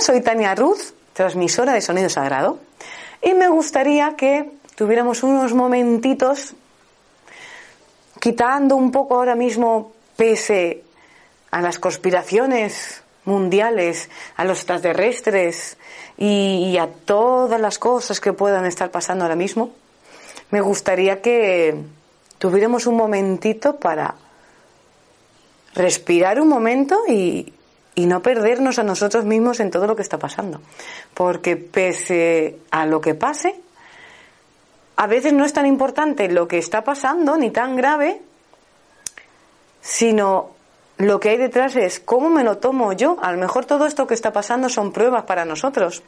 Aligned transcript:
Soy 0.00 0.20
Tania 0.20 0.54
Ruz, 0.54 0.94
transmisora 1.14 1.72
de 1.72 1.80
Sonido 1.80 2.10
Sagrado, 2.10 2.58
y 3.22 3.32
me 3.32 3.48
gustaría 3.48 4.14
que 4.14 4.50
tuviéramos 4.74 5.22
unos 5.22 5.54
momentitos 5.54 6.54
quitando 8.20 8.76
un 8.76 8.92
poco 8.92 9.14
ahora 9.14 9.34
mismo, 9.34 9.92
pese 10.16 10.84
a 11.50 11.62
las 11.62 11.78
conspiraciones 11.78 13.02
mundiales, 13.24 14.10
a 14.36 14.44
los 14.44 14.58
extraterrestres 14.58 15.78
y, 16.18 16.72
y 16.72 16.78
a 16.78 16.88
todas 16.88 17.60
las 17.60 17.78
cosas 17.78 18.20
que 18.20 18.34
puedan 18.34 18.66
estar 18.66 18.90
pasando 18.90 19.24
ahora 19.24 19.36
mismo, 19.36 19.70
me 20.50 20.60
gustaría 20.60 21.22
que 21.22 21.74
tuviéramos 22.38 22.86
un 22.86 22.96
momentito 22.96 23.76
para 23.76 24.14
respirar 25.74 26.38
un 26.38 26.48
momento 26.48 27.00
y, 27.08 27.54
y 27.96 28.04
no 28.04 28.20
perdernos 28.20 28.78
a 28.78 28.82
nosotros 28.84 29.24
mismos 29.24 29.58
en 29.58 29.70
todo 29.70 29.86
lo 29.86 29.96
que 29.96 30.02
está 30.02 30.18
pasando. 30.18 30.60
Porque 31.14 31.56
pese 31.56 32.58
a 32.70 32.84
lo 32.84 33.00
que 33.00 33.14
pase, 33.14 33.56
a 34.96 35.06
veces 35.06 35.32
no 35.32 35.46
es 35.46 35.54
tan 35.54 35.66
importante 35.66 36.28
lo 36.28 36.46
que 36.46 36.58
está 36.58 36.84
pasando, 36.84 37.38
ni 37.38 37.50
tan 37.50 37.74
grave, 37.74 38.20
sino 39.80 40.50
lo 40.98 41.18
que 41.18 41.30
hay 41.30 41.36
detrás 41.38 41.74
es 41.74 41.98
cómo 41.98 42.28
me 42.28 42.44
lo 42.44 42.58
tomo 42.58 42.92
yo. 42.92 43.16
A 43.22 43.32
lo 43.32 43.38
mejor 43.38 43.64
todo 43.64 43.86
esto 43.86 44.06
que 44.06 44.14
está 44.14 44.30
pasando 44.30 44.68
son 44.68 44.92
pruebas 44.92 45.24
para 45.24 45.46
nosotros. 45.46 46.02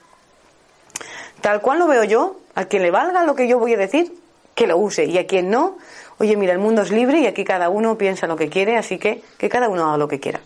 Tal 1.40 1.62
cual 1.62 1.78
lo 1.78 1.86
veo 1.86 2.04
yo, 2.04 2.36
a 2.54 2.66
quien 2.66 2.82
le 2.82 2.90
valga 2.90 3.24
lo 3.24 3.34
que 3.34 3.48
yo 3.48 3.58
voy 3.58 3.72
a 3.72 3.78
decir, 3.78 4.12
que 4.54 4.66
lo 4.66 4.76
use. 4.76 5.06
Y 5.06 5.16
a 5.16 5.26
quien 5.26 5.48
no, 5.48 5.78
oye, 6.18 6.36
mira, 6.36 6.52
el 6.52 6.58
mundo 6.58 6.82
es 6.82 6.90
libre 6.90 7.20
y 7.20 7.26
aquí 7.26 7.44
cada 7.44 7.70
uno 7.70 7.96
piensa 7.96 8.26
lo 8.26 8.36
que 8.36 8.50
quiere, 8.50 8.76
así 8.76 8.98
que 8.98 9.22
que 9.38 9.48
cada 9.48 9.70
uno 9.70 9.86
haga 9.86 9.96
lo 9.96 10.06
que 10.06 10.20
quiera. 10.20 10.40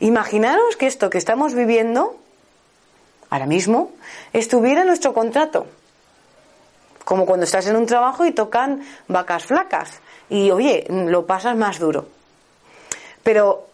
Imaginaros 0.00 0.76
que 0.76 0.86
esto 0.86 1.10
que 1.10 1.18
estamos 1.18 1.54
viviendo, 1.54 2.16
ahora 3.30 3.46
mismo, 3.46 3.92
estuviera 4.32 4.82
en 4.82 4.88
nuestro 4.88 5.14
contrato. 5.14 5.66
Como 7.04 7.24
cuando 7.24 7.44
estás 7.44 7.66
en 7.68 7.76
un 7.76 7.86
trabajo 7.86 8.26
y 8.26 8.32
tocan 8.32 8.82
vacas 9.08 9.44
flacas. 9.44 10.00
Y 10.28 10.50
oye, 10.50 10.86
lo 10.88 11.26
pasas 11.26 11.56
más 11.56 11.78
duro. 11.78 12.06
Pero 13.22 13.66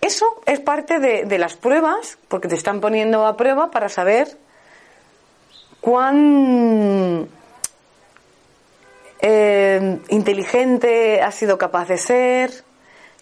eso 0.00 0.40
es 0.46 0.60
parte 0.60 0.98
de, 0.98 1.38
las 1.38 1.56
pruebas, 1.56 2.18
porque 2.28 2.48
te 2.48 2.54
están 2.54 2.80
poniendo 2.80 3.26
a 3.26 3.36
prueba 3.36 3.70
para 3.70 3.88
saber 3.88 4.38
cuán 5.80 7.28
eh, 9.20 9.98
inteligente 10.08 11.20
has 11.20 11.34
sido 11.34 11.58
capaz 11.58 11.88
de 11.88 11.98
ser, 11.98 12.64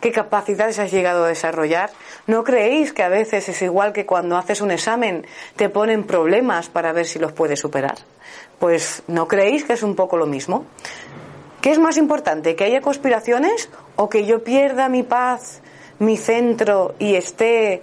qué 0.00 0.12
capacidades 0.12 0.78
has 0.78 0.90
llegado 0.90 1.24
a 1.24 1.28
desarrollar. 1.28 1.90
¿No 2.26 2.44
creéis 2.44 2.92
que 2.92 3.02
a 3.02 3.08
veces 3.08 3.48
es 3.48 3.62
igual 3.62 3.92
que 3.92 4.06
cuando 4.06 4.36
haces 4.36 4.60
un 4.60 4.70
examen 4.70 5.26
te 5.56 5.68
ponen 5.68 6.04
problemas 6.04 6.68
para 6.68 6.92
ver 6.92 7.06
si 7.06 7.18
los 7.18 7.32
puedes 7.32 7.60
superar? 7.60 7.96
Pues 8.58 9.02
¿no 9.06 9.28
creéis 9.28 9.64
que 9.64 9.74
es 9.74 9.82
un 9.82 9.94
poco 9.94 10.16
lo 10.16 10.26
mismo? 10.26 10.64
¿Qué 11.60 11.72
es 11.72 11.78
más 11.78 11.96
importante? 11.96 12.54
¿Que 12.54 12.64
haya 12.64 12.80
conspiraciones 12.80 13.68
o 13.96 14.08
que 14.08 14.24
yo 14.24 14.44
pierda 14.44 14.88
mi 14.88 15.02
paz, 15.02 15.60
mi 15.98 16.16
centro 16.16 16.94
y 16.98 17.14
esté 17.14 17.82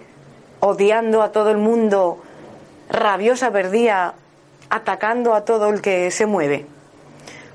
odiando 0.59 1.21
a 1.21 1.31
todo 1.31 1.51
el 1.51 1.57
mundo, 1.57 2.21
rabiosa 2.89 3.51
perdida, 3.51 4.15
atacando 4.69 5.33
a 5.33 5.43
todo 5.43 5.69
el 5.69 5.81
que 5.81 6.11
se 6.11 6.25
mueve? 6.25 6.65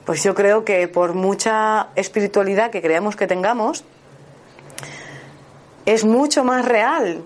Pues 0.04 0.22
yo 0.22 0.34
creo 0.34 0.64
que 0.64 0.88
por 0.88 1.14
mucha 1.14 1.88
espiritualidad 1.94 2.70
que 2.70 2.82
creamos 2.82 3.16
que 3.16 3.26
tengamos, 3.26 3.84
es 5.88 6.04
mucho 6.04 6.44
más 6.44 6.66
real 6.66 7.22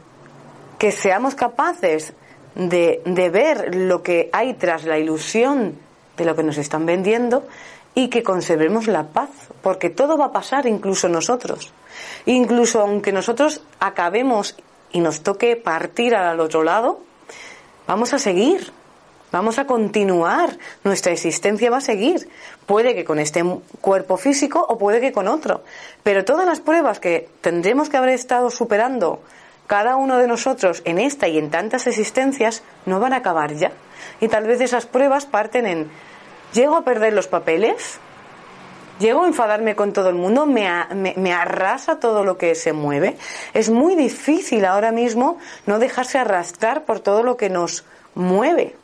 que 0.78 0.92
seamos 0.92 1.34
capaces 1.34 2.12
de, 2.54 3.02
ver 3.04 3.74
lo 3.74 4.04
que 4.04 4.30
hay 4.32 4.54
tras 4.54 4.84
la 4.84 4.98
ilusión 4.98 5.76
de 6.16 6.24
lo 6.24 6.36
que 6.36 6.44
nos 6.44 6.58
están 6.58 6.86
vendiendo 6.86 7.44
y 7.96 8.06
que 8.06 8.22
conservemos 8.22 8.86
la 8.86 9.08
paz, 9.08 9.30
porque 9.62 9.90
todo 9.90 10.16
va 10.16 10.26
a 10.26 10.32
pasar, 10.32 10.66
incluso 10.66 11.08
nosotros. 11.08 11.72
Incluso 12.24 12.80
aunque 12.80 13.10
nosotros 13.10 13.62
acabemos 13.80 14.54
y 14.92 15.00
nos 15.00 15.22
toque 15.24 15.56
partir 15.56 16.14
al 16.14 16.38
otro 16.38 16.62
lado, 16.62 17.00
vamos 17.88 18.14
a 18.14 18.20
seguir, 18.20 18.72
vamos 19.32 19.58
a 19.58 19.66
continuar, 19.66 20.56
nuestra 20.84 21.12
existencia 21.12 21.70
va 21.70 21.78
a 21.78 21.80
seguir. 21.80 22.28
Puede 22.66 22.94
que 22.94 23.04
con 23.04 23.18
este 23.18 23.42
cuerpo 23.80 24.16
físico 24.16 24.64
o 24.68 24.78
puede 24.78 25.00
que 25.00 25.10
con 25.10 25.26
otro. 25.26 25.62
Pero 26.02 26.24
todas 26.24 26.46
las 26.46 26.60
pruebas 26.60 27.00
que 27.00 27.28
tendremos 27.40 27.88
que 27.88 27.96
haber 27.96 28.10
estado 28.10 28.50
superando 28.50 29.20
cada 29.66 29.96
uno 29.96 30.18
de 30.18 30.28
nosotros 30.28 30.82
en 30.84 30.98
esta 30.98 31.28
y 31.28 31.38
en 31.38 31.50
tantas 31.50 31.86
existencias 31.86 32.62
no 32.86 33.00
van 33.00 33.14
a 33.14 33.16
acabar 33.16 33.54
ya. 33.54 33.72
Y 34.20 34.28
tal 34.28 34.46
vez 34.46 34.60
esas 34.60 34.86
pruebas 34.86 35.26
parten 35.26 35.66
en, 35.66 35.90
¿llego 36.52 36.76
a 36.76 36.84
perder 36.84 37.14
los 37.14 37.26
papeles? 37.26 37.98
¿Llego 38.98 39.24
a 39.24 39.26
enfadarme 39.26 39.74
con 39.74 39.92
todo 39.92 40.10
el 40.10 40.14
mundo? 40.14 40.46
¿Me, 40.46 40.68
me, 41.16 41.32
arrasa 41.32 41.98
todo 41.98 42.22
lo 42.22 42.36
que 42.36 42.54
se 42.54 42.72
mueve? 42.72 43.16
Es 43.54 43.70
muy 43.70 43.96
difícil 43.96 44.64
ahora 44.64 44.92
mismo 44.92 45.38
no 45.66 45.78
dejarse 45.78 46.18
arrastrar 46.18 46.84
por 46.84 47.00
todo 47.00 47.22
lo 47.22 47.36
que 47.36 47.48
nos 47.48 47.84
mueve. 48.14 48.76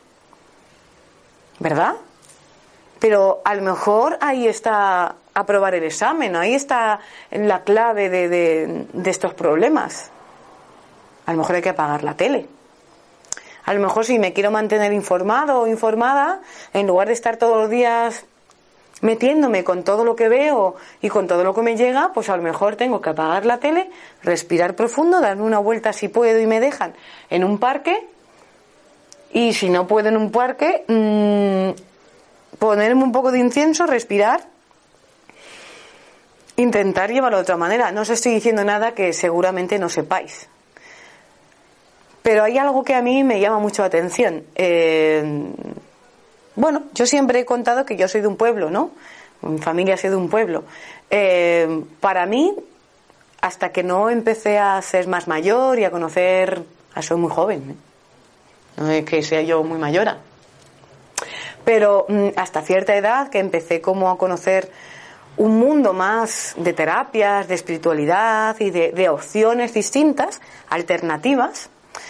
¿Verdad? 1.59 1.95
Pero 2.99 3.41
a 3.45 3.55
lo 3.55 3.61
mejor 3.61 4.17
ahí 4.21 4.47
está 4.47 5.15
aprobar 5.33 5.73
el 5.73 5.83
examen, 5.83 6.35
ahí 6.35 6.53
está 6.53 6.99
la 7.31 7.63
clave 7.63 8.09
de, 8.09 8.27
de, 8.27 9.09
estos 9.09 9.33
problemas. 9.33 10.11
A 11.25 11.31
lo 11.31 11.39
mejor 11.39 11.55
hay 11.55 11.61
que 11.61 11.69
apagar 11.69 12.03
la 12.03 12.15
tele. 12.15 12.47
A 13.65 13.73
lo 13.73 13.79
mejor 13.79 14.05
si 14.05 14.19
me 14.19 14.33
quiero 14.33 14.51
mantener 14.51 14.91
informado 14.93 15.61
o 15.61 15.67
informada, 15.67 16.41
en 16.73 16.87
lugar 16.87 17.07
de 17.07 17.13
estar 17.13 17.37
todos 17.37 17.57
los 17.57 17.69
días 17.69 18.25
metiéndome 19.01 19.63
con 19.63 19.83
todo 19.83 20.03
lo 20.03 20.15
que 20.15 20.27
veo 20.27 20.75
y 21.01 21.09
con 21.09 21.27
todo 21.27 21.43
lo 21.43 21.53
que 21.53 21.61
me 21.61 21.77
llega, 21.77 22.11
pues 22.13 22.29
a 22.29 22.35
lo 22.35 22.43
mejor 22.43 22.75
tengo 22.75 22.99
que 22.99 23.11
apagar 23.11 23.45
la 23.45 23.59
tele, 23.59 23.89
respirar 24.23 24.75
profundo, 24.75 25.21
darme 25.21 25.43
una 25.43 25.59
vuelta 25.59 25.93
si 25.93 26.09
puedo 26.09 26.39
y 26.39 26.47
me 26.47 26.59
dejan 26.59 26.93
en 27.29 27.43
un 27.43 27.59
parque. 27.59 28.07
Y 29.31 29.53
si 29.53 29.69
no 29.69 29.87
puedo 29.87 30.09
en 30.09 30.17
un 30.17 30.31
parque, 30.31 30.83
mmm, 30.87 32.57
ponerme 32.57 33.03
un 33.03 33.11
poco 33.11 33.31
de 33.31 33.39
incienso, 33.39 33.85
respirar, 33.85 34.41
intentar 36.55 37.11
llevarlo 37.11 37.37
de 37.37 37.43
otra 37.43 37.57
manera. 37.57 37.91
No 37.91 38.01
os 38.01 38.09
estoy 38.09 38.33
diciendo 38.33 38.63
nada 38.63 38.93
que 38.93 39.13
seguramente 39.13 39.79
no 39.79 39.89
sepáis. 39.89 40.47
Pero 42.21 42.43
hay 42.43 42.57
algo 42.57 42.83
que 42.83 42.95
a 42.95 43.01
mí 43.01 43.23
me 43.23 43.39
llama 43.39 43.59
mucho 43.59 43.81
la 43.81 43.87
atención. 43.87 44.43
Eh, 44.55 45.23
bueno, 46.55 46.83
yo 46.93 47.05
siempre 47.05 47.39
he 47.39 47.45
contado 47.45 47.85
que 47.85 47.95
yo 47.95 48.07
soy 48.07 48.21
de 48.21 48.27
un 48.27 48.35
pueblo, 48.35 48.69
¿no? 48.69 48.91
Mi 49.41 49.59
familia 49.59 49.93
ha 49.93 49.97
sido 49.97 50.17
un 50.17 50.29
pueblo. 50.29 50.65
Eh, 51.09 51.83
para 52.01 52.25
mí, 52.25 52.53
hasta 53.39 53.71
que 53.71 53.83
no 53.83 54.09
empecé 54.09 54.57
a 54.57 54.81
ser 54.81 55.07
más 55.07 55.29
mayor 55.29 55.79
y 55.79 55.85
a 55.85 55.91
conocer, 55.91 56.61
a 56.93 57.01
soy 57.01 57.17
muy 57.17 57.31
joven, 57.31 57.71
¿eh? 57.71 57.88
Que 59.05 59.23
sea 59.23 59.41
yo 59.41 59.63
muy 59.63 59.77
mayora, 59.77 60.17
pero 61.65 62.07
hasta 62.35 62.61
cierta 62.61 62.95
edad 62.95 63.29
que 63.29 63.39
empecé 63.39 63.81
como 63.81 64.09
a 64.09 64.17
conocer 64.17 64.71
un 65.37 65.57
mundo 65.57 65.93
más 65.93 66.53
de 66.57 66.73
terapias, 66.73 67.47
de 67.47 67.55
espiritualidad 67.55 68.59
y 68.59 68.71
de, 68.71 69.09
opciones 69.09 69.73
distintas, 69.73 70.41
alternativas 70.69 71.69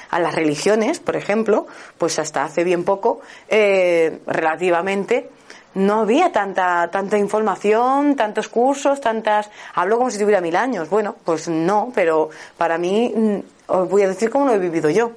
a 0.10 0.20
las 0.20 0.34
religiones, 0.34 1.00
por 1.00 1.16
ejemplo, 1.16 1.68
pues 1.98 2.18
hasta 2.18 2.44
hace 2.44 2.64
bien 2.64 2.84
poco, 2.84 3.22
eh, 3.48 4.20
relativamente, 4.26 5.30
no 5.76 6.02
había 6.02 6.32
tanta, 6.32 6.90
tanta 6.90 7.18
información, 7.20 8.16
tantos 8.16 8.50
cursos, 8.50 9.00
tantas... 9.00 9.50
Hablo 9.76 9.98
como 9.98 10.10
si 10.10 10.18
tuviera 10.18 10.42
mil 10.42 10.56
años. 10.56 10.90
Bueno, 10.90 11.16
pues 11.24 11.48
no, 11.48 11.92
pero 11.94 12.30
para 12.58 12.80
mí, 12.80 13.44
os 13.68 13.88
voy 13.88 14.02
a 14.02 14.08
decir 14.08 14.32
cómo 14.32 14.48
lo 14.48 14.54
he 14.54 14.60
vivido 14.60 14.90
yo. 14.90 15.12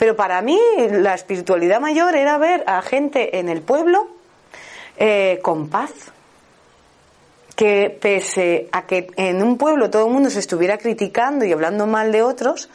Pero 0.00 0.16
para 0.16 0.40
mí 0.40 0.58
la 0.92 1.12
espiritualidad 1.12 1.78
mayor 1.78 2.16
era 2.16 2.38
ver 2.38 2.64
a 2.66 2.80
gente 2.80 3.38
en 3.38 3.50
el 3.50 3.60
pueblo 3.60 4.08
eh, 4.96 5.40
con 5.42 5.68
paz. 5.68 5.92
Que 7.54 7.94
pese 8.00 8.70
a 8.72 8.86
que 8.86 9.08
en 9.16 9.42
un 9.42 9.58
pueblo 9.58 9.90
todo 9.90 10.06
el 10.06 10.12
mundo 10.14 10.30
se 10.30 10.38
estuviera 10.38 10.78
criticando 10.78 11.44
y 11.44 11.52
hablando 11.52 11.86
mal 11.86 12.12
de 12.12 12.22
otros, 12.22 12.70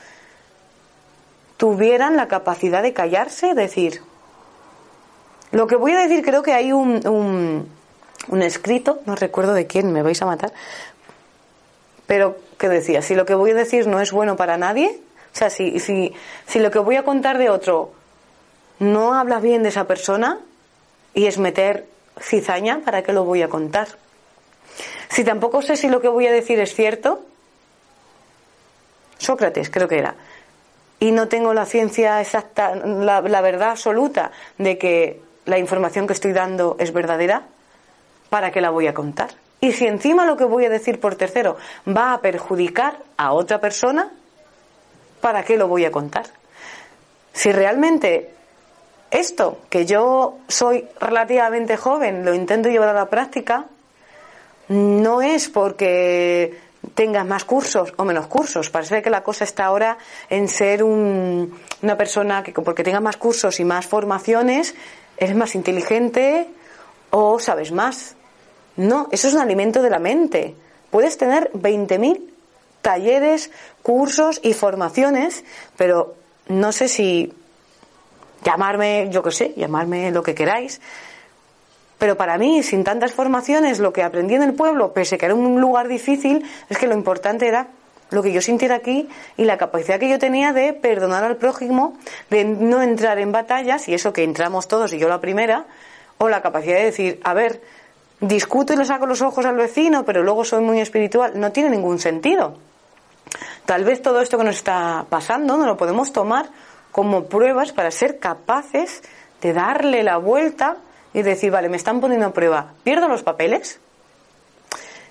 tuvieran 1.58 2.16
la 2.16 2.28
capacidad 2.28 2.84
de 2.84 2.94
callarse 2.94 3.48
y 3.48 3.54
decir, 3.56 4.02
lo 5.52 5.66
que 5.66 5.78
voy 5.78 5.94
a 5.94 6.02
decir 6.02 6.24
creo 6.24 6.44
que 6.44 6.54
hay 6.54 6.74
un, 6.74 7.08
un, 7.08 7.68
un 8.28 8.42
escrito, 8.44 9.00
no 9.08 9.16
recuerdo 9.16 9.56
de 9.56 9.66
quién, 9.66 9.92
me 9.92 10.04
vais 10.04 10.22
a 10.22 10.28
matar, 10.28 10.54
pero 12.06 12.38
que 12.60 12.70
decía, 12.70 13.02
si 13.02 13.16
lo 13.16 13.26
que 13.26 13.34
voy 13.34 13.50
a 13.50 13.56
decir 13.56 13.88
no 13.88 14.00
es 14.00 14.12
bueno 14.12 14.36
para 14.36 14.58
nadie, 14.58 15.02
sea, 15.38 15.50
si, 15.50 15.80
si, 15.80 16.14
si 16.48 16.60
lo 16.60 16.72
que 16.72 16.80
voy 16.80 16.96
a 16.96 17.04
contar 17.04 17.38
de 17.38 17.50
otro 17.50 17.92
no 18.80 19.14
habla 19.14 19.40
bien 19.40 19.64
de 19.64 19.70
esa 19.70 19.86
persona 19.86 20.40
y 21.14 21.26
es 21.26 21.38
meter 21.38 21.86
cizaña, 22.20 22.82
¿para 22.86 23.04
qué 23.04 23.14
lo 23.14 23.24
voy 23.26 23.42
a 23.42 23.50
contar? 23.50 23.88
Si 25.10 25.24
tampoco 25.24 25.62
sé 25.62 25.76
si 25.76 25.90
lo 25.90 26.02
que 26.02 26.08
voy 26.08 26.28
a 26.28 26.32
decir 26.32 26.60
es 26.60 26.74
cierto, 26.74 27.26
Sócrates 29.18 29.70
creo 29.70 29.88
que 29.88 29.98
era, 29.98 30.16
y 31.00 31.12
no 31.12 31.28
tengo 31.28 31.54
la 31.54 31.66
ciencia 31.66 32.22
exacta, 32.22 32.76
la, 32.76 33.22
la 33.22 33.42
verdad 33.42 33.72
absoluta 33.72 34.32
de 34.58 34.78
que 34.78 35.22
la 35.46 35.58
información 35.58 36.08
que 36.08 36.14
estoy 36.14 36.34
dando 36.34 36.76
es 36.80 36.94
verdadera, 36.94 37.44
¿para 38.30 38.52
qué 38.52 38.62
la 38.62 38.70
voy 38.70 38.88
a 38.88 38.94
contar? 38.94 39.30
Y 39.62 39.72
si 39.72 39.88
encima 39.88 40.26
lo 40.26 40.38
que 40.38 40.44
voy 40.44 40.66
a 40.66 40.70
decir 40.70 41.00
por 41.00 41.16
tercero 41.16 41.58
va 41.88 42.14
a 42.14 42.22
perjudicar 42.22 43.00
a 43.18 43.34
otra 43.34 43.60
persona, 43.60 44.12
¿para 45.26 45.42
qué 45.42 45.58
lo 45.58 45.68
voy 45.68 45.84
a 45.86 45.92
contar? 45.92 46.28
Si 47.34 47.52
realmente 47.52 48.30
esto, 49.10 49.58
que 49.72 49.84
yo 49.88 50.38
soy 50.48 50.86
relativamente 51.00 51.78
joven, 51.78 52.24
lo 52.24 52.36
intento 52.36 52.70
llevar 52.70 52.90
a 52.90 52.94
la 52.94 53.10
práctica, 53.10 53.66
no 54.68 55.24
es 55.24 55.50
porque 55.50 56.60
tengas 56.94 57.26
más 57.26 57.44
cursos 57.44 57.92
o 57.98 58.06
menos 58.06 58.28
cursos. 58.28 58.70
Parece 58.70 59.02
que 59.02 59.10
la 59.10 59.24
cosa 59.24 59.46
está 59.46 59.66
ahora 59.66 59.98
en 60.30 60.48
ser 60.48 60.84
un, 60.84 61.60
una 61.82 61.98
persona 61.98 62.44
que 62.44 62.52
porque 62.52 62.84
tenga 62.84 63.00
más 63.00 63.18
cursos 63.18 63.60
y 63.60 63.66
más 63.66 63.88
formaciones, 63.88 64.76
eres 65.18 65.36
más 65.36 65.56
inteligente 65.56 66.48
o 67.10 67.40
sabes 67.40 67.72
más. 67.72 68.16
No, 68.78 69.10
eso 69.12 69.28
es 69.28 69.34
un 69.34 69.40
alimento 69.40 69.82
de 69.82 69.90
la 69.90 69.98
mente. 69.98 70.54
Puedes 70.92 71.18
tener 71.18 71.52
20.000 71.54 72.35
talleres, 72.86 73.50
cursos 73.82 74.40
y 74.44 74.54
formaciones, 74.54 75.44
pero 75.76 76.14
no 76.48 76.72
sé 76.72 76.88
si 76.88 77.34
llamarme, 78.44 79.08
yo 79.10 79.24
qué 79.24 79.32
sé, 79.32 79.54
llamarme 79.58 80.12
lo 80.12 80.22
que 80.22 80.36
queráis. 80.36 80.80
Pero 81.98 82.16
para 82.16 82.38
mí, 82.38 82.62
sin 82.62 82.84
tantas 82.84 83.12
formaciones, 83.12 83.80
lo 83.80 83.92
que 83.92 84.04
aprendí 84.04 84.36
en 84.36 84.44
el 84.44 84.54
pueblo, 84.54 84.94
pese 84.94 85.18
que 85.18 85.26
era 85.26 85.34
un 85.34 85.60
lugar 85.60 85.88
difícil, 85.88 86.46
es 86.70 86.78
que 86.78 86.86
lo 86.86 86.94
importante 86.94 87.48
era 87.48 87.70
lo 88.12 88.22
que 88.22 88.32
yo 88.32 88.40
sintiera 88.40 88.76
aquí 88.76 89.10
y 89.36 89.46
la 89.46 89.58
capacidad 89.58 90.00
que 90.00 90.08
yo 90.08 90.20
tenía 90.20 90.54
de 90.54 90.74
perdonar 90.74 91.24
al 91.24 91.38
prójimo, 91.38 91.98
de 92.30 92.44
no 92.44 92.84
entrar 92.84 93.18
en 93.18 93.32
batallas, 93.32 93.88
y 93.88 93.96
eso 93.96 94.14
que 94.14 94.24
entramos 94.24 94.68
todos 94.68 94.94
y 94.94 95.00
yo 95.00 95.10
la 95.10 95.20
primera, 95.22 95.66
o 96.20 96.30
la 96.30 96.44
capacidad 96.44 96.78
de 96.78 96.86
decir, 96.86 97.20
a 97.24 97.34
ver, 97.34 97.64
discuto 98.20 98.74
y 98.74 98.76
le 98.76 98.86
saco 98.86 99.08
los 99.08 99.24
ojos 99.24 99.44
al 99.48 99.56
vecino, 99.56 100.06
pero 100.06 100.22
luego 100.22 100.46
soy 100.46 100.62
muy 100.62 100.80
espiritual, 100.82 101.32
no 101.40 101.52
tiene 101.52 101.72
ningún 101.72 101.98
sentido. 101.98 102.60
Tal 103.66 103.84
vez 103.84 104.02
todo 104.02 104.22
esto 104.22 104.38
que 104.38 104.44
nos 104.44 104.58
está 104.58 105.06
pasando 105.10 105.58
no 105.58 105.66
lo 105.66 105.78
podemos 105.78 106.14
tomar 106.14 106.50
como 106.92 107.26
pruebas 107.26 107.72
para 107.72 107.92
ser 107.92 108.20
capaces 108.20 109.02
de 109.42 109.54
darle 109.54 110.04
la 110.04 110.18
vuelta 110.18 110.78
y 111.14 111.22
decir, 111.22 111.52
vale, 111.52 111.70
me 111.70 111.78
están 111.78 112.00
poniendo 112.00 112.28
a 112.28 112.34
prueba, 112.34 112.74
¿pierdo 112.84 113.08
los 113.08 113.24
papeles? 113.24 113.80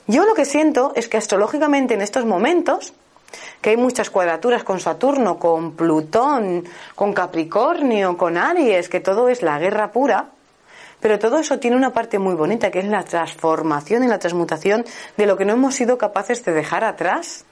Yo 0.07 0.25
lo 0.25 0.35
que 0.35 0.45
siento 0.45 0.93
es 0.95 1.09
que 1.09 1.17
astrológicamente 1.17 1.95
en 1.95 2.03
estos 2.03 2.27
momentos, 2.27 2.93
que 3.61 3.71
hay 3.71 3.77
muchas 3.77 4.11
cuadraturas 4.11 4.63
con 4.63 4.79
Saturno, 4.79 5.39
con 5.39 5.73
Plutón, 5.73 6.65
con 6.95 7.13
Capricornio, 7.13 8.17
con 8.17 8.37
Aries, 8.37 8.89
que 8.89 9.01
todo 9.01 9.29
es 9.29 9.43
la 9.43 9.59
guerra 9.59 9.93
pura, 9.93 10.29
pero 11.01 11.19
todo 11.19 11.39
eso 11.39 11.59
tiene 11.59 11.77
una 11.77 11.93
parte 11.93 12.19
muy 12.19 12.35
bonita, 12.35 12.71
que 12.71 12.79
es 12.79 12.87
la 12.87 13.03
transformación 13.03 14.05
y 14.05 14.09
la 14.09 14.19
transmutación 14.19 14.85
de 15.17 15.27
lo 15.27 15.37
que 15.37 15.45
no 15.45 15.55
hemos 15.55 15.75
sido 15.75 15.99
capaces 15.99 16.45
de 16.45 16.53
dejar 16.53 16.85
atrás. 16.85 17.45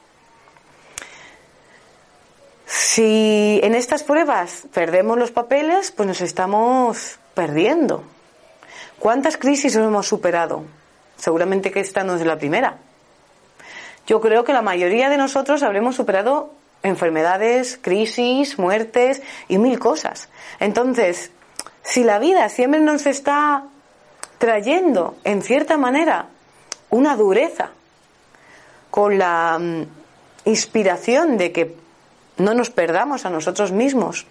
Si 2.75 3.61
en 3.63 3.75
estas 3.75 4.03
pruebas 4.03 4.63
perdemos 4.73 5.19
los 5.19 5.31
papeles, 5.31 5.91
pues 5.91 6.07
nos 6.07 6.23
estamos 6.23 7.19
perdiendo. 7.35 8.03
¿Cuántas 8.99 9.37
crisis 9.37 9.77
hemos 9.77 10.09
superado? 10.09 10.65
Seguramente 11.19 11.71
que 11.71 11.81
esta 11.81 12.03
no 12.03 12.17
es 12.17 12.25
la 12.25 12.39
primera. 12.39 12.79
Yo 14.07 14.23
creo 14.23 14.45
que 14.45 14.55
la 14.55 14.63
mayoría 14.63 15.11
de 15.11 15.19
nosotros 15.19 15.63
habremos 15.63 15.97
superado 15.97 16.55
enfermedades, 16.83 17.79
crisis, 17.81 18.59
muertes 18.59 19.21
y 19.49 19.59
mil 19.59 19.79
cosas. 19.79 20.31
Entonces, 20.59 21.31
si 21.83 22.05
la 22.05 22.19
vida 22.19 22.49
siempre 22.49 22.81
nos 22.81 23.05
está 23.05 23.65
trayendo, 24.39 25.17
en 25.25 25.43
cierta 25.43 25.77
manera, 25.77 26.29
una 26.89 27.17
dureza, 27.17 27.69
con 28.91 29.19
la 29.19 29.59
mm, 29.61 29.83
inspiración 30.47 31.37
de 31.37 31.53
que 31.53 31.82
no 32.39 32.55
nos 32.55 32.71
perdamos 32.71 33.25
a 33.27 33.31
nosotros 33.31 33.73
mismos 33.73 34.27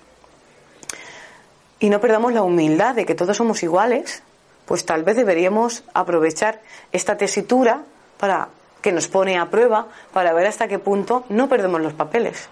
y 1.80 1.90
no 1.90 2.00
perdamos 2.00 2.34
la 2.34 2.44
humildad 2.44 2.96
de 2.96 3.06
que 3.06 3.16
todos 3.16 3.38
somos 3.38 3.64
iguales, 3.64 4.24
pues 4.66 4.86
tal 4.86 5.04
vez 5.04 5.16
deberíamos 5.16 5.84
aprovechar 5.94 6.62
esta 6.92 7.18
tesitura 7.18 7.82
para 8.18 8.50
que 8.82 8.92
nos 8.92 9.08
pone 9.08 9.38
a 9.38 9.50
prueba 9.50 9.88
para 10.14 10.34
ver 10.34 10.48
hasta 10.48 10.68
qué 10.68 10.80
punto 10.80 11.26
no 11.30 11.50
perdemos 11.50 11.82
los 11.82 11.94
papeles. 11.94 12.50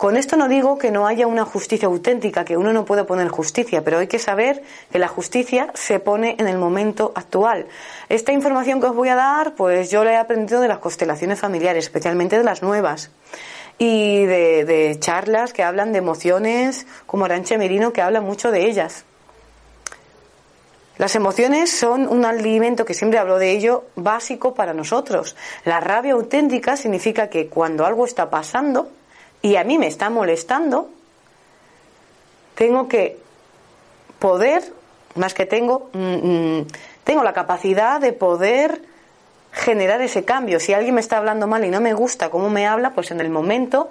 Con 0.00 0.16
esto 0.16 0.38
no 0.38 0.48
digo 0.48 0.78
que 0.78 0.90
no 0.90 1.06
haya 1.06 1.26
una 1.26 1.44
justicia 1.44 1.86
auténtica, 1.86 2.46
que 2.46 2.56
uno 2.56 2.72
no 2.72 2.86
pueda 2.86 3.04
poner 3.04 3.28
justicia, 3.28 3.84
pero 3.84 3.98
hay 3.98 4.06
que 4.06 4.18
saber 4.18 4.62
que 4.90 4.98
la 4.98 5.08
justicia 5.08 5.70
se 5.74 6.00
pone 6.00 6.36
en 6.38 6.48
el 6.48 6.56
momento 6.56 7.12
actual. 7.14 7.66
Esta 8.08 8.32
información 8.32 8.80
que 8.80 8.86
os 8.86 8.96
voy 8.96 9.10
a 9.10 9.14
dar, 9.14 9.54
pues 9.56 9.90
yo 9.90 10.02
la 10.02 10.12
he 10.12 10.16
aprendido 10.16 10.62
de 10.62 10.68
las 10.68 10.78
constelaciones 10.78 11.38
familiares, 11.38 11.84
especialmente 11.84 12.38
de 12.38 12.44
las 12.44 12.62
nuevas, 12.62 13.10
y 13.82 14.26
de, 14.26 14.94
charlas 15.00 15.54
que 15.54 15.62
hablan 15.62 15.92
de 15.92 15.98
emociones, 15.98 16.86
como 17.06 17.24
Aranche 17.24 17.56
Merino, 17.56 17.94
que 17.94 18.02
habla 18.02 18.20
mucho 18.20 18.50
de 18.50 18.66
ellas. 18.66 19.06
Las 20.98 21.14
emociones 21.14 21.70
son 21.70 22.06
un 22.06 22.26
alimento 22.26 22.84
que 22.84 22.92
siempre 22.92 23.18
hablo 23.18 23.38
de 23.38 23.52
ello 23.52 23.86
básico 23.96 24.52
para 24.52 24.74
nosotros. 24.74 25.34
La 25.64 25.80
rabia 25.80 26.12
auténtica 26.12 26.76
significa 26.76 27.30
que 27.30 27.46
cuando 27.46 27.86
algo 27.86 28.04
está 28.04 28.28
pasando, 28.28 28.90
y 29.40 29.56
a 29.56 29.64
mí 29.64 29.78
me 29.78 29.86
está 29.86 30.10
molestando, 30.10 30.90
tengo 32.54 32.86
que 32.86 33.16
poder, 34.18 34.74
más 35.14 35.32
que 35.32 35.46
tengo, 35.46 35.88
mm, 35.94 36.58
mm, 36.58 36.66
tengo 37.02 37.22
la 37.22 37.32
capacidad 37.32 37.98
de 37.98 38.12
poder 38.12 38.89
generar 39.52 40.00
ese 40.00 40.24
cambio. 40.24 40.60
Si 40.60 40.72
alguien 40.72 40.94
me 40.94 41.00
está 41.00 41.18
hablando 41.18 41.46
mal 41.46 41.64
y 41.64 41.70
no 41.70 41.80
me 41.80 41.94
gusta 41.94 42.30
cómo 42.30 42.50
me 42.50 42.66
habla, 42.66 42.90
pues 42.90 43.10
en 43.10 43.20
el 43.20 43.30
momento 43.30 43.90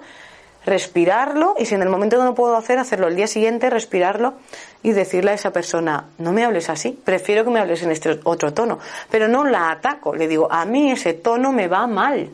respirarlo 0.66 1.54
y 1.58 1.66
si 1.66 1.74
en 1.74 1.82
el 1.82 1.88
momento 1.88 2.18
no 2.18 2.24
lo 2.24 2.34
puedo 2.34 2.56
hacer, 2.56 2.78
hacerlo 2.78 3.08
el 3.08 3.16
día 3.16 3.26
siguiente, 3.26 3.70
respirarlo 3.70 4.34
y 4.82 4.92
decirle 4.92 5.30
a 5.30 5.34
esa 5.34 5.52
persona, 5.52 6.08
no 6.18 6.32
me 6.32 6.44
hables 6.44 6.68
así, 6.68 6.98
prefiero 7.02 7.44
que 7.44 7.50
me 7.50 7.60
hables 7.60 7.82
en 7.82 7.90
este 7.90 8.20
otro 8.24 8.52
tono, 8.52 8.78
pero 9.10 9.26
no 9.26 9.44
la 9.44 9.70
ataco, 9.70 10.14
le 10.14 10.28
digo, 10.28 10.48
a 10.50 10.64
mí 10.64 10.90
ese 10.90 11.14
tono 11.14 11.52
me 11.52 11.66
va 11.66 11.86
mal 11.86 12.30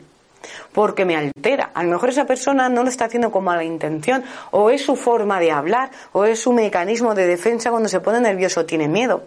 porque 0.73 1.05
me 1.05 1.15
altera. 1.15 1.71
A 1.73 1.83
lo 1.83 1.89
mejor 1.89 2.09
esa 2.09 2.25
persona 2.25 2.69
no 2.69 2.83
lo 2.83 2.89
está 2.89 3.05
haciendo 3.05 3.31
con 3.31 3.43
mala 3.43 3.63
intención, 3.63 4.23
o 4.51 4.69
es 4.69 4.83
su 4.83 4.95
forma 4.95 5.39
de 5.39 5.51
hablar, 5.51 5.89
o 6.13 6.25
es 6.25 6.39
su 6.39 6.53
mecanismo 6.53 7.15
de 7.15 7.27
defensa 7.27 7.71
cuando 7.71 7.89
se 7.89 7.99
pone 7.99 8.21
nervioso 8.21 8.61
o 8.61 8.65
tiene 8.65 8.87
miedo. 8.87 9.23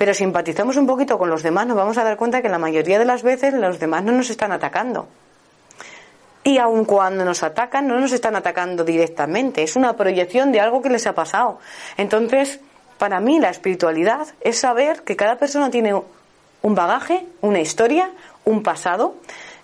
Pero 0.00 0.14
si 0.14 0.24
empatizamos 0.24 0.78
un 0.78 0.86
poquito 0.86 1.18
con 1.18 1.28
los 1.28 1.42
demás, 1.42 1.66
nos 1.66 1.76
vamos 1.76 1.98
a 1.98 2.04
dar 2.04 2.16
cuenta 2.16 2.40
que 2.40 2.48
la 2.48 2.58
mayoría 2.58 2.98
de 2.98 3.04
las 3.04 3.22
veces 3.22 3.52
los 3.52 3.78
demás 3.78 4.02
no 4.02 4.12
nos 4.12 4.30
están 4.30 4.50
atacando. 4.50 5.08
Y 6.42 6.56
aun 6.56 6.86
cuando 6.86 7.22
nos 7.22 7.42
atacan, 7.42 7.86
no 7.86 8.00
nos 8.00 8.10
están 8.12 8.34
atacando 8.34 8.82
directamente, 8.82 9.62
es 9.62 9.76
una 9.76 9.96
proyección 9.96 10.52
de 10.52 10.60
algo 10.60 10.80
que 10.80 10.88
les 10.88 11.06
ha 11.06 11.12
pasado. 11.12 11.58
Entonces, 11.98 12.60
para 12.96 13.20
mí 13.20 13.40
la 13.40 13.50
espiritualidad 13.50 14.26
es 14.40 14.58
saber 14.58 15.02
que 15.02 15.16
cada 15.16 15.36
persona 15.36 15.70
tiene 15.70 15.92
un 15.92 16.74
bagaje, 16.74 17.26
una 17.42 17.60
historia, 17.60 18.10
un 18.46 18.62
pasado, 18.62 19.16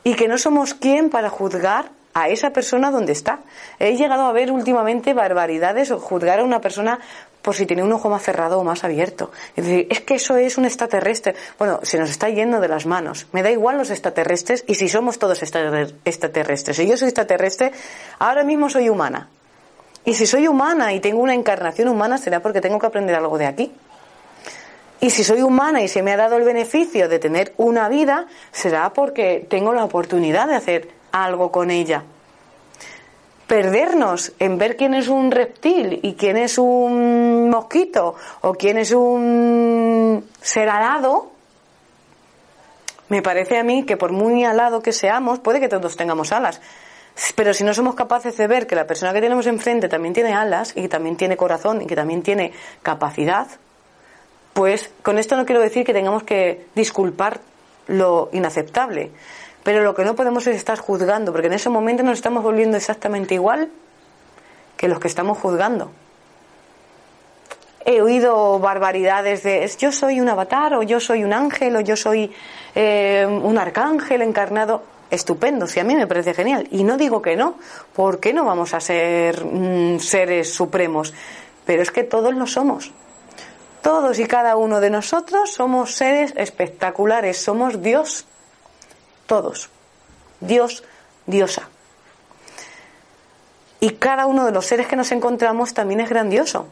y 0.04 0.16
que 0.16 0.28
no 0.28 0.36
somos 0.36 0.74
quien 0.74 1.08
para 1.08 1.30
juzgar 1.30 1.88
a 2.12 2.28
esa 2.28 2.50
persona 2.50 2.90
donde 2.90 3.12
está. 3.12 3.40
He 3.78 3.96
llegado 3.96 4.26
a 4.26 4.32
ver 4.32 4.50
últimamente 4.50 5.14
barbaridades 5.14 5.90
o 5.90 5.98
juzgar 5.98 6.40
a 6.40 6.44
una 6.44 6.60
persona 6.60 6.98
por 7.46 7.54
si 7.54 7.64
tiene 7.64 7.84
un 7.84 7.92
ojo 7.92 8.08
más 8.08 8.24
cerrado 8.24 8.58
o 8.58 8.64
más 8.64 8.82
abierto. 8.82 9.30
Es 9.54 9.64
decir, 9.64 9.86
es 9.88 10.00
que 10.00 10.16
eso 10.16 10.36
es 10.36 10.58
un 10.58 10.64
extraterrestre. 10.64 11.36
Bueno, 11.60 11.78
se 11.84 11.96
nos 11.96 12.10
está 12.10 12.28
yendo 12.28 12.58
de 12.58 12.66
las 12.66 12.86
manos. 12.86 13.28
Me 13.30 13.44
da 13.44 13.52
igual 13.52 13.78
los 13.78 13.90
extraterrestres 13.90 14.64
y 14.66 14.74
si 14.74 14.88
somos 14.88 15.20
todos 15.20 15.40
extraterrestres. 15.44 16.76
Si 16.76 16.88
yo 16.88 16.96
soy 16.96 17.06
extraterrestre, 17.06 17.70
ahora 18.18 18.42
mismo 18.42 18.68
soy 18.68 18.88
humana. 18.88 19.28
Y 20.04 20.14
si 20.14 20.26
soy 20.26 20.48
humana 20.48 20.92
y 20.92 20.98
tengo 20.98 21.20
una 21.20 21.34
encarnación 21.34 21.86
humana, 21.86 22.18
será 22.18 22.40
porque 22.40 22.60
tengo 22.60 22.80
que 22.80 22.86
aprender 22.88 23.14
algo 23.14 23.38
de 23.38 23.46
aquí. 23.46 23.72
Y 25.00 25.10
si 25.10 25.22
soy 25.22 25.42
humana 25.42 25.82
y 25.82 25.86
se 25.86 26.02
me 26.02 26.14
ha 26.14 26.16
dado 26.16 26.38
el 26.38 26.42
beneficio 26.42 27.08
de 27.08 27.20
tener 27.20 27.54
una 27.58 27.88
vida, 27.88 28.26
será 28.50 28.92
porque 28.92 29.46
tengo 29.48 29.72
la 29.72 29.84
oportunidad 29.84 30.48
de 30.48 30.56
hacer 30.56 30.88
algo 31.12 31.52
con 31.52 31.70
ella. 31.70 32.02
Perdernos 33.46 34.32
en 34.38 34.58
ver 34.58 34.76
quién 34.76 34.94
es 34.94 35.08
un 35.08 35.30
reptil 35.30 36.00
y 36.02 36.14
quién 36.14 36.36
es 36.36 36.58
un 36.58 37.48
mosquito 37.48 38.16
o 38.40 38.54
quién 38.54 38.78
es 38.78 38.92
un 38.92 40.28
ser 40.40 40.68
alado, 40.68 41.30
me 43.08 43.22
parece 43.22 43.58
a 43.58 43.62
mí 43.62 43.84
que 43.84 43.96
por 43.96 44.10
muy 44.12 44.44
alado 44.44 44.82
que 44.82 44.92
seamos, 44.92 45.38
puede 45.38 45.60
que 45.60 45.68
todos 45.68 45.96
tengamos 45.96 46.32
alas, 46.32 46.60
pero 47.34 47.54
si 47.54 47.64
no 47.64 47.72
somos 47.72 47.94
capaces 47.94 48.36
de 48.36 48.46
ver 48.46 48.66
que 48.66 48.74
la 48.74 48.86
persona 48.86 49.12
que 49.12 49.20
tenemos 49.20 49.46
enfrente 49.46 49.88
también 49.88 50.12
tiene 50.12 50.34
alas 50.34 50.72
y 50.76 50.82
que 50.82 50.88
también 50.88 51.16
tiene 51.16 51.36
corazón 51.36 51.82
y 51.82 51.86
que 51.86 51.96
también 51.96 52.22
tiene 52.22 52.52
capacidad, 52.82 53.46
pues 54.52 54.90
con 55.02 55.18
esto 55.18 55.36
no 55.36 55.46
quiero 55.46 55.60
decir 55.60 55.84
que 55.84 55.92
tengamos 55.92 56.24
que 56.24 56.66
disculpar 56.74 57.40
lo 57.86 58.28
inaceptable, 58.32 59.12
pero 59.66 59.82
lo 59.82 59.96
que 59.96 60.04
no 60.04 60.14
podemos 60.14 60.46
es 60.46 60.54
estar 60.54 60.78
juzgando, 60.78 61.32
porque 61.32 61.48
en 61.48 61.54
ese 61.54 61.68
momento 61.68 62.04
nos 62.04 62.18
estamos 62.18 62.44
volviendo 62.44 62.76
exactamente 62.76 63.34
igual 63.34 63.68
que 64.76 64.86
los 64.86 65.00
que 65.00 65.08
estamos 65.08 65.38
juzgando. 65.38 65.90
He 67.84 68.00
oído 68.00 68.60
barbaridades 68.60 69.42
de 69.42 69.68
yo 69.76 69.90
soy 69.90 70.20
un 70.20 70.28
avatar 70.28 70.74
o 70.74 70.84
yo 70.84 71.00
soy 71.00 71.24
un 71.24 71.32
ángel 71.32 71.74
o 71.74 71.80
yo 71.80 71.96
soy 71.96 72.32
eh, 72.76 73.26
un 73.26 73.58
arcángel 73.58 74.22
encarnado 74.22 74.84
estupendo, 75.10 75.66
si 75.66 75.80
a 75.80 75.84
mí 75.84 75.96
me 75.96 76.06
parece 76.06 76.32
genial. 76.32 76.68
Y 76.70 76.84
no 76.84 76.96
digo 76.96 77.20
que 77.20 77.34
no, 77.34 77.56
¿por 77.92 78.20
qué 78.20 78.32
no 78.32 78.44
vamos 78.44 78.72
a 78.72 78.78
ser 78.78 79.44
mm, 79.44 79.98
seres 79.98 80.54
supremos? 80.54 81.12
Pero 81.64 81.82
es 81.82 81.90
que 81.90 82.04
todos 82.04 82.32
lo 82.36 82.46
somos. 82.46 82.92
Todos 83.82 84.20
y 84.20 84.26
cada 84.26 84.54
uno 84.54 84.78
de 84.78 84.90
nosotros 84.90 85.50
somos 85.50 85.96
seres 85.96 86.32
espectaculares, 86.36 87.36
somos 87.36 87.82
Dios. 87.82 88.26
Todos. 89.26 89.68
Dios, 90.40 90.84
diosa. 91.26 91.68
Y 93.80 93.90
cada 93.90 94.26
uno 94.26 94.44
de 94.44 94.52
los 94.52 94.66
seres 94.66 94.86
que 94.86 94.96
nos 94.96 95.12
encontramos 95.12 95.74
también 95.74 96.00
es 96.00 96.08
grandioso. 96.08 96.66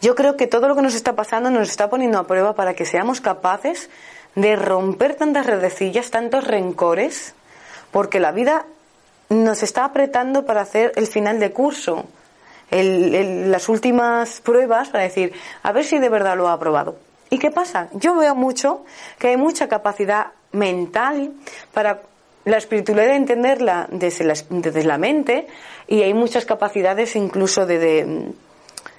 Yo 0.00 0.14
creo 0.14 0.36
que 0.36 0.46
todo 0.46 0.68
lo 0.68 0.76
que 0.76 0.82
nos 0.82 0.94
está 0.94 1.14
pasando 1.14 1.50
nos 1.50 1.68
está 1.68 1.90
poniendo 1.90 2.18
a 2.18 2.26
prueba 2.26 2.54
para 2.54 2.74
que 2.74 2.84
seamos 2.84 3.20
capaces 3.20 3.90
de 4.34 4.54
romper 4.54 5.14
tantas 5.14 5.46
redecillas, 5.46 6.10
tantos 6.10 6.44
rencores, 6.44 7.34
porque 7.90 8.20
la 8.20 8.32
vida 8.32 8.66
nos 9.30 9.62
está 9.62 9.84
apretando 9.84 10.44
para 10.44 10.60
hacer 10.60 10.92
el 10.96 11.06
final 11.06 11.40
de 11.40 11.52
curso, 11.52 12.04
las 12.70 13.68
últimas 13.68 14.40
pruebas 14.40 14.90
para 14.90 15.04
decir, 15.04 15.32
a 15.62 15.72
ver 15.72 15.84
si 15.84 15.98
de 15.98 16.08
verdad 16.08 16.36
lo 16.36 16.48
ha 16.48 16.52
aprobado. 16.52 16.96
¿Y 17.30 17.38
qué 17.38 17.50
pasa? 17.50 17.88
Yo 17.92 18.14
veo 18.14 18.34
mucho 18.34 18.84
que 19.18 19.28
hay 19.28 19.36
mucha 19.36 19.68
capacidad 19.68 20.28
mental 20.52 21.32
para 21.72 22.02
la 22.44 22.58
espiritualidad 22.58 23.08
de 23.08 23.16
entenderla 23.16 23.88
desde 23.90 24.24
la, 24.24 24.34
desde 24.50 24.84
la 24.84 24.98
mente 24.98 25.46
y 25.88 26.02
hay 26.02 26.14
muchas 26.14 26.44
capacidades 26.44 27.16
incluso 27.16 27.66
de 27.66 28.34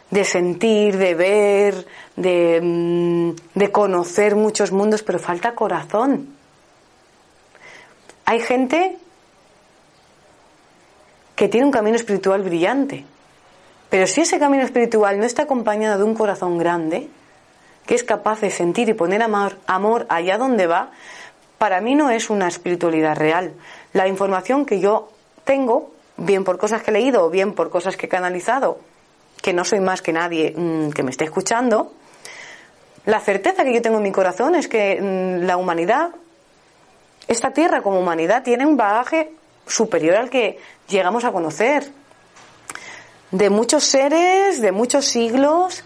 de 0.09 0.23
sentir, 0.23 0.97
de 0.97 1.15
ver, 1.15 1.85
mm, 2.15 3.31
de, 3.53 3.71
conocer 3.71 4.35
muchos 4.35 4.71
mundos, 4.71 5.03
pero 5.03 5.19
falta 5.19 5.53
corazón. 5.53 6.29
Hay 8.25 8.39
gente 8.39 8.97
que 11.35 11.47
tiene 11.47 11.65
un 11.65 11.71
camino 11.71 11.95
espiritual 11.95 12.41
brillante, 12.41 13.05
pero 13.89 14.07
si 14.07 14.21
ese 14.21 14.39
camino 14.39 14.63
espiritual 14.63 15.19
no 15.19 15.25
está 15.25 15.43
acompañado 15.43 15.97
de 15.97 16.03
un 16.03 16.15
corazón 16.15 16.57
grande, 16.57 17.09
que 17.85 17.95
es 17.95 18.03
capaz 18.03 18.41
de 18.41 18.49
sentir 18.49 18.89
y 18.89 18.93
poner 18.93 19.21
amor, 19.21 19.57
amor 19.65 20.05
allá 20.09 20.37
donde 20.37 20.67
va, 20.67 20.91
para 21.57 21.81
mí 21.81 21.95
no 21.95 22.09
es 22.09 22.29
una 22.29 22.47
espiritualidad 22.47 23.15
real. 23.15 23.53
La 23.93 24.07
información 24.07 24.65
que 24.65 24.79
yo 24.79 25.09
tengo, 25.43 25.91
bien 26.17 26.43
por 26.43 26.57
cosas 26.57 26.83
que 26.83 26.91
he 26.91 26.93
leído 26.93 27.25
o 27.25 27.29
bien 27.29 27.53
por 27.53 27.69
cosas 27.69 27.97
que 27.97 28.05
he 28.05 28.09
canalizado, 28.09 28.79
que 29.41 29.53
no 29.53 29.63
soy 29.63 29.79
más 29.79 30.01
que 30.01 30.13
nadie 30.13 30.53
mm, 30.55 30.91
que 30.91 31.03
me 31.03 31.11
esté 31.11 31.25
escuchando, 31.25 31.93
la 33.05 33.21
certeza 33.21 33.63
que 33.63 33.73
yo 33.73 33.81
tengo 33.81 33.97
en 33.97 34.03
mi 34.03 34.11
corazón 34.11 34.55
es 34.55 34.67
que 34.67 34.99
mm, 35.01 35.45
la 35.45 35.57
humanidad, 35.57 36.09
esta 37.27 37.51
tierra 37.51 37.81
como 37.81 37.99
humanidad, 37.99 38.43
tiene 38.43 38.65
un 38.65 38.75
bagaje 38.77 39.31
superior 39.65 40.15
al 40.15 40.29
que 40.29 40.59
llegamos 40.89 41.23
a 41.23 41.31
conocer. 41.31 41.91
De 43.31 43.49
muchos 43.49 43.83
seres, 43.83 44.61
de 44.61 44.71
muchos 44.71 45.05
siglos, 45.05 45.83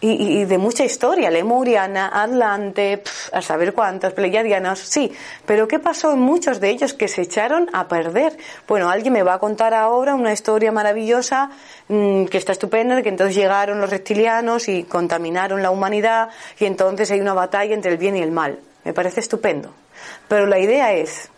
y, 0.00 0.44
de 0.44 0.58
mucha 0.58 0.84
historia, 0.84 1.30
lemuriana, 1.30 2.10
atlante, 2.12 3.02
a 3.32 3.42
saber 3.42 3.72
cuántos, 3.72 4.12
pleiadianos, 4.12 4.78
sí, 4.78 5.12
pero 5.44 5.66
¿qué 5.66 5.80
pasó 5.80 6.12
en 6.12 6.20
muchos 6.20 6.60
de 6.60 6.70
ellos 6.70 6.94
que 6.94 7.08
se 7.08 7.22
echaron 7.22 7.68
a 7.72 7.88
perder? 7.88 8.36
Bueno, 8.68 8.90
alguien 8.90 9.12
me 9.12 9.24
va 9.24 9.34
a 9.34 9.38
contar 9.38 9.74
ahora 9.74 10.14
una 10.14 10.32
historia 10.32 10.70
maravillosa 10.70 11.50
mm, 11.88 12.26
que 12.26 12.38
está 12.38 12.52
estupenda, 12.52 12.94
de 12.94 13.02
que 13.02 13.08
entonces 13.08 13.34
llegaron 13.34 13.80
los 13.80 13.90
reptilianos 13.90 14.68
y 14.68 14.84
contaminaron 14.84 15.62
la 15.62 15.70
humanidad 15.70 16.28
y 16.60 16.66
entonces 16.66 17.10
hay 17.10 17.20
una 17.20 17.34
batalla 17.34 17.74
entre 17.74 17.90
el 17.90 17.98
bien 17.98 18.16
y 18.16 18.22
el 18.22 18.30
mal. 18.30 18.60
Me 18.84 18.92
parece 18.92 19.20
estupendo. 19.20 19.74
Pero 20.28 20.46
la 20.46 20.60
idea 20.60 20.92
es 20.92 21.28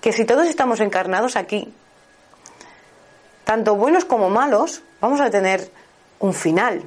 que 0.00 0.12
si 0.12 0.24
todos 0.24 0.46
estamos 0.46 0.80
encarnados 0.80 1.36
aquí, 1.36 1.72
tanto 3.44 3.76
buenos 3.76 4.06
como 4.06 4.30
malos, 4.30 4.82
vamos 5.00 5.20
a 5.20 5.30
tener 5.30 5.70
un 6.18 6.32
final, 6.32 6.82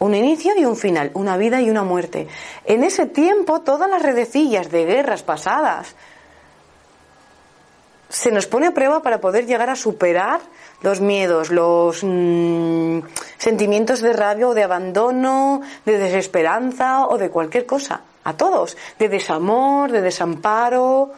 un 0.00 0.14
inicio 0.14 0.54
y 0.56 0.64
un 0.64 0.76
final, 0.76 1.10
una 1.14 1.36
vida 1.36 1.60
y 1.60 1.70
una 1.70 1.84
muerte. 1.84 2.26
En 2.64 2.84
ese 2.84 3.06
tiempo, 3.06 3.60
todas 3.60 3.88
las 3.88 4.02
redecillas 4.02 4.70
de 4.70 4.86
guerras 4.86 5.22
pasadas 5.22 5.94
se 8.08 8.32
nos 8.32 8.46
pone 8.46 8.66
a 8.66 8.74
prueba 8.74 9.02
para 9.02 9.20
poder 9.20 9.46
llegar 9.46 9.70
a 9.70 9.76
superar 9.76 10.40
los 10.82 11.00
miedos, 11.00 11.50
los 11.50 12.02
mm, 12.02 13.00
sentimientos 13.38 14.00
de 14.00 14.12
rabia 14.14 14.48
o 14.48 14.54
de 14.54 14.64
abandono, 14.64 15.60
de 15.84 15.98
desesperanza 15.98 17.06
o 17.06 17.18
de 17.18 17.30
cualquier 17.30 17.66
cosa. 17.66 18.00
A 18.24 18.32
todos. 18.34 18.76
De 18.98 19.08
desamor, 19.08 19.92
de 19.92 20.00
desamparo. 20.00 21.10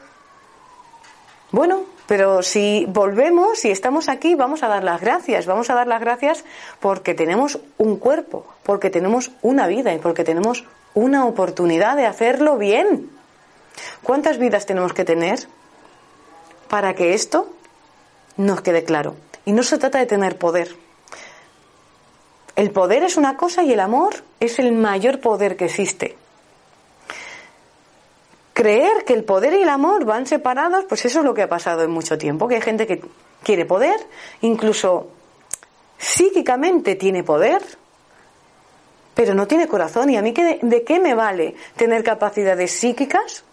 Bueno, 1.53 1.85
pero 2.13 2.43
si 2.43 2.85
volvemos 2.91 3.65
y 3.65 3.71
estamos 3.71 4.11
aquí, 4.11 4.35
vamos 4.35 4.63
a 4.63 4.69
dar 4.69 4.85
las 4.85 5.01
gracias. 5.01 5.47
Vamos 5.47 5.71
a 5.71 5.75
dar 5.75 5.87
las 5.87 6.03
gracias 6.03 6.45
porque 6.79 7.15
tenemos 7.15 7.59
un 7.79 7.97
cuerpo, 7.97 8.45
porque 8.65 8.91
tenemos 8.91 9.31
una 9.41 9.67
vida 9.67 9.95
y 9.95 9.99
porque 9.99 10.23
tenemos 10.23 10.67
una 10.93 11.25
oportunidad 11.25 11.97
de 11.97 12.05
hacerlo 12.05 12.59
bien. 12.59 13.09
¿Cuántas 14.03 14.37
vidas 14.37 14.67
tenemos 14.67 14.93
que 14.93 15.07
tener 15.07 15.39
para 16.69 16.93
que 16.93 17.15
esto 17.15 17.49
nos 18.37 18.61
quede 18.61 18.85
claro? 18.85 19.17
Y 19.47 19.53
no 19.53 19.63
se 19.63 19.79
trata 19.79 19.99
de 19.99 20.05
tener 20.05 20.37
poder. 20.37 20.77
El 22.57 22.73
poder 22.73 23.05
es 23.05 23.17
una 23.17 23.39
cosa 23.39 23.63
y 23.63 23.73
el 23.73 23.81
amor 23.81 24.17
es 24.39 24.59
el 24.59 24.73
mayor 24.73 25.21
poder 25.21 25.57
que 25.57 25.65
existe 25.65 26.19
creer 28.53 29.05
que 29.05 29.15
el 29.15 29.25
poder 29.25 29.55
y 29.55 29.63
el 29.63 29.69
amor 29.69 30.05
van 30.05 30.27
separados, 30.27 30.85
pues 30.89 31.05
eso 31.05 31.21
es 31.21 31.25
lo 31.25 31.35
que 31.35 31.43
ha 31.43 31.49
pasado 31.49 31.83
en 31.83 31.91
mucho 31.91 32.19
tiempo, 32.19 32.49
que 32.49 32.57
hay 32.57 32.61
gente 32.61 32.87
que 32.87 33.03
quiere 33.43 33.65
poder, 33.65 33.97
incluso 34.43 35.09
psíquicamente 35.99 36.97
tiene 36.97 37.23
poder, 37.23 37.63
pero 39.15 39.35
no 39.35 39.47
tiene 39.47 39.69
corazón. 39.69 40.11
¿Y 40.11 40.17
a 40.17 40.23
mí 40.23 40.33
qué, 40.33 40.59
de 40.61 40.83
qué 40.83 41.01
me 41.01 41.15
vale 41.15 41.55
tener 41.77 42.03
capacidades 42.03 42.73
psíquicas 42.73 43.45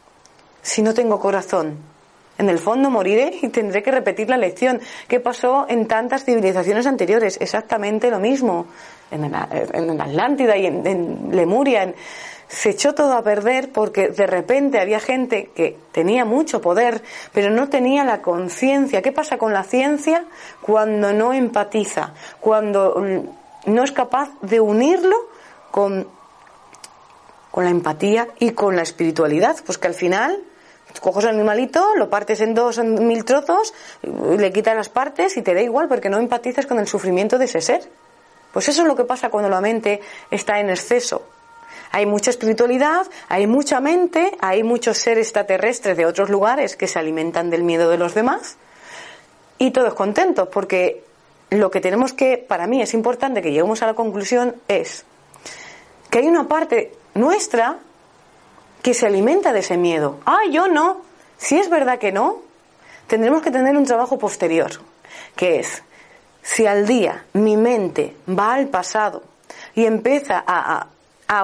si 0.62 0.82
no 0.82 0.94
tengo 0.94 1.20
corazón? 1.20 1.78
En 2.40 2.48
el 2.48 2.58
fondo 2.58 2.90
moriré 2.90 3.38
y 3.42 3.50
tendré 3.50 3.84
que 3.84 3.92
repetir 3.92 4.30
la 4.30 4.38
lección. 4.38 4.80
¿Qué 5.10 5.20
pasó 5.20 5.66
en 5.68 5.88
tantas 5.88 6.24
civilizaciones 6.24 6.88
anteriores? 6.88 7.38
Exactamente 7.42 8.10
lo 8.10 8.20
mismo. 8.20 8.66
En, 9.12 9.26
en 9.26 10.02
Atlántida 10.02 10.56
y 10.56 10.68
en, 10.68 11.30
Lemuria, 11.32 11.84
en, 11.84 11.96
se 12.50 12.72
echó 12.72 12.96
todo 12.96 13.14
a 13.14 13.22
perder 13.22 13.72
porque 13.72 14.10
de 14.10 14.26
repente 14.26 14.82
había 14.82 15.00
gente 15.00 15.52
que 15.56 15.78
tenía 15.92 16.26
mucho 16.26 16.62
poder, 16.62 17.04
pero 17.32 17.52
no 17.52 17.70
tenía 17.70 18.04
la 18.04 18.24
conciencia. 18.24 19.04
¿Qué 19.04 19.12
pasa 19.12 19.38
con 19.38 19.54
la 19.54 19.64
ciencia 19.64 20.26
cuando 20.60 21.14
no 21.14 21.32
empatiza, 21.32 22.14
cuando 22.42 22.96
mm, 22.98 23.72
no 23.72 23.84
es 23.84 23.92
capaz 23.92 24.32
de 24.42 24.60
unirlo 24.60 25.16
con, 25.70 26.08
con 27.52 27.64
la 27.66 27.70
empatía 27.70 28.28
y 28.40 28.52
con 28.52 28.76
la 28.76 28.82
espiritualidad? 28.82 29.58
Pues 29.64 29.78
que 29.78 29.88
al 29.88 29.94
final 29.94 30.42
coges 31.02 31.26
al 31.26 31.36
animalito, 31.36 31.96
lo 31.96 32.10
partes 32.10 32.42
en 32.42 32.56
dos, 32.56 32.80
en 32.80 33.08
mil 33.08 33.26
trozos, 33.26 33.76
le 34.02 34.52
quitas 34.52 34.76
las 34.76 34.90
partes 34.90 35.38
y 35.38 35.44
te 35.44 35.54
da 35.54 35.62
igual 35.62 35.88
porque 35.88 36.10
no 36.10 36.18
empatizas 36.18 36.66
con 36.66 36.80
el 36.80 36.88
sufrimiento 36.88 37.38
de 37.38 37.46
ese 37.46 37.62
ser. 37.62 37.88
Pues 38.52 38.68
eso 38.70 38.82
es 38.82 38.88
lo 38.88 38.96
que 38.96 39.04
pasa 39.04 39.30
cuando 39.30 39.50
la 39.50 39.62
mente 39.62 40.02
está 40.32 40.60
en 40.60 40.72
exceso. 40.72 41.22
Hay 41.92 42.06
mucha 42.06 42.30
espiritualidad, 42.30 43.08
hay 43.28 43.48
mucha 43.48 43.80
mente, 43.80 44.38
hay 44.40 44.64
muchos 44.64 44.98
seres 44.98 45.28
extraterrestres 45.28 45.98
de 45.98 46.06
otros 46.06 46.30
lugares 46.30 46.76
que 46.76 46.88
se 46.88 47.00
alimentan 47.00 47.50
del 47.50 47.64
miedo 47.64 47.90
de 47.90 47.98
los 47.98 48.14
demás 48.14 48.58
y 49.58 49.72
todos 49.72 49.94
contentos 49.94 50.48
porque 50.50 51.04
lo 51.50 51.72
que 51.72 51.82
tenemos 51.82 52.14
que, 52.14 52.38
para 52.38 52.68
mí 52.68 52.82
es 52.82 52.94
importante 52.94 53.42
que 53.42 53.52
lleguemos 53.52 53.82
a 53.82 53.88
la 53.88 53.94
conclusión 53.94 54.56
es 54.68 55.06
que 56.10 56.20
hay 56.20 56.28
una 56.28 56.48
parte 56.48 56.94
nuestra 57.14 57.78
que 58.82 58.94
se 58.94 59.06
alimenta 59.06 59.52
de 59.52 59.60
ese 59.60 59.78
miedo. 59.78 60.20
Ah, 60.26 60.42
yo 60.50 60.68
no. 60.68 61.02
Si 61.38 61.58
es 61.58 61.70
verdad 61.70 62.00
que 62.00 62.12
no, 62.12 62.38
tendremos 63.08 63.42
que 63.42 63.52
tener 63.52 63.76
un 63.76 63.86
trabajo 63.86 64.18
posterior, 64.18 64.72
que 65.36 65.60
es, 65.60 65.84
si 66.42 66.66
al 66.66 66.88
día 66.88 67.26
mi 67.34 67.58
mente 67.58 68.16
va 68.28 68.54
al 68.54 68.68
pasado 68.68 69.24
y 69.76 69.86
empieza 69.86 70.44
a, 70.46 70.78
a, 70.78 70.88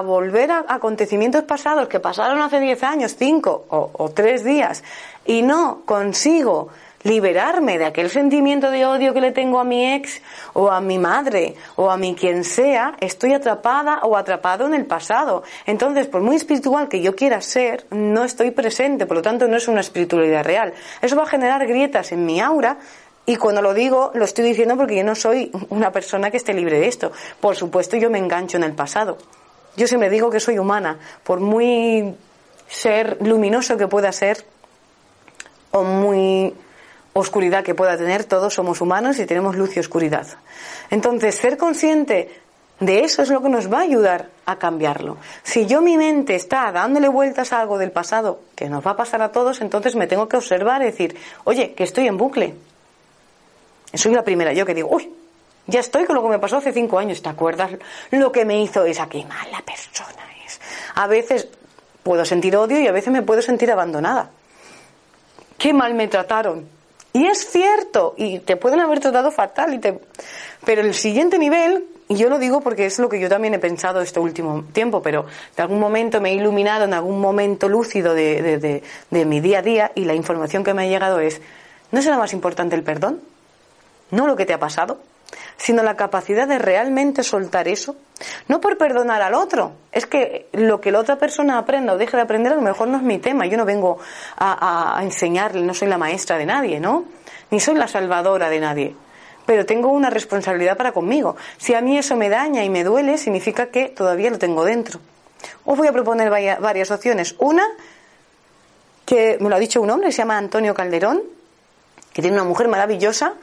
volver 0.02 0.50
a 0.50 0.64
acontecimientos 0.68 1.44
pasados 1.44 1.88
que 1.88 2.00
pasaron 2.00 2.42
hace 2.42 2.60
10 2.60 2.82
años, 2.82 3.16
5 3.16 3.66
o, 3.68 3.90
o 3.92 4.08
3 4.10 4.44
días, 4.44 4.82
y 5.24 5.42
no 5.42 5.82
consigo 5.84 6.70
liberarme 7.06 7.78
de 7.78 7.84
aquel 7.84 8.10
sentimiento 8.10 8.70
de 8.70 8.84
odio 8.84 9.14
que 9.14 9.20
le 9.20 9.30
tengo 9.30 9.60
a 9.60 9.64
mi 9.64 9.94
ex 9.94 10.20
o 10.54 10.70
a 10.70 10.80
mi 10.80 10.98
madre 10.98 11.54
o 11.76 11.90
a 11.90 11.96
mi 11.96 12.14
quien 12.16 12.42
sea, 12.42 12.96
estoy 13.00 13.32
atrapada 13.32 14.00
o 14.02 14.16
atrapado 14.16 14.66
en 14.66 14.74
el 14.74 14.86
pasado. 14.86 15.44
Entonces, 15.66 16.08
por 16.08 16.20
muy 16.20 16.36
espiritual 16.36 16.88
que 16.88 17.00
yo 17.00 17.14
quiera 17.14 17.40
ser, 17.40 17.86
no 17.90 18.24
estoy 18.24 18.50
presente, 18.50 19.06
por 19.06 19.18
lo 19.18 19.22
tanto 19.22 19.46
no 19.46 19.56
es 19.56 19.68
una 19.68 19.80
espiritualidad 19.80 20.44
real. 20.44 20.74
Eso 21.00 21.16
va 21.16 21.22
a 21.22 21.26
generar 21.26 21.64
grietas 21.66 22.10
en 22.10 22.26
mi 22.26 22.40
aura 22.40 22.78
y 23.24 23.36
cuando 23.36 23.62
lo 23.62 23.72
digo, 23.72 24.10
lo 24.14 24.24
estoy 24.24 24.44
diciendo 24.44 24.76
porque 24.76 24.96
yo 24.96 25.04
no 25.04 25.14
soy 25.14 25.50
una 25.70 25.92
persona 25.92 26.30
que 26.30 26.36
esté 26.36 26.54
libre 26.54 26.80
de 26.80 26.88
esto. 26.88 27.12
Por 27.40 27.56
supuesto, 27.56 27.96
yo 27.96 28.10
me 28.10 28.18
engancho 28.18 28.56
en 28.56 28.64
el 28.64 28.72
pasado. 28.72 29.18
Yo 29.76 29.86
siempre 29.86 30.10
digo 30.10 30.30
que 30.30 30.40
soy 30.40 30.58
humana, 30.58 30.98
por 31.22 31.40
muy 31.40 32.14
ser 32.68 33.18
luminoso 33.20 33.76
que 33.76 33.88
pueda 33.88 34.10
ser, 34.12 34.44
o 35.70 35.84
muy 35.84 36.54
oscuridad 37.12 37.64
que 37.64 37.74
pueda 37.74 37.96
tener, 37.96 38.24
todos 38.24 38.54
somos 38.54 38.80
humanos 38.80 39.18
y 39.18 39.26
tenemos 39.26 39.56
luz 39.56 39.76
y 39.76 39.80
oscuridad. 39.80 40.26
Entonces, 40.90 41.34
ser 41.34 41.56
consciente 41.56 42.30
de 42.80 43.04
eso 43.04 43.22
es 43.22 43.30
lo 43.30 43.42
que 43.42 43.48
nos 43.48 43.72
va 43.72 43.78
a 43.78 43.82
ayudar 43.82 44.28
a 44.44 44.56
cambiarlo. 44.56 45.16
Si 45.42 45.66
yo 45.66 45.80
mi 45.80 45.96
mente 45.96 46.34
está 46.34 46.70
dándole 46.72 47.08
vueltas 47.08 47.52
a 47.52 47.60
algo 47.60 47.78
del 47.78 47.90
pasado 47.90 48.40
que 48.54 48.68
nos 48.68 48.86
va 48.86 48.92
a 48.92 48.96
pasar 48.96 49.22
a 49.22 49.32
todos, 49.32 49.60
entonces 49.60 49.96
me 49.96 50.06
tengo 50.06 50.28
que 50.28 50.36
observar 50.36 50.82
y 50.82 50.86
decir, 50.86 51.16
oye, 51.44 51.72
que 51.72 51.84
estoy 51.84 52.06
en 52.06 52.18
bucle. 52.18 52.54
Soy 53.94 54.14
la 54.14 54.22
primera 54.22 54.52
yo 54.52 54.66
que 54.66 54.74
digo, 54.74 54.88
uy, 54.90 55.10
ya 55.66 55.80
estoy 55.80 56.04
con 56.04 56.16
lo 56.16 56.22
que 56.22 56.28
me 56.28 56.38
pasó 56.38 56.58
hace 56.58 56.72
cinco 56.72 56.98
años. 56.98 57.22
¿Te 57.22 57.28
acuerdas 57.28 57.70
lo 58.10 58.30
que 58.32 58.44
me 58.44 58.62
hizo 58.62 58.84
esa? 58.84 59.08
Qué 59.08 59.24
mala 59.24 59.62
persona 59.62 60.22
es. 60.46 60.60
A 60.94 61.06
veces 61.06 61.48
puedo 62.02 62.24
sentir 62.24 62.56
odio 62.56 62.80
y 62.80 62.86
a 62.86 62.92
veces 62.92 63.12
me 63.12 63.22
puedo 63.22 63.42
sentir 63.42 63.70
abandonada. 63.70 64.30
Qué 65.58 65.72
mal 65.72 65.94
me 65.94 66.08
trataron. 66.08 66.68
Y 67.12 67.26
es 67.26 67.50
cierto, 67.50 68.14
y 68.18 68.40
te 68.40 68.56
pueden 68.56 68.78
haber 68.78 69.00
tratado 69.00 69.30
fatal, 69.30 69.72
y 69.72 69.78
te... 69.78 69.98
pero 70.66 70.82
el 70.82 70.92
siguiente 70.92 71.38
nivel, 71.38 71.86
y 72.08 72.16
yo 72.16 72.28
lo 72.28 72.38
digo 72.38 72.60
porque 72.60 72.84
es 72.84 72.98
lo 72.98 73.08
que 73.08 73.18
yo 73.18 73.30
también 73.30 73.54
he 73.54 73.58
pensado 73.58 74.02
este 74.02 74.20
último 74.20 74.64
tiempo, 74.72 75.00
pero 75.00 75.24
de 75.56 75.62
algún 75.62 75.80
momento 75.80 76.20
me 76.20 76.30
he 76.30 76.34
iluminado, 76.34 76.84
en 76.84 76.92
algún 76.92 77.18
momento 77.18 77.70
lúcido 77.70 78.12
de, 78.12 78.58
de, 78.58 78.82
de, 79.10 79.24
mi 79.24 79.40
día 79.40 79.60
a 79.60 79.62
día, 79.62 79.92
y 79.94 80.04
la 80.04 80.14
información 80.14 80.62
que 80.62 80.74
me 80.74 80.82
ha 80.82 80.86
llegado 80.86 81.18
es, 81.18 81.40
¿no 81.90 82.02
será 82.02 82.18
más 82.18 82.34
importante 82.34 82.76
el 82.76 82.82
perdón? 82.82 83.22
¿No 84.10 84.26
lo 84.26 84.36
que 84.36 84.44
te 84.44 84.52
ha 84.52 84.58
pasado? 84.58 85.00
Sino 85.56 85.82
la 85.82 85.96
capacidad 85.96 86.46
de 86.46 86.58
realmente 86.58 87.22
soltar 87.22 87.68
eso. 87.68 87.96
No 88.48 88.60
por 88.60 88.78
perdonar 88.78 89.22
al 89.22 89.34
otro, 89.34 89.72
es 89.92 90.06
que 90.06 90.48
lo 90.52 90.80
que 90.80 90.90
la 90.90 91.00
otra 91.00 91.16
persona 91.16 91.58
aprenda 91.58 91.92
o 91.92 91.98
deje 91.98 92.16
de 92.16 92.22
aprender 92.22 92.52
a 92.52 92.56
lo 92.56 92.62
mejor 92.62 92.88
no 92.88 92.96
es 92.96 93.02
mi 93.02 93.18
tema. 93.18 93.46
Yo 93.46 93.56
no 93.56 93.64
vengo 93.64 93.98
a, 94.38 94.98
enseñarle, 95.02 95.62
no 95.62 95.74
soy 95.74 95.88
la 95.88 95.98
maestra 95.98 96.38
de 96.38 96.46
nadie, 96.46 96.80
¿no? 96.80 97.04
Ni 97.50 97.60
soy 97.60 97.74
la 97.74 97.88
salvadora 97.88 98.48
de 98.48 98.60
nadie. 98.60 98.94
Pero 99.44 99.64
tengo 99.64 99.88
una 99.88 100.10
responsabilidad 100.10 100.76
para 100.76 100.92
conmigo. 100.92 101.36
Si 101.58 101.74
a 101.74 101.80
mí 101.80 101.98
eso 101.98 102.16
me 102.16 102.28
daña 102.28 102.64
y 102.64 102.70
me 102.70 102.82
duele, 102.82 103.18
significa 103.18 103.66
que 103.66 103.88
todavía 103.88 104.30
lo 104.30 104.38
tengo 104.38 104.64
dentro. 104.64 104.98
Os 105.64 105.76
voy 105.76 105.86
a 105.86 105.92
proponer 105.92 106.30
varias 106.30 106.90
opciones. 106.90 107.36
Una, 107.38 107.64
que 109.04 109.38
me 109.40 109.48
lo 109.48 109.56
ha 109.56 109.58
dicho 109.58 109.80
un 109.80 109.90
hombre, 109.90 110.10
se 110.10 110.18
llama 110.18 110.36
Antonio 110.36 110.74
Calderón, 110.74 111.22
que 112.12 112.22
tiene 112.22 112.36
una 112.36 112.44
mujer 112.44 112.66
maravillosa, 112.68 113.34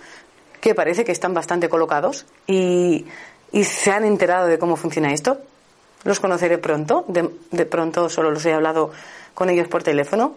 que 0.64 0.74
parece 0.74 1.04
que 1.04 1.12
están 1.12 1.34
bastante 1.34 1.68
colocados 1.68 2.26
y, 2.48 3.06
se 3.52 3.92
han 3.92 4.06
enterado 4.06 4.48
de 4.48 4.58
cómo 4.58 4.78
funciona 4.78 5.12
esto. 5.12 5.38
Los 6.06 6.22
conoceré 6.22 6.58
pronto, 6.58 7.04
de, 7.10 7.66
pronto 7.66 8.10
solo 8.10 8.32
los 8.32 8.46
he 8.46 8.54
hablado 8.54 8.92
con 9.34 9.50
ellos 9.50 9.68
por 9.68 9.84
teléfono, 9.84 10.36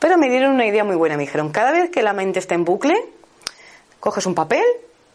pero 0.00 0.18
me 0.18 0.28
dieron 0.28 0.52
una 0.52 0.66
idea 0.66 0.82
muy 0.82 0.96
buena. 0.96 1.16
Me 1.16 1.22
dijeron, 1.22 1.50
cada 1.50 1.70
vez 1.70 1.90
que 1.90 2.02
la 2.02 2.12
mente 2.12 2.40
está 2.40 2.56
en 2.56 2.64
bucle, 2.64 2.96
coges 4.00 4.26
un 4.26 4.34
papel, 4.34 4.64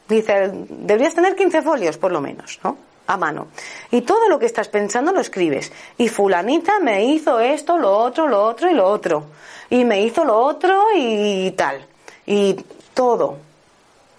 dice, 0.08 0.50
deberías 0.70 1.14
tener 1.14 1.36
15 1.36 1.62
folios 1.62 1.98
por 1.98 2.14
lo 2.14 2.22
menos, 2.22 2.58
¿no? 2.64 2.78
A 3.06 3.18
mano. 3.18 3.50
Y 3.92 4.02
todo 4.02 4.30
lo 4.30 4.40
que 4.40 4.46
estás 4.46 4.70
pensando 4.70 5.12
lo 5.12 5.20
escribes. 5.20 5.74
Y 5.98 6.08
fulanita 6.08 6.80
me 6.80 7.04
hizo 7.04 7.42
esto, 7.42 7.78
lo 7.78 7.92
otro, 7.92 8.30
lo 8.30 8.42
otro 8.44 8.72
y 8.72 8.74
lo 8.74 8.88
otro. 8.88 9.26
Y 9.70 9.84
me 9.84 10.02
hizo 10.02 10.24
lo 10.24 10.38
otro 10.38 10.84
y 10.96 11.52
tal. 11.52 11.86
Y 12.26 12.56
todo 12.94 13.47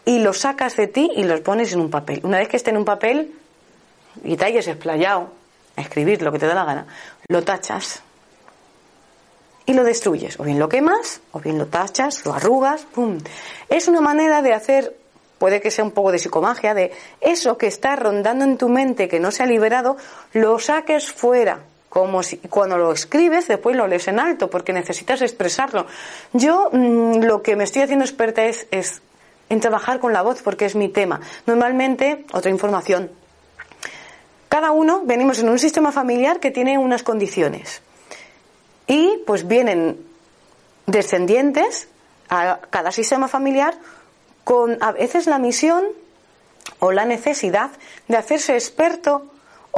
y 0.09 0.21
lo 0.21 0.33
sacas 0.33 0.75
de 0.75 0.87
ti 0.87 1.11
y 1.17 1.25
los 1.25 1.41
pones 1.41 1.75
en 1.75 1.81
un 1.81 1.91
papel. 1.91 2.23
Una 2.23 2.39
vez 2.39 2.49
que 2.49 2.57
esté 2.57 2.71
en 2.71 2.79
un 2.79 2.87
papel 2.87 3.31
y 4.25 4.39
te 4.39 4.47
hayas 4.47 4.67
explayado 4.67 5.29
a 5.77 5.83
escribir 5.83 6.23
lo 6.23 6.33
que 6.33 6.39
te 6.39 6.47
da 6.47 6.55
la 6.55 6.65
gana, 6.65 6.87
lo 7.29 7.45
tachas 7.45 8.03
y 9.67 9.75
lo 9.75 9.85
destruyes. 9.85 10.41
O 10.41 10.45
bien 10.45 10.59
lo 10.59 10.67
quemas, 10.67 11.21
o 11.33 11.41
bien 11.41 11.59
lo 11.59 11.67
tachas, 11.67 12.25
lo 12.25 12.33
arrugas, 12.33 12.87
¡pum! 12.87 13.19
Es 13.69 13.87
una 13.87 14.01
manera 14.01 14.41
de 14.41 14.55
hacer, 14.55 14.97
puede 15.37 15.61
que 15.61 15.71
sea 15.71 15.85
un 15.85 15.91
poco 15.91 16.11
de 16.11 16.19
psicomagia, 16.19 16.73
de 16.73 16.91
eso 17.21 17.59
que 17.59 17.67
está 17.67 17.95
rondando 17.95 18.47
en 18.47 18.57
tu 18.57 18.71
mente, 18.71 19.09
que 19.09 19.21
no 19.21 19.31
se 19.31 19.43
ha 19.43 19.47
liberado, 19.47 19.99
lo 20.33 20.59
saques 20.59 21.13
fuera. 21.13 21.61
Como 21.91 22.23
si 22.23 22.39
cuando 22.39 22.79
lo 22.79 22.93
escribes, 22.93 23.47
después 23.47 23.77
lo 23.77 23.87
lees 23.87 24.09
en 24.09 24.21
alto, 24.21 24.49
porque 24.49 24.73
necesitas 24.73 25.21
expresarlo. 25.21 25.85
Yo 26.33 26.71
mm, 26.73 27.25
lo 27.25 27.43
que 27.43 27.57
me 27.57 27.65
estoy 27.65 27.83
haciendo 27.83 28.07
experta 28.07 28.47
es, 28.47 28.67
es 28.71 29.03
en 29.49 29.61
trabajar 29.61 30.01
con 30.01 30.13
la 30.13 30.23
voz 30.23 30.43
porque 30.43 30.65
es 30.67 30.75
mi 30.75 30.89
tema. 30.89 31.21
Normalmente, 31.47 32.25
otra 32.33 32.51
información. 32.51 33.11
Cada 34.49 34.71
uno 34.71 35.03
venimos 35.05 35.39
en 35.39 35.49
un 35.49 35.59
sistema 35.59 35.93
familiar 35.93 36.41
que 36.41 36.51
tiene 36.51 36.79
unas 36.79 37.03
condiciones. 37.03 37.83
Y 38.87 39.19
pues 39.27 39.47
vienen 39.47 39.99
descendientes 40.87 41.89
a 42.31 42.61
cada 42.71 42.93
sistema 42.93 43.29
familiar 43.29 43.75
con 44.45 44.83
a 44.83 44.93
veces 44.93 45.27
la 45.27 45.39
misión 45.39 45.85
o 46.79 46.93
la 46.93 47.05
necesidad 47.05 47.71
de 48.09 48.17
hacerse 48.17 48.55
experto 48.55 49.27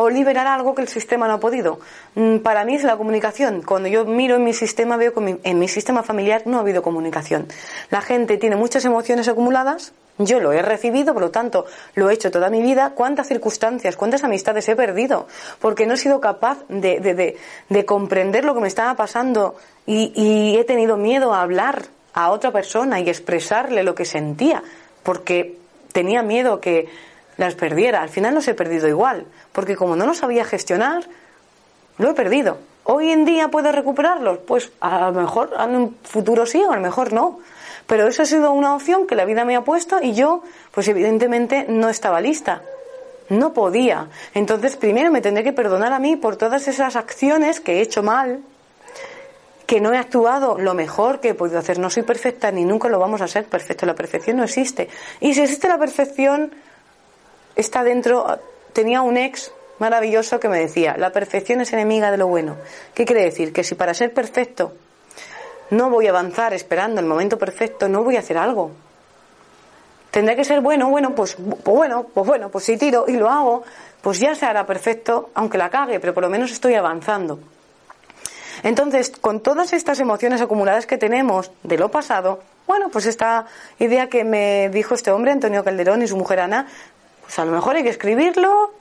o 0.00 0.08
liberar 0.08 0.46
algo 0.46 0.74
que 0.74 0.80
el 0.80 0.88
sistema 0.88 1.28
no 1.28 1.34
ha 1.34 1.40
podido. 1.40 1.78
Mm, 2.14 2.38
para 2.38 2.64
mí 2.64 2.74
es 2.74 2.84
la 2.84 2.96
comunicación. 2.96 3.60
Cuando 3.60 3.86
yo 3.86 4.06
miro 4.06 4.36
en 4.36 4.44
mi 4.44 4.54
sistema, 4.54 4.96
veo 4.96 5.12
que 5.12 5.38
en 5.42 5.58
mi 5.58 5.68
sistema 5.68 6.02
familiar 6.02 6.42
no 6.46 6.56
ha 6.56 6.60
habido 6.60 6.80
comunicación. 6.80 7.48
La 7.90 8.00
gente 8.00 8.38
tiene 8.38 8.56
muchas 8.56 8.86
emociones 8.86 9.28
acumuladas, 9.28 9.92
yo 10.16 10.40
lo 10.40 10.52
he 10.52 10.62
recibido, 10.62 11.12
por 11.12 11.22
lo 11.22 11.30
tanto, 11.30 11.66
lo 11.94 12.08
he 12.08 12.14
hecho 12.14 12.30
toda 12.30 12.48
mi 12.48 12.62
vida. 12.62 12.92
¿Cuántas 12.94 13.28
circunstancias, 13.28 13.96
cuántas 13.96 14.24
amistades 14.24 14.66
he 14.70 14.76
perdido? 14.76 15.26
Porque 15.60 15.84
no 15.84 15.94
he 15.94 15.98
sido 15.98 16.18
capaz 16.18 16.58
de, 16.68 17.36
comprender 17.84 18.46
lo 18.46 18.54
que 18.54 18.60
me 18.60 18.68
estaba 18.68 18.94
pasando 18.96 19.56
y, 19.84 20.12
y 20.14 20.56
he 20.56 20.64
tenido 20.64 20.96
miedo 20.96 21.34
a 21.34 21.42
hablar 21.42 21.84
a 22.14 22.30
otra 22.30 22.52
persona 22.52 23.00
y 23.00 23.08
expresarle 23.10 23.82
lo 23.82 23.94
que 23.94 24.06
sentía, 24.06 24.62
porque 25.02 25.58
tenía 25.92 26.22
miedo 26.22 26.58
que 26.60 26.88
las 27.40 27.54
perdiera. 27.54 28.02
Al 28.02 28.10
final 28.10 28.34
los 28.34 28.46
he 28.46 28.54
perdido 28.54 28.86
igual, 28.86 29.24
porque 29.52 29.74
como 29.74 29.96
no 29.96 30.06
lo 30.06 30.14
sabía 30.14 30.44
gestionar, 30.44 31.04
lo 31.98 32.10
he 32.10 32.14
perdido. 32.14 32.58
Hoy 32.84 33.10
en 33.10 33.24
día 33.24 33.48
puedo 33.48 33.72
recuperarlos, 33.72 34.38
pues 34.46 34.70
a 34.80 35.10
lo 35.10 35.20
mejor 35.20 35.50
en 35.58 35.74
un 35.74 35.96
futuro 36.04 36.46
sí 36.46 36.62
o 36.62 36.70
a 36.70 36.76
lo 36.76 36.82
mejor 36.82 37.12
no. 37.12 37.40
Pero 37.86 38.06
eso 38.06 38.22
ha 38.22 38.26
sido 38.26 38.52
una 38.52 38.74
opción 38.74 39.06
que 39.06 39.16
la 39.16 39.24
vida 39.24 39.44
me 39.44 39.56
ha 39.56 39.62
puesto 39.62 39.98
y 40.00 40.12
yo, 40.12 40.42
pues 40.70 40.86
evidentemente 40.88 41.66
no 41.68 41.88
estaba 41.88 42.20
lista. 42.20 42.62
No 43.30 43.52
podía. 43.52 44.08
Entonces 44.34 44.76
primero 44.76 45.10
me 45.10 45.20
tendré 45.20 45.42
que 45.42 45.52
perdonar 45.52 45.92
a 45.92 45.98
mí 45.98 46.16
por 46.16 46.36
todas 46.36 46.68
esas 46.68 46.94
acciones 46.94 47.60
que 47.60 47.78
he 47.78 47.80
hecho 47.80 48.02
mal, 48.02 48.40
que 49.66 49.80
no 49.80 49.92
he 49.92 49.98
actuado 49.98 50.58
lo 50.58 50.74
mejor 50.74 51.20
que 51.20 51.30
he 51.30 51.34
podido 51.34 51.58
hacer. 51.58 51.78
No 51.78 51.90
soy 51.90 52.02
perfecta 52.02 52.50
ni 52.50 52.64
nunca 52.64 52.88
lo 52.88 52.98
vamos 52.98 53.20
a 53.20 53.28
ser 53.28 53.44
perfecto. 53.44 53.86
La 53.86 53.94
perfección 53.94 54.36
no 54.36 54.44
existe. 54.44 54.88
Y 55.20 55.34
si 55.34 55.42
existe 55.42 55.68
la 55.68 55.78
perfección, 55.78 56.52
está 57.60 57.84
dentro, 57.84 58.38
tenía 58.72 59.02
un 59.02 59.16
ex 59.16 59.52
maravilloso 59.78 60.40
que 60.40 60.48
me 60.48 60.58
decía, 60.58 60.96
la 60.96 61.10
perfección 61.10 61.60
es 61.60 61.72
enemiga 61.72 62.10
de 62.10 62.18
lo 62.18 62.26
bueno. 62.26 62.56
¿Qué 62.94 63.04
quiere 63.04 63.22
decir? 63.22 63.52
Que 63.52 63.64
si 63.64 63.74
para 63.74 63.94
ser 63.94 64.12
perfecto 64.12 64.72
no 65.70 65.88
voy 65.88 66.06
a 66.06 66.10
avanzar 66.10 66.52
esperando 66.52 67.00
el 67.00 67.06
momento 67.06 67.38
perfecto, 67.38 67.88
no 67.88 68.02
voy 68.02 68.16
a 68.16 68.20
hacer 68.20 68.36
algo. 68.36 68.72
Tendré 70.10 70.34
que 70.34 70.44
ser 70.44 70.60
bueno, 70.60 70.90
bueno, 70.90 71.14
pues, 71.14 71.36
pues 71.36 71.76
bueno, 71.76 72.06
pues 72.12 72.26
bueno, 72.26 72.48
pues 72.50 72.64
si 72.64 72.76
tiro 72.76 73.04
y 73.06 73.12
lo 73.12 73.30
hago, 73.30 73.62
pues 74.02 74.18
ya 74.18 74.34
se 74.34 74.44
hará 74.46 74.66
perfecto, 74.66 75.30
aunque 75.34 75.58
la 75.58 75.70
cague, 75.70 76.00
pero 76.00 76.12
por 76.12 76.24
lo 76.24 76.28
menos 76.28 76.50
estoy 76.50 76.74
avanzando. 76.74 77.38
Entonces, 78.64 79.10
con 79.10 79.40
todas 79.40 79.72
estas 79.72 80.00
emociones 80.00 80.40
acumuladas 80.40 80.86
que 80.86 80.98
tenemos 80.98 81.52
de 81.62 81.78
lo 81.78 81.90
pasado, 81.90 82.40
Bueno, 82.66 82.88
pues 82.88 83.06
esta 83.06 83.46
idea 83.80 84.08
que 84.08 84.22
me 84.22 84.68
dijo 84.68 84.94
este 84.94 85.10
hombre, 85.10 85.32
Antonio 85.32 85.64
Calderón, 85.64 86.02
y 86.02 86.06
su 86.06 86.16
mujer 86.16 86.38
Ana, 86.38 86.68
a 87.38 87.44
lo 87.44 87.52
mejor 87.52 87.76
hay 87.76 87.82
que 87.82 87.90
escribirlo, 87.90 88.72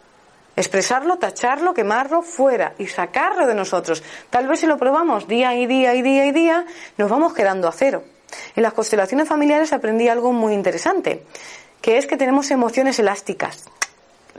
expresarlo, 0.56 1.18
tacharlo, 1.18 1.74
quemarlo 1.74 2.22
fuera 2.22 2.74
y 2.78 2.88
sacarlo 2.88 3.48
de 3.48 3.56
nosotros. 3.56 4.04
Tal 4.30 4.48
vez 4.48 4.60
si 4.60 4.68
lo 4.68 4.78
probamos 4.78 5.28
día 5.28 5.56
y 5.56 5.66
día 5.66 5.94
y 5.96 6.02
día 6.02 6.26
y 6.26 6.32
día, 6.32 6.66
nos 6.98 7.10
vamos 7.10 7.34
quedando 7.34 7.68
a 7.68 7.72
cero. 7.72 8.04
En 8.56 8.64
las 8.64 8.74
constelaciones 8.74 9.28
familiares 9.28 9.74
aprendí 9.74 10.08
algo 10.08 10.32
muy 10.34 10.54
interesante, 10.54 11.24
que 11.82 11.98
es 11.98 12.08
que 12.08 12.18
tenemos 12.18 12.52
emociones 12.52 13.00
elásticas. 13.00 13.70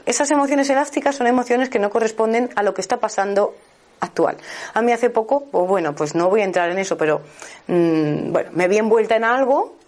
Esas 0.07 0.31
emociones 0.31 0.69
elásticas 0.71 1.17
son 1.17 1.27
emociones 1.27 1.69
que 1.69 1.79
no 1.79 1.91
corresponden 1.91 2.51
a 2.57 2.63
lo 2.63 2.75
que 2.75 2.81
está 2.81 2.99
pasando 2.99 3.55
actual. 4.01 4.37
A 4.75 4.83
mí 4.83 4.93
hace 4.93 5.11
poco, 5.11 5.45
pues 5.51 5.69
bueno, 5.69 5.95
pues 5.95 6.15
no 6.15 6.29
voy 6.29 6.41
a 6.41 6.45
entrar 6.45 6.71
en 6.71 6.79
eso, 6.79 6.97
pero 6.97 7.21
mm, 7.67 8.33
bueno, 8.33 8.51
me 8.53 8.69
vi 8.69 8.79
envuelta 8.79 9.17
en 9.17 9.25
algo 9.25 9.80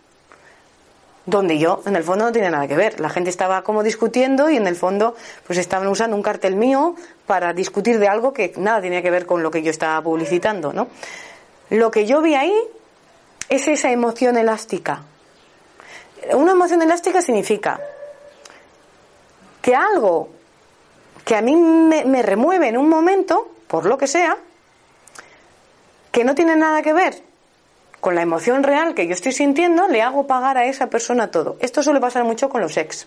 donde 1.26 1.58
yo 1.58 1.82
en 1.86 1.96
el 1.96 2.02
fondo 2.02 2.24
no 2.24 2.32
tenía 2.32 2.50
nada 2.50 2.66
que 2.66 2.76
ver. 2.76 3.00
La 3.00 3.08
gente 3.08 3.30
estaba 3.30 3.62
como 3.62 3.82
discutiendo 3.82 4.50
y 4.50 4.56
en 4.56 4.66
el 4.66 4.76
fondo 4.76 5.14
pues 5.46 5.58
estaban 5.58 5.86
usando 5.88 6.16
un 6.16 6.22
cartel 6.22 6.56
mío 6.56 6.96
para 7.26 7.52
discutir 7.52 7.98
de 7.98 8.08
algo 8.08 8.32
que 8.32 8.52
nada 8.56 8.80
tenía 8.80 9.02
que 9.02 9.10
ver 9.10 9.26
con 9.26 9.42
lo 9.42 9.50
que 9.50 9.62
yo 9.62 9.70
estaba 9.70 10.02
publicitando, 10.02 10.72
¿no? 10.72 10.88
Lo 11.70 11.90
que 11.90 12.06
yo 12.06 12.20
vi 12.20 12.34
ahí 12.34 12.54
es 13.48 13.68
esa 13.68 13.90
emoción 13.90 14.36
elástica. 14.36 15.02
Una 16.34 16.52
emoción 16.52 16.82
elástica 16.82 17.22
significa 17.22 17.80
que 19.60 19.74
algo 19.74 20.30
que 21.24 21.36
a 21.36 21.42
mí 21.42 21.54
me, 21.54 22.04
me 22.04 22.22
remueve 22.22 22.68
en 22.68 22.76
un 22.76 22.88
momento 22.88 23.48
por 23.68 23.86
lo 23.86 23.96
que 23.96 24.06
sea, 24.06 24.36
que 26.10 26.24
no 26.24 26.34
tiene 26.34 26.56
nada 26.56 26.82
que 26.82 26.92
ver 26.92 27.31
con 28.02 28.16
la 28.16 28.22
emoción 28.22 28.64
real 28.64 28.96
que 28.96 29.06
yo 29.06 29.14
estoy 29.14 29.30
sintiendo, 29.30 29.86
le 29.86 30.02
hago 30.02 30.26
pagar 30.26 30.58
a 30.58 30.66
esa 30.66 30.88
persona 30.88 31.30
todo. 31.30 31.56
Esto 31.60 31.84
suele 31.84 32.00
pasar 32.00 32.24
mucho 32.24 32.48
con 32.48 32.60
los 32.60 32.76
ex 32.76 33.06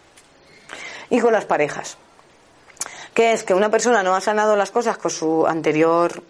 y 1.09 1.19
con 1.19 1.33
las 1.33 1.43
parejas. 1.43 1.97
Que 3.13 3.33
es 3.33 3.43
que 3.43 3.53
una 3.53 3.69
persona 3.69 4.03
no 4.03 4.15
ha 4.15 4.21
sanado 4.21 4.55
las 4.55 4.71
cosas 4.71 4.97
con 4.97 5.11
su 5.11 5.45
anterior 5.47 6.23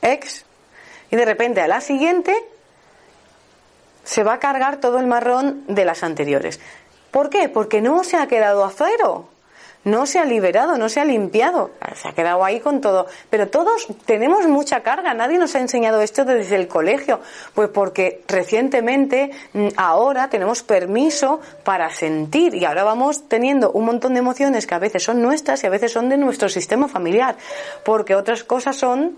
ex 0.00 0.46
y 1.10 1.16
de 1.16 1.26
repente 1.26 1.60
a 1.60 1.68
la 1.68 1.82
siguiente 1.82 2.34
se 4.02 4.22
va 4.22 4.32
a 4.32 4.38
cargar 4.38 4.78
todo 4.78 4.98
el 4.98 5.06
marrón 5.06 5.64
de 5.68 5.84
las 5.84 6.02
anteriores. 6.02 6.58
¿Por 7.10 7.28
qué? 7.28 7.50
Porque 7.50 7.82
no 7.82 8.02
se 8.02 8.16
ha 8.16 8.28
quedado 8.28 8.64
a 8.64 8.70
cero 8.70 9.28
no 9.84 10.04
se 10.06 10.18
ha 10.18 10.24
liberado, 10.24 10.76
no 10.76 10.88
se 10.88 11.00
ha 11.00 11.04
limpiado, 11.04 11.70
se 11.94 12.08
ha 12.08 12.12
quedado 12.12 12.44
ahí 12.44 12.60
con 12.60 12.80
todo. 12.80 13.06
Pero 13.30 13.48
todos 13.48 13.88
tenemos 14.04 14.46
mucha 14.46 14.82
carga, 14.82 15.14
nadie 15.14 15.38
nos 15.38 15.54
ha 15.54 15.60
enseñado 15.60 16.00
esto 16.02 16.24
desde 16.24 16.56
el 16.56 16.68
colegio, 16.68 17.20
pues 17.54 17.68
porque 17.70 18.22
recientemente, 18.28 19.30
mm, 19.54 19.68
ahora 19.76 20.28
tenemos 20.28 20.62
permiso 20.62 21.40
para 21.64 21.90
sentir. 21.90 22.54
Y 22.54 22.64
ahora 22.64 22.84
vamos 22.84 23.28
teniendo 23.28 23.70
un 23.72 23.86
montón 23.86 24.14
de 24.14 24.20
emociones 24.20 24.66
que 24.66 24.74
a 24.74 24.78
veces 24.78 25.02
son 25.02 25.22
nuestras 25.22 25.64
y 25.64 25.66
a 25.66 25.70
veces 25.70 25.92
son 25.92 26.08
de 26.08 26.18
nuestro 26.18 26.48
sistema 26.48 26.86
familiar, 26.88 27.36
porque 27.84 28.14
otras 28.14 28.44
cosas 28.44 28.76
son 28.76 29.16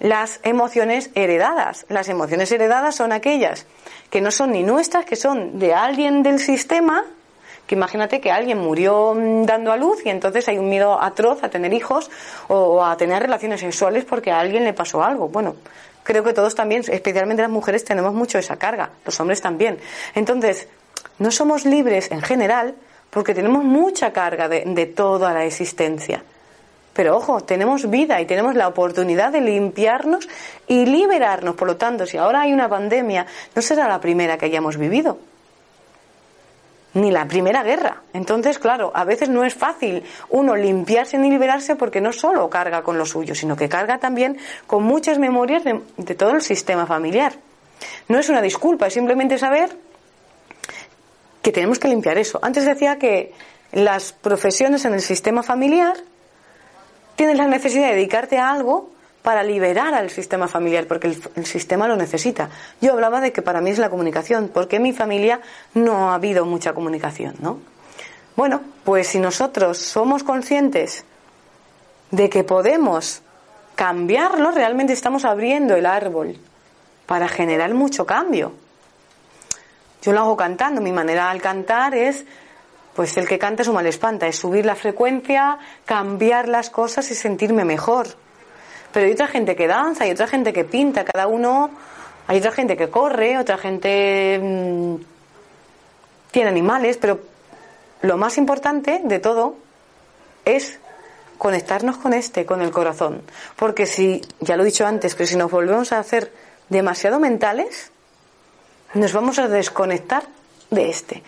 las 0.00 0.40
emociones 0.42 1.10
heredadas. 1.14 1.86
Las 1.88 2.08
emociones 2.08 2.50
heredadas 2.50 2.96
son 2.96 3.12
aquellas 3.12 3.66
que 4.10 4.20
no 4.20 4.30
son 4.30 4.52
ni 4.52 4.62
nuestras, 4.62 5.04
que 5.04 5.16
son 5.16 5.58
de 5.58 5.74
alguien 5.74 6.22
del 6.22 6.38
sistema, 6.38 7.04
que 7.66 7.74
imagínate 7.74 8.20
que 8.20 8.30
alguien 8.30 8.58
murió 8.58 9.14
mm, 9.14 9.44
dando 9.44 9.72
a 9.72 9.76
luz 9.76 10.04
y 10.04 10.10
entonces 10.10 10.46
hay 10.48 10.58
un 10.58 10.68
miedo 10.68 11.00
atroz 11.00 11.42
a 11.42 11.48
tener 11.48 11.72
hijos 11.72 12.10
o 12.48 12.84
a 12.84 12.96
tener 12.96 13.22
relaciones 13.22 13.60
sexuales 13.60 14.04
porque 14.04 14.30
a 14.30 14.40
alguien 14.40 14.64
le 14.64 14.72
pasó 14.72 15.02
algo. 15.02 15.28
Bueno, 15.28 15.56
creo 16.02 16.22
que 16.22 16.32
todos 16.32 16.54
también, 16.54 16.82
especialmente 16.88 17.42
las 17.42 17.50
mujeres, 17.50 17.84
tenemos 17.84 18.12
mucho 18.12 18.38
esa 18.38 18.56
carga, 18.56 18.90
los 19.04 19.18
hombres 19.20 19.40
también. 19.40 19.78
Entonces, 20.14 20.68
no 21.18 21.30
somos 21.30 21.64
libres 21.64 22.10
en 22.10 22.20
general 22.20 22.74
porque 23.10 23.34
tenemos 23.34 23.64
mucha 23.64 24.12
carga 24.12 24.48
de, 24.48 24.64
de 24.66 24.86
toda 24.86 25.32
la 25.32 25.44
existencia. 25.44 26.22
Pero 26.92 27.16
ojo, 27.16 27.40
tenemos 27.40 27.90
vida 27.90 28.20
y 28.20 28.26
tenemos 28.26 28.54
la 28.54 28.68
oportunidad 28.68 29.32
de 29.32 29.40
limpiarnos 29.40 30.28
y 30.68 30.86
liberarnos. 30.86 31.56
Por 31.56 31.66
lo 31.66 31.76
tanto, 31.76 32.06
si 32.06 32.18
ahora 32.18 32.42
hay 32.42 32.52
una 32.52 32.68
pandemia, 32.68 33.26
no 33.54 33.62
será 33.62 33.88
la 33.88 34.00
primera 34.00 34.38
que 34.38 34.46
hayamos 34.46 34.76
vivido 34.76 35.18
ni 36.94 37.10
la 37.10 37.26
Primera 37.26 37.62
Guerra. 37.62 38.02
Entonces, 38.12 38.58
claro, 38.58 38.92
a 38.94 39.04
veces 39.04 39.28
no 39.28 39.44
es 39.44 39.54
fácil 39.54 40.04
uno 40.30 40.56
limpiarse 40.56 41.18
ni 41.18 41.30
liberarse 41.30 41.76
porque 41.76 42.00
no 42.00 42.12
solo 42.12 42.48
carga 42.48 42.82
con 42.82 42.96
lo 42.96 43.04
suyo, 43.04 43.34
sino 43.34 43.56
que 43.56 43.68
carga 43.68 43.98
también 43.98 44.38
con 44.66 44.84
muchas 44.84 45.18
memorias 45.18 45.64
de, 45.64 46.14
todo 46.14 46.30
el 46.30 46.42
sistema 46.42 46.86
familiar. 46.86 47.34
No 48.08 48.18
es 48.18 48.28
una 48.28 48.40
disculpa, 48.40 48.86
es 48.86 48.94
simplemente 48.94 49.38
saber 49.38 49.76
que 51.42 51.52
tenemos 51.52 51.78
que 51.78 51.88
limpiar 51.88 52.16
eso. 52.16 52.38
Antes 52.40 52.64
decía 52.64 52.96
que 52.98 53.34
las 53.72 54.12
profesiones 54.12 54.84
en 54.84 54.94
el 54.94 55.00
sistema 55.00 55.42
familiar 55.42 55.96
tienen 57.16 57.36
la 57.36 57.46
necesidad 57.46 57.88
de 57.88 57.94
dedicarte 57.94 58.38
a 58.38 58.50
algo 58.50 58.93
para 59.24 59.42
liberar 59.42 59.94
al 59.94 60.10
sistema 60.10 60.48
familiar, 60.48 60.86
porque 60.86 61.16
el, 61.34 61.46
sistema 61.46 61.88
lo 61.88 61.96
necesita. 61.96 62.50
Yo 62.82 62.92
hablaba 62.92 63.22
de 63.22 63.32
que 63.32 63.40
para 63.40 63.62
mí 63.62 63.70
es 63.70 63.78
la 63.78 63.88
comunicación, 63.88 64.50
porque 64.52 64.76
en 64.76 64.82
mi 64.82 64.92
familia 64.92 65.40
no 65.72 66.10
ha 66.10 66.16
habido 66.16 66.44
mucha 66.44 66.74
comunicación, 66.74 67.34
¿no? 67.40 67.58
Bueno, 68.36 68.60
pues 68.84 69.08
si 69.08 69.18
nosotros 69.18 69.78
somos 69.78 70.24
conscientes 70.24 71.06
de 72.10 72.28
que 72.28 72.44
podemos 72.44 73.22
cambiarlo, 73.74 74.50
realmente 74.50 74.92
estamos 74.92 75.24
abriendo 75.24 75.74
el 75.74 75.86
árbol 75.86 76.36
para 77.06 77.26
generar 77.26 77.72
mucho 77.72 78.04
cambio. 78.04 78.52
Yo 80.02 80.12
lo 80.12 80.20
hago 80.20 80.36
cantando, 80.36 80.82
mi 80.82 80.92
manera 80.92 81.30
al 81.30 81.40
cantar 81.40 81.94
es, 81.94 82.26
pues 82.94 83.16
el 83.16 83.26
que 83.26 83.38
canta 83.38 83.64
su 83.64 83.72
mal 83.72 83.86
espanta, 83.86 84.26
es 84.26 84.36
subir 84.36 84.66
la 84.66 84.74
frecuencia, 84.74 85.56
cambiar 85.86 86.46
las 86.46 86.68
cosas 86.68 87.10
y 87.10 87.14
sentirme 87.14 87.64
mejor. 87.64 88.22
Pero 88.94 89.06
hay 89.06 89.12
otra 89.12 89.26
gente 89.26 89.56
que 89.56 89.66
danza, 89.66 90.04
hay 90.04 90.12
otra 90.12 90.28
gente 90.28 90.52
que 90.52 90.64
pinta, 90.64 91.04
cada 91.04 91.26
uno, 91.26 91.68
hay 92.28 92.38
otra 92.38 92.52
gente 92.52 92.76
que 92.76 92.90
corre, 92.90 93.38
otra 93.38 93.58
gente 93.58 94.38
mm, 94.40 94.94
tiene 96.30 96.48
animales, 96.48 96.96
pero 96.98 97.18
lo 98.02 98.16
más 98.16 98.38
importante 98.38 99.00
de 99.02 99.18
todo 99.18 99.56
es 100.44 100.78
conectarnos 101.38 101.96
con 101.96 102.14
este, 102.14 102.46
con 102.46 102.62
el 102.62 102.70
corazón. 102.70 103.22
Porque 103.56 103.86
si, 103.86 104.22
ya 104.38 104.56
lo 104.56 104.62
he 104.62 104.66
dicho 104.66 104.86
antes, 104.86 105.16
pero 105.16 105.26
si 105.26 105.34
nos 105.34 105.50
volvemos 105.50 105.92
a 105.92 105.98
hacer 105.98 106.32
demasiado 106.68 107.18
mentales, 107.18 107.90
nos 108.94 109.12
vamos 109.12 109.40
a 109.40 109.48
desconectar 109.48 110.22
de 110.70 110.88
este. 110.88 111.24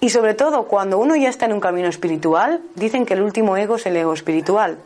Y 0.00 0.10
sobre 0.10 0.34
todo, 0.34 0.68
cuando 0.68 0.98
uno 0.98 1.16
ya 1.16 1.30
está 1.30 1.46
en 1.46 1.52
un 1.52 1.60
camino 1.60 1.88
espiritual, 1.88 2.62
dicen 2.76 3.04
que 3.06 3.14
el 3.14 3.22
último 3.22 3.56
ego 3.56 3.74
es 3.74 3.86
el 3.86 3.96
ego 3.96 4.12
espiritual. 4.12 4.78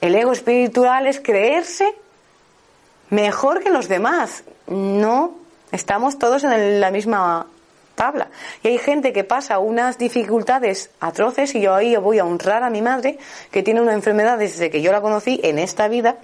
El 0.00 0.14
ego 0.14 0.32
espiritual 0.32 1.06
es 1.06 1.20
creerse 1.20 1.94
mejor 3.10 3.62
que 3.62 3.70
los 3.70 3.88
demás. 3.88 4.44
No, 4.66 5.36
estamos 5.72 6.18
todos 6.18 6.44
en 6.44 6.80
la 6.80 6.90
misma 6.90 7.46
tabla. 7.94 8.28
Y 8.62 8.68
hay 8.68 8.78
gente 8.78 9.12
que 9.12 9.24
pasa 9.24 9.58
unas 9.58 9.98
dificultades 9.98 10.90
atroces 11.00 11.54
y 11.54 11.60
yo 11.60 11.74
ahí 11.74 11.96
voy 11.96 12.18
a 12.18 12.24
honrar 12.24 12.62
a 12.62 12.70
mi 12.70 12.80
madre 12.80 13.18
que 13.50 13.62
tiene 13.62 13.80
una 13.82 13.92
enfermedad 13.92 14.38
desde 14.38 14.70
que 14.70 14.80
yo 14.80 14.90
la 14.90 15.02
conocí 15.02 15.38
en 15.42 15.58
esta 15.58 15.86
vida 15.88 16.16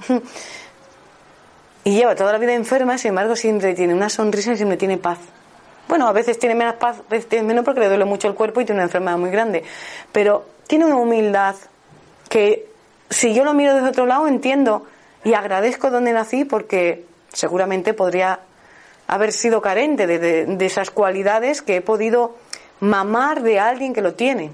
y 1.84 1.94
lleva 1.94 2.14
toda 2.14 2.32
la 2.32 2.38
vida 2.38 2.54
enferma, 2.54 2.96
sin 2.98 3.10
embargo 3.10 3.36
siempre 3.36 3.74
tiene 3.74 3.94
una 3.94 4.08
sonrisa 4.08 4.52
y 4.52 4.56
siempre 4.56 4.78
tiene 4.78 4.96
paz. 4.96 5.18
Bueno, 5.86 6.08
a 6.08 6.12
veces 6.12 6.38
tiene 6.38 6.54
menos 6.54 6.74
paz, 6.76 6.96
a 6.98 7.10
veces 7.10 7.28
tiene 7.28 7.46
menos 7.46 7.64
porque 7.64 7.80
le 7.80 7.88
duele 7.88 8.04
mucho 8.04 8.26
el 8.26 8.34
cuerpo 8.34 8.60
y 8.60 8.64
tiene 8.64 8.80
una 8.80 8.86
enfermedad 8.86 9.18
muy 9.18 9.30
grande, 9.30 9.62
pero 10.10 10.46
tiene 10.66 10.86
una 10.86 10.96
humildad 10.96 11.54
que 12.28 12.70
si 13.10 13.34
yo 13.34 13.44
lo 13.44 13.54
miro 13.54 13.74
desde 13.74 13.88
otro 13.88 14.06
lado, 14.06 14.28
entiendo 14.28 14.86
y 15.24 15.34
agradezco 15.34 15.90
donde 15.90 16.12
nací 16.12 16.44
porque 16.44 17.04
seguramente 17.32 17.94
podría 17.94 18.40
haber 19.06 19.32
sido 19.32 19.60
carente 19.60 20.06
de, 20.06 20.66
esas 20.66 20.90
cualidades 20.90 21.62
que 21.62 21.76
he 21.76 21.80
podido 21.80 22.36
mamar 22.80 23.42
de 23.42 23.58
alguien 23.58 23.92
que 23.92 24.02
lo 24.02 24.14
tiene. 24.14 24.50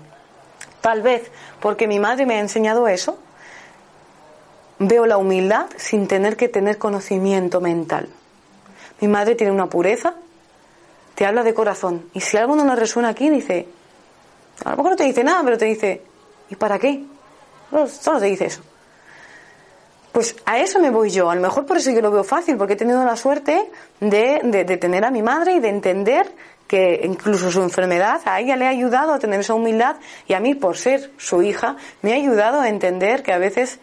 Tal 0.80 1.02
vez 1.02 1.30
porque 1.60 1.86
mi 1.86 1.98
madre 1.98 2.26
me 2.26 2.34
ha 2.36 2.40
enseñado 2.40 2.88
eso, 2.88 3.18
veo 4.78 5.06
la 5.06 5.16
humildad 5.16 5.66
sin 5.76 6.08
tener 6.08 6.36
que 6.36 6.48
tener 6.48 6.78
conocimiento 6.78 7.60
mental. 7.60 8.08
Mi 9.00 9.08
madre 9.08 9.34
tiene 9.34 9.52
una 9.52 9.66
pureza, 9.66 10.14
te 11.14 11.26
habla 11.26 11.42
de 11.42 11.54
corazón. 11.54 12.08
Y 12.14 12.20
si 12.20 12.36
algo 12.36 12.56
no 12.56 12.64
nos 12.64 12.78
resuena 12.78 13.10
aquí, 13.10 13.30
dice, 13.30 13.68
a 14.64 14.70
lo 14.70 14.76
mejor 14.76 14.92
no 14.92 14.96
te 14.96 15.04
dice 15.04 15.24
nada, 15.24 15.42
pero 15.44 15.58
te 15.58 15.66
dice, 15.66 16.02
¿y 16.50 16.56
para 16.56 16.78
qué? 16.78 17.04
Solo 17.88 18.20
te 18.20 18.26
dice 18.26 18.46
eso. 18.46 18.62
Pues 20.12 20.37
a 20.44 20.58
eso 20.58 20.78
me 20.78 20.90
voy 20.90 21.11
yo. 21.11 21.30
A 21.30 21.35
lo 21.35 21.40
mejor 21.40 21.64
por 21.64 21.78
eso 21.78 21.90
yo 21.90 22.02
lo 22.02 22.11
veo 22.11 22.22
fácil, 22.22 22.56
porque 22.56 22.74
he 22.74 22.76
tenido 22.76 23.02
la 23.04 23.16
suerte 23.16 23.70
de, 24.00 24.40
de, 24.44 24.76
tener 24.76 25.04
a 25.04 25.11
mi 25.11 25.22
madre 25.22 25.54
y 25.54 25.61
de 25.61 25.70
entender 25.70 26.30
que 26.68 27.00
incluso 27.04 27.50
su 27.50 27.62
enfermedad 27.62 28.20
a 28.26 28.40
ella 28.40 28.56
le 28.56 28.66
ha 28.66 28.70
ayudado 28.70 29.14
a 29.14 29.18
tener 29.18 29.40
esa 29.40 29.54
humildad 29.54 29.96
y 30.26 30.35
a 30.35 30.40
mí, 30.40 30.54
por 30.54 30.76
ser 30.76 31.11
su 31.16 31.42
hija, 31.42 31.76
me 32.02 32.12
ha 32.12 32.16
ayudado 32.16 32.61
a 32.61 32.68
entender 32.68 33.22
que 33.22 33.32
a 33.32 33.38
veces 33.38 33.78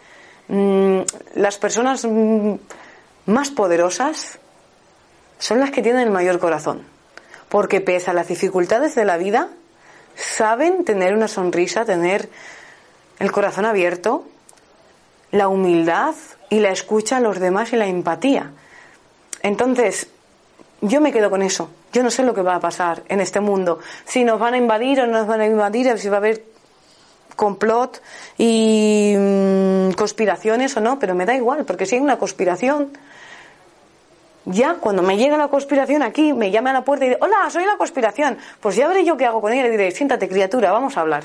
mm, 0.47 0.99
las 1.35 1.57
personas 1.57 2.05
mm, 2.05 2.53
más 3.25 3.49
poderosas 3.49 4.39
son 5.39 5.59
las 5.59 5.71
que 5.71 5.81
tienen 5.81 6.01
el 6.01 6.11
mayor 6.11 6.39
corazón. 6.39 6.83
porque 7.49 7.81
pese 7.81 8.11
a 8.11 8.13
las 8.13 8.27
dificultades 8.27 8.93
de 8.93 9.05
la 9.05 9.17
vida, 9.17 9.49
saben 10.15 10.85
tener 10.85 11.15
una 11.15 11.27
sonrisa, 11.27 11.85
tener 11.85 12.29
el 13.19 13.31
corazón 13.31 13.65
abierto, 13.65 14.25
la 15.31 15.47
humildad 15.47 16.15
y 16.49 16.59
la 16.59 16.71
escucha 16.71 17.17
a 17.17 17.19
los 17.19 17.39
demás 17.39 17.73
y 17.73 17.75
la 17.75 17.87
empatía. 17.87 18.51
Entonces, 19.41 20.07
yo 20.81 21.01
me 21.01 21.11
quedo 21.11 21.29
con 21.29 21.41
eso. 21.41 21.69
Yo 21.91 22.03
no 22.03 22.11
sé 22.11 22.23
lo 22.23 22.33
que 22.33 22.41
va 22.41 22.55
a 22.55 22.59
pasar 22.59 23.03
en 23.07 23.19
este 23.19 23.39
mundo. 23.39 23.79
Si 24.05 24.23
nos 24.23 24.39
van 24.39 24.53
a 24.53 24.57
invadir 24.57 25.01
o 25.01 25.07
no 25.07 25.19
nos 25.19 25.27
van 25.27 25.41
a 25.41 25.45
invadir, 25.45 25.97
si 25.97 26.09
va 26.09 26.15
a 26.15 26.19
haber 26.19 26.43
complot 27.35 28.01
y 28.37 29.15
mm, 29.17 29.91
conspiraciones 29.91 30.75
o 30.77 30.81
no, 30.81 30.99
pero 30.99 31.15
me 31.15 31.25
da 31.25 31.35
igual, 31.35 31.65
porque 31.65 31.85
si 31.85 31.95
hay 31.95 32.01
una 32.01 32.17
conspiración, 32.17 32.91
ya 34.45 34.75
cuando 34.75 35.01
me 35.01 35.17
llega 35.17 35.37
la 35.37 35.47
conspiración 35.47 36.03
aquí, 36.03 36.33
me 36.33 36.51
llame 36.51 36.71
a 36.71 36.73
la 36.73 36.83
puerta 36.83 37.05
y 37.05 37.09
dice, 37.09 37.19
hola, 37.21 37.49
soy 37.49 37.65
la 37.65 37.77
conspiración, 37.77 38.37
pues 38.59 38.75
ya 38.75 38.87
veré 38.87 39.05
yo 39.05 39.15
qué 39.15 39.25
hago 39.25 39.41
con 39.41 39.53
ella 39.53 39.67
y 39.67 39.71
diré, 39.71 39.91
siéntate 39.91 40.27
criatura, 40.27 40.71
vamos 40.71 40.97
a 40.97 41.01
hablar. 41.01 41.23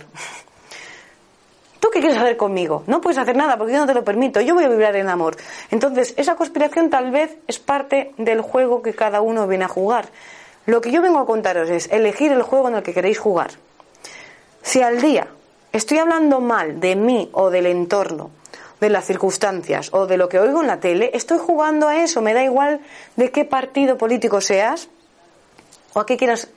¿Tú 1.85 1.90
qué 1.90 2.01
quieres 2.01 2.16
hacer 2.16 2.38
conmigo? 2.38 2.83
No 2.87 3.03
puedes 3.03 3.18
hacer 3.18 3.37
nada 3.37 3.59
porque 3.59 3.75
yo 3.75 3.79
no 3.79 3.87
te 3.87 3.92
lo 3.92 4.03
permito. 4.03 4.40
Yo 4.40 4.55
voy 4.55 4.64
a 4.64 4.70
vibrar 4.70 4.97
en 4.97 5.11
amor. 5.11 5.37
Entonces, 5.70 6.14
esa 6.16 6.35
conspiración 6.35 6.88
tal 6.88 7.11
vez 7.11 7.37
es 7.47 7.59
parte 7.59 8.14
del 8.16 8.40
juego 8.40 8.81
que 8.81 8.94
cada 8.94 9.20
uno 9.20 9.47
viene 9.47 9.66
a 9.66 9.68
jugar. 9.68 10.09
Lo 10.64 10.81
que 10.81 10.90
yo 10.90 11.03
vengo 11.03 11.18
a 11.18 11.27
contaros 11.27 11.68
es 11.68 11.92
elegir 11.92 12.33
el 12.33 12.40
juego 12.40 12.68
en 12.68 12.77
el 12.77 12.83
que 12.83 12.94
queréis 12.94 13.18
jugar. 13.18 13.51
Si 14.62 14.81
al 14.81 15.03
día 15.03 15.29
estoy 15.75 15.99
hablando 15.99 16.40
mal 16.40 16.81
de 16.81 16.97
mí 16.97 17.29
o 17.33 17.51
del 17.51 17.66
entorno, 17.66 18.31
de 18.81 18.88
las 18.88 19.05
circunstancias 19.05 19.90
o 19.92 20.07
de 20.07 20.16
lo 20.16 20.31
que 20.31 20.40
oigo 20.40 20.62
en 20.62 20.68
la 20.68 20.81
tele, 20.81 21.11
estoy 21.12 21.37
jugando 21.37 21.88
a 21.88 22.03
eso. 22.03 22.23
Me 22.23 22.33
da 22.33 22.42
igual 22.42 22.81
de 23.16 23.31
qué 23.31 23.44
partido 23.44 23.99
político 23.99 24.40
seas 24.40 24.88
o 25.92 26.01
a 26.01 26.07
qué 26.07 26.16
quieras, 26.16 26.49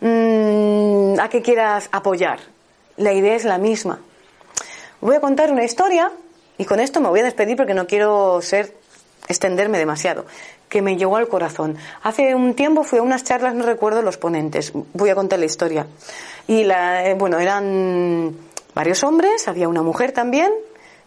mm, 0.00 1.20
a 1.20 1.28
qué 1.28 1.42
quieras 1.42 1.88
apoyar. 1.92 2.40
La 2.96 3.12
idea 3.12 3.36
es 3.36 3.44
la 3.44 3.58
misma. 3.58 4.00
Voy 5.04 5.16
a 5.16 5.20
contar 5.20 5.52
una 5.52 5.64
historia 5.64 6.10
y 6.56 6.64
con 6.64 6.80
esto 6.80 6.98
me 6.98 7.10
voy 7.10 7.20
a 7.20 7.24
despedir 7.24 7.58
porque 7.58 7.74
no 7.74 7.86
quiero 7.86 8.40
ser 8.40 8.74
extenderme 9.28 9.76
demasiado, 9.76 10.24
que 10.70 10.80
me 10.80 10.96
llegó 10.96 11.18
al 11.18 11.28
corazón. 11.28 11.76
Hace 12.02 12.34
un 12.34 12.54
tiempo 12.54 12.84
fui 12.84 13.00
a 13.00 13.02
unas 13.02 13.22
charlas, 13.22 13.54
no 13.54 13.66
recuerdo 13.66 14.00
los 14.00 14.16
ponentes, 14.16 14.72
voy 14.94 15.10
a 15.10 15.14
contar 15.14 15.40
la 15.40 15.44
historia. 15.44 15.86
Y 16.46 16.64
la, 16.64 17.06
eh, 17.06 17.12
bueno, 17.12 17.38
eran 17.38 18.34
varios 18.74 19.04
hombres, 19.04 19.46
había 19.46 19.68
una 19.68 19.82
mujer 19.82 20.12
también, 20.12 20.50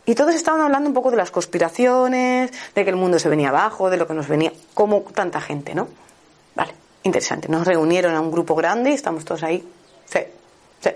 y 0.05 0.13
todos 0.13 0.35
estaban 0.35 0.61
hablando 0.61 0.89
un 0.89 0.93
poco 0.93 1.09
de 1.09 1.17
las 1.17 1.31
conspiraciones, 1.31 2.51
de 2.75 2.83
que 2.83 2.91
el 2.91 2.97
mundo 2.97 3.17
se 3.17 3.29
venía 3.29 3.49
abajo, 3.49 3.89
de 3.89 3.97
lo 3.97 4.05
que 4.05 4.13
nos 4.13 4.27
venía, 4.27 4.53
como 4.75 5.01
tanta 5.01 5.41
gente, 5.41 5.73
¿no? 5.73 5.87
Vale, 6.53 6.75
interesante. 7.01 7.47
Nos 7.47 7.65
reunieron 7.65 8.13
a 8.13 8.21
un 8.21 8.29
grupo 8.29 8.53
grande 8.53 8.91
y 8.91 8.93
estamos 8.93 9.25
todos 9.25 9.41
ahí. 9.41 9.67
Sí, 10.05 10.19
sí, 10.81 10.91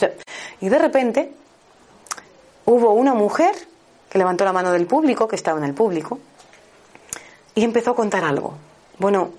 sí. 0.00 0.06
Y 0.62 0.68
de 0.68 0.78
repente 0.80 1.39
hubo 2.70 2.92
una 2.92 3.14
mujer 3.14 3.54
que 4.08 4.18
levantó 4.18 4.44
la 4.44 4.52
mano 4.52 4.72
del 4.72 4.86
público, 4.86 5.28
que 5.28 5.36
estaba 5.36 5.58
en 5.58 5.64
el 5.64 5.74
público, 5.74 6.18
y 7.54 7.64
empezó 7.64 7.92
a 7.92 7.96
contar 7.96 8.24
algo. 8.24 8.54
Bueno, 8.98 9.30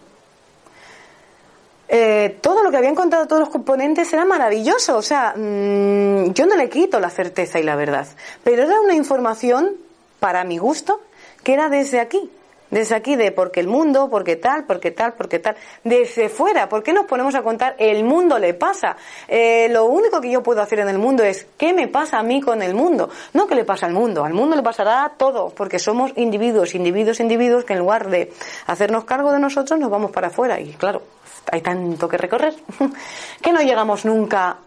eh, 1.88 2.38
todo 2.42 2.64
lo 2.64 2.72
que 2.72 2.78
habían 2.78 2.96
contado 2.96 3.28
todos 3.28 3.42
los 3.42 3.50
componentes 3.50 4.12
era 4.14 4.24
maravilloso. 4.24 4.98
O 4.98 5.02
sea, 5.02 5.34
mm, 5.36 6.32
yo 6.34 6.46
no 6.46 6.56
le 6.56 6.70
quito 6.70 7.00
la 7.00 7.10
certeza 7.10 7.60
y 7.60 7.64
la 7.64 7.76
verdad, 7.76 8.08
pero 8.44 8.64
era 8.64 8.80
una 8.80 8.96
información, 8.96 9.76
para 10.20 10.44
mi 10.44 10.58
gusto, 10.58 11.02
que 11.44 11.54
era 11.54 11.70
desde 11.70 12.00
aquí, 12.00 12.30
desde 12.72 12.96
aquí 12.96 13.16
de 13.16 13.32
porque 13.32 13.60
el 13.60 13.68
mundo, 13.68 14.10
porque 14.10 14.38
tal, 14.38 14.66
porque 14.66 14.92
tal, 14.92 15.14
porque 15.14 15.40
tal, 15.40 15.56
desde 15.84 16.30
fuera, 16.30 16.68
¿por 16.68 16.82
qué 16.82 16.94
nos 16.94 17.06
ponemos 17.06 17.36
a 17.36 17.44
contar 17.44 17.76
el 17.78 18.04
mundo 18.04 18.40
le 18.40 18.54
pasa? 18.54 18.98
Eh, 19.28 19.68
lo 19.70 19.86
único 19.86 20.20
que 20.20 20.32
yo 20.32 20.42
puedo 20.42 20.62
hacer 20.62 20.80
en 20.80 20.90
el 20.90 20.98
mundo 20.98 21.24
es 21.24 21.46
¿qué 21.58 21.74
me 21.74 21.88
pasa 21.88 22.18
a 22.18 22.24
mí 22.24 22.42
con 22.42 22.62
el 22.62 22.74
mundo? 22.74 23.10
No 23.34 23.46
qué 23.46 23.56
le 23.56 23.66
pasa 23.66 23.86
al 23.86 23.94
mundo, 23.94 24.26
al 24.26 24.34
mundo 24.34 24.56
le 24.56 24.64
pasará 24.64 25.12
todo, 25.18 25.50
porque 25.50 25.78
somos 25.78 26.12
individuos, 26.16 26.74
individuos, 26.74 27.20
individuos 27.20 27.66
que 27.66 27.74
en 27.74 27.80
lugar 27.80 28.10
de 28.10 28.34
hacernos 28.68 29.04
cargo 29.04 29.32
de 29.32 29.40
nosotros 29.40 29.80
nos 29.80 29.92
vamos 29.92 30.12
para 30.12 30.28
afuera 30.28 30.60
y 30.60 30.74
claro, 30.74 31.04
hay 31.52 31.62
tanto 31.62 32.08
que 32.08 32.18
recorrer 32.18 32.56
que 33.42 33.52
no 33.52 33.62
llegamos 33.62 34.06
nunca 34.06 34.58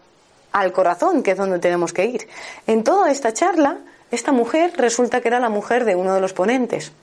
al 0.51 0.71
corazón, 0.71 1.21
que 1.21 1.31
es 1.31 1.37
donde 1.37 1.59
tenemos 1.59 1.91
que 1.91 2.05
ir. 2.05 2.27
En 2.65 2.83
toda 2.83 3.11
esta 3.11 3.33
charla, 3.33 3.79
esta 4.11 4.31
mujer 4.31 4.73
resulta 4.77 5.19
que 5.19 5.27
era 5.27 5.39
la 5.39 5.49
mujer 5.49 5.83
de 5.83 5.95
uno 5.95 6.13
de 6.13 6.21
los 6.21 6.31
ponentes. 6.31 6.93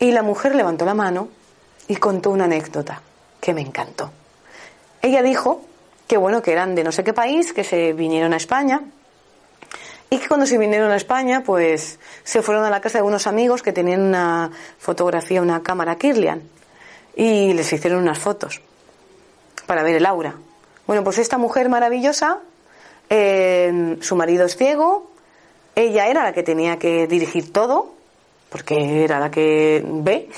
Y 0.00 0.10
la 0.10 0.22
mujer 0.22 0.54
levantó 0.54 0.84
la 0.84 0.94
mano 0.94 1.28
y 1.86 1.96
contó 1.96 2.30
una 2.30 2.44
anécdota 2.44 3.02
que 3.40 3.54
me 3.54 3.60
encantó. 3.60 4.10
Ella 5.02 5.22
dijo 5.22 5.62
que 6.08 6.16
bueno, 6.16 6.42
que 6.42 6.52
eran 6.52 6.74
de 6.74 6.82
no 6.82 6.90
sé 6.90 7.04
qué 7.04 7.12
país, 7.12 7.52
que 7.52 7.62
se 7.62 7.92
vinieron 7.92 8.32
a 8.32 8.36
España 8.36 8.82
y 10.08 10.18
que 10.18 10.26
cuando 10.26 10.46
se 10.46 10.58
vinieron 10.58 10.90
a 10.90 10.96
España, 10.96 11.42
pues 11.44 12.00
se 12.24 12.42
fueron 12.42 12.64
a 12.64 12.70
la 12.70 12.80
casa 12.80 12.98
de 12.98 13.04
unos 13.04 13.28
amigos 13.28 13.62
que 13.62 13.72
tenían 13.72 14.00
una 14.00 14.50
fotografía, 14.78 15.40
una 15.40 15.62
cámara 15.62 15.96
Kirlian 15.96 16.42
y 17.14 17.52
les 17.52 17.72
hicieron 17.72 18.00
unas 18.00 18.18
fotos 18.18 18.60
para 19.66 19.82
ver 19.82 19.96
el 19.96 20.06
aura. 20.06 20.34
Bueno, 20.86 21.04
pues 21.04 21.18
esta 21.18 21.38
mujer 21.38 21.68
maravillosa, 21.68 22.40
eh, 23.08 23.98
su 24.00 24.16
marido 24.16 24.46
es 24.46 24.56
ciego, 24.56 25.12
ella 25.76 26.08
era 26.08 26.24
la 26.24 26.32
que 26.32 26.42
tenía 26.42 26.78
que 26.78 27.06
dirigir 27.06 27.52
todo, 27.52 27.94
porque 28.50 29.04
era 29.04 29.18
la 29.18 29.30
que 29.30 29.82
ve, 29.84 30.28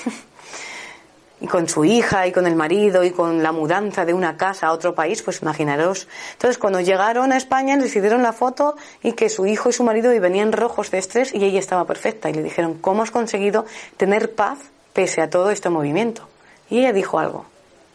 y 1.43 1.47
con 1.47 1.67
su 1.67 1.83
hija 1.83 2.25
y 2.25 2.31
con 2.31 2.47
el 2.47 2.55
marido 2.55 3.03
y 3.03 3.11
con 3.11 3.43
la 3.43 3.51
mudanza 3.51 4.05
de 4.05 4.13
una 4.13 4.37
casa 4.37 4.67
a 4.67 4.71
otro 4.71 4.95
país, 4.95 5.21
pues 5.21 5.41
imaginaros. 5.41 6.07
Entonces, 6.31 6.57
cuando 6.57 6.79
llegaron 6.79 7.33
a 7.33 7.37
España, 7.37 7.75
les 7.75 7.93
hicieron 7.93 8.23
la 8.23 8.31
foto 8.31 8.77
y 9.01 9.11
que 9.11 9.27
su 9.27 9.45
hijo 9.45 9.67
y 9.67 9.73
su 9.73 9.83
marido 9.83 10.09
venían 10.21 10.53
rojos 10.53 10.89
de 10.89 10.99
estrés 10.99 11.35
y 11.35 11.43
ella 11.43 11.59
estaba 11.59 11.83
perfecta. 11.85 12.29
Y 12.29 12.33
le 12.33 12.43
dijeron, 12.43 12.75
¿cómo 12.75 13.03
has 13.03 13.11
conseguido 13.11 13.65
tener 13.97 14.35
paz 14.35 14.59
pese 14.93 15.19
a 15.19 15.29
todo 15.29 15.51
este 15.51 15.69
movimiento? 15.69 16.29
Y 16.69 16.79
ella 16.79 16.93
dijo 16.93 17.19
algo. 17.19 17.45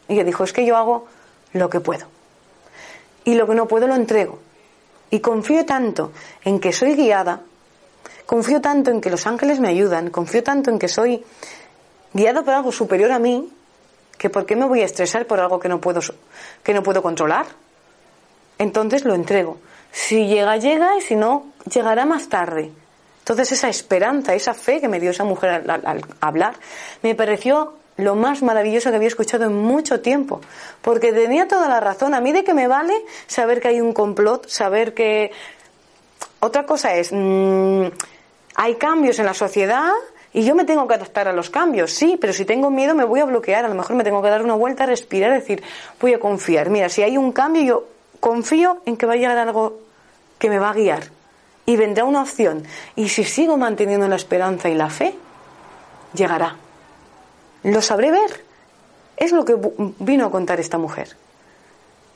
Ella 0.09 0.25
dijo, 0.25 0.45
es 0.45 0.53
que 0.53 0.67
yo 0.67 0.77
hago 0.77 1.07
lo 1.55 1.71
que 1.71 1.81
puedo. 1.81 2.07
Y 3.25 3.35
lo 3.35 3.47
que 3.47 3.55
no 3.55 3.67
puedo 3.67 3.87
lo 3.87 3.95
entrego. 3.95 4.41
Y 5.11 5.21
confío 5.21 5.65
tanto 5.65 6.13
en 6.45 6.61
que 6.61 6.75
soy 6.75 6.97
guiada 6.97 7.41
confío 8.29 8.61
tanto 8.61 8.91
en 8.91 9.01
que 9.01 9.09
los 9.09 9.27
ángeles 9.27 9.59
me 9.59 9.69
ayudan, 9.69 10.11
confío 10.11 10.43
tanto 10.43 10.71
en 10.71 10.79
que 10.79 10.87
soy 10.87 11.25
guiado 12.13 12.45
por 12.45 12.53
algo 12.53 12.71
superior 12.71 13.11
a 13.11 13.19
mí, 13.19 13.51
que 14.19 14.29
por 14.29 14.45
qué 14.45 14.55
me 14.55 14.67
voy 14.67 14.83
a 14.83 14.85
estresar 14.85 15.25
por 15.25 15.41
algo 15.41 15.59
que 15.59 15.71
no 15.71 15.81
puedo, 15.81 16.01
que 16.63 16.75
no 16.75 16.83
puedo 16.83 17.03
controlar. 17.03 17.47
Entonces 18.59 19.07
lo 19.07 19.15
entrego. 19.15 19.57
Si 19.93 20.27
llega, 20.27 20.59
llega 20.59 20.99
y 20.99 21.01
si 21.01 21.17
no, 21.17 21.47
llegará 21.73 22.05
más 22.05 22.29
tarde. 22.29 22.71
Entonces 23.21 23.53
esa 23.53 23.71
esperanza, 23.71 24.35
esa 24.35 24.53
fe 24.53 24.79
que 24.79 24.89
me 24.89 25.01
dio 25.01 25.13
esa 25.13 25.25
mujer 25.25 25.65
al, 25.67 26.05
hablar, 26.21 26.57
me 27.03 27.15
pareció 27.15 27.77
lo 27.97 28.15
más 28.15 28.43
maravilloso 28.43 28.91
que 28.91 28.97
había 28.97 29.09
escuchado 29.09 29.47
en 29.47 29.55
mucho 29.55 30.03
tiempo, 30.03 30.43
porque 30.83 31.15
tenía 31.15 31.49
toda 31.49 31.67
la 31.67 31.81
razón. 31.81 32.13
A 32.13 32.21
mí 32.21 32.33
de 32.33 32.45
que 32.45 32.53
me 32.53 32.69
vale 32.69 32.93
saber 33.27 33.63
que 33.63 33.69
hay 33.69 33.81
un 33.81 33.95
complot, 33.95 34.49
saber 34.51 34.93
que... 34.93 35.31
Otra 36.41 36.67
cosa 36.67 36.95
es, 36.95 37.11
mm, 37.11 37.87
hay 38.61 38.75
cambios 38.75 39.21
en 39.21 39.27
la 39.27 39.35
sociedad 39.35 39.93
y 40.33 40.43
yo 40.43 40.57
me 40.57 40.65
tengo 40.65 40.89
que 40.89 40.95
adaptar 40.95 41.29
a 41.29 41.33
los 41.33 41.49
cambios, 41.49 41.93
sí, 41.93 42.19
pero 42.21 42.33
si 42.33 42.45
tengo 42.45 42.71
miedo 42.71 42.93
me 42.93 43.05
voy 43.05 43.21
a 43.21 43.25
bloquear, 43.25 43.65
a 43.65 43.69
lo 43.69 43.77
mejor 43.77 43.95
me 43.95 44.03
tengo 44.03 44.21
que 44.21 44.29
dar 44.29 44.43
una 44.43 44.57
vuelta, 44.57 44.85
respirar, 44.85 45.33
decir, 45.33 45.63
voy 46.01 46.15
a 46.15 46.19
confiar. 46.19 46.69
Mira, 46.69 46.89
si 46.89 47.05
hay 47.05 47.17
un 47.17 47.31
cambio, 47.31 47.63
yo 47.63 47.85
confío 48.19 48.83
en 48.85 48.97
que 48.97 49.07
va 49.07 49.13
a 49.13 49.17
llegar 49.17 49.39
algo 49.39 49.79
que 50.41 50.51
me 50.51 50.59
va 50.59 50.71
a 50.71 50.75
guiar 50.75 51.05
y 51.67 51.77
vendrá 51.77 52.03
una 52.03 52.21
opción. 52.21 52.65
Y 52.97 53.11
si 53.11 53.23
sigo 53.23 53.57
manteniendo 53.57 54.09
la 54.09 54.17
esperanza 54.17 54.69
y 54.69 54.75
la 54.75 54.91
fe, 54.91 55.15
llegará. 56.13 56.57
Lo 57.63 57.81
sabré 57.81 58.11
ver. 58.11 58.43
Es 59.17 59.31
lo 59.31 59.45
que 59.45 59.57
vino 60.01 60.27
a 60.27 60.31
contar 60.33 60.59
esta 60.59 60.79
mujer. 60.79 61.17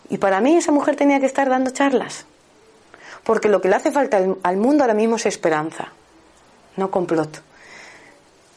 Y 0.09 0.19
para 0.19 0.41
mí 0.41 0.57
esa 0.57 0.73
mujer 0.73 0.97
tenía 0.97 1.21
que 1.21 1.27
estar 1.27 1.49
dando 1.49 1.71
charlas. 1.71 2.27
Porque 3.23 3.49
lo 3.49 3.61
que 3.61 3.69
le 3.69 3.77
hace 3.77 3.93
falta 3.93 4.19
al 4.43 4.57
mundo 4.57 4.83
ahora 4.83 4.95
mismo 4.95 5.15
es 5.15 5.27
esperanza 5.27 5.93
no 6.77 6.91
complot. 6.91 7.43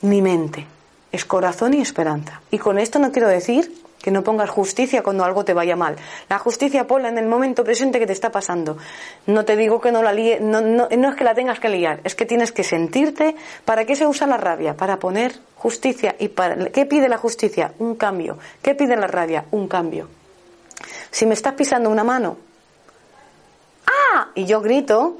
Mi 0.01 0.21
mente 0.21 0.67
es 1.11 1.25
corazón 1.25 1.73
y 1.73 1.81
esperanza. 1.81 2.41
Y 2.51 2.57
con 2.57 2.77
esto 2.77 2.99
no 2.99 3.11
quiero 3.11 3.27
decir 3.27 3.83
que 4.05 4.11
no 4.11 4.23
pongas 4.23 4.51
justicia 4.51 5.01
cuando 5.01 5.23
algo 5.23 5.43
te 5.43 5.53
vaya 5.53 5.75
mal. 5.75 5.95
La 6.29 6.37
justicia 6.37 6.85
ponla 6.85 7.09
en 7.09 7.17
el 7.17 7.25
momento 7.25 7.63
presente 7.63 7.97
que 7.97 8.05
te 8.05 8.13
está 8.13 8.31
pasando. 8.31 8.77
No 9.25 9.45
te 9.45 9.55
digo 9.55 9.81
que 9.81 9.91
no 9.91 10.03
la 10.03 10.13
líe, 10.13 10.39
no, 10.39 10.61
no, 10.61 10.87
no 10.95 11.09
es 11.09 11.15
que 11.15 11.23
la 11.23 11.33
tengas 11.33 11.59
que 11.59 11.69
liar, 11.69 12.01
es 12.03 12.13
que 12.13 12.25
tienes 12.25 12.51
que 12.51 12.63
sentirte. 12.63 13.35
¿Para 13.65 13.85
qué 13.85 13.95
se 13.95 14.05
usa 14.05 14.27
la 14.27 14.37
rabia? 14.37 14.77
Para 14.77 14.99
poner 14.99 15.39
justicia. 15.55 16.15
¿Y 16.19 16.27
para 16.27 16.69
qué 16.69 16.85
pide 16.85 17.09
la 17.09 17.17
justicia? 17.17 17.73
Un 17.79 17.95
cambio. 17.95 18.37
¿Qué 18.61 18.75
pide 18.75 18.95
la 18.95 19.07
rabia? 19.07 19.45
Un 19.49 19.67
cambio. 19.67 20.07
Si 21.09 21.25
me 21.25 21.33
estás 21.33 21.53
pisando 21.53 21.89
una 21.89 22.03
mano, 22.03 22.37
¡ah! 23.87 24.27
Y 24.35 24.45
yo 24.45 24.61
grito, 24.61 25.17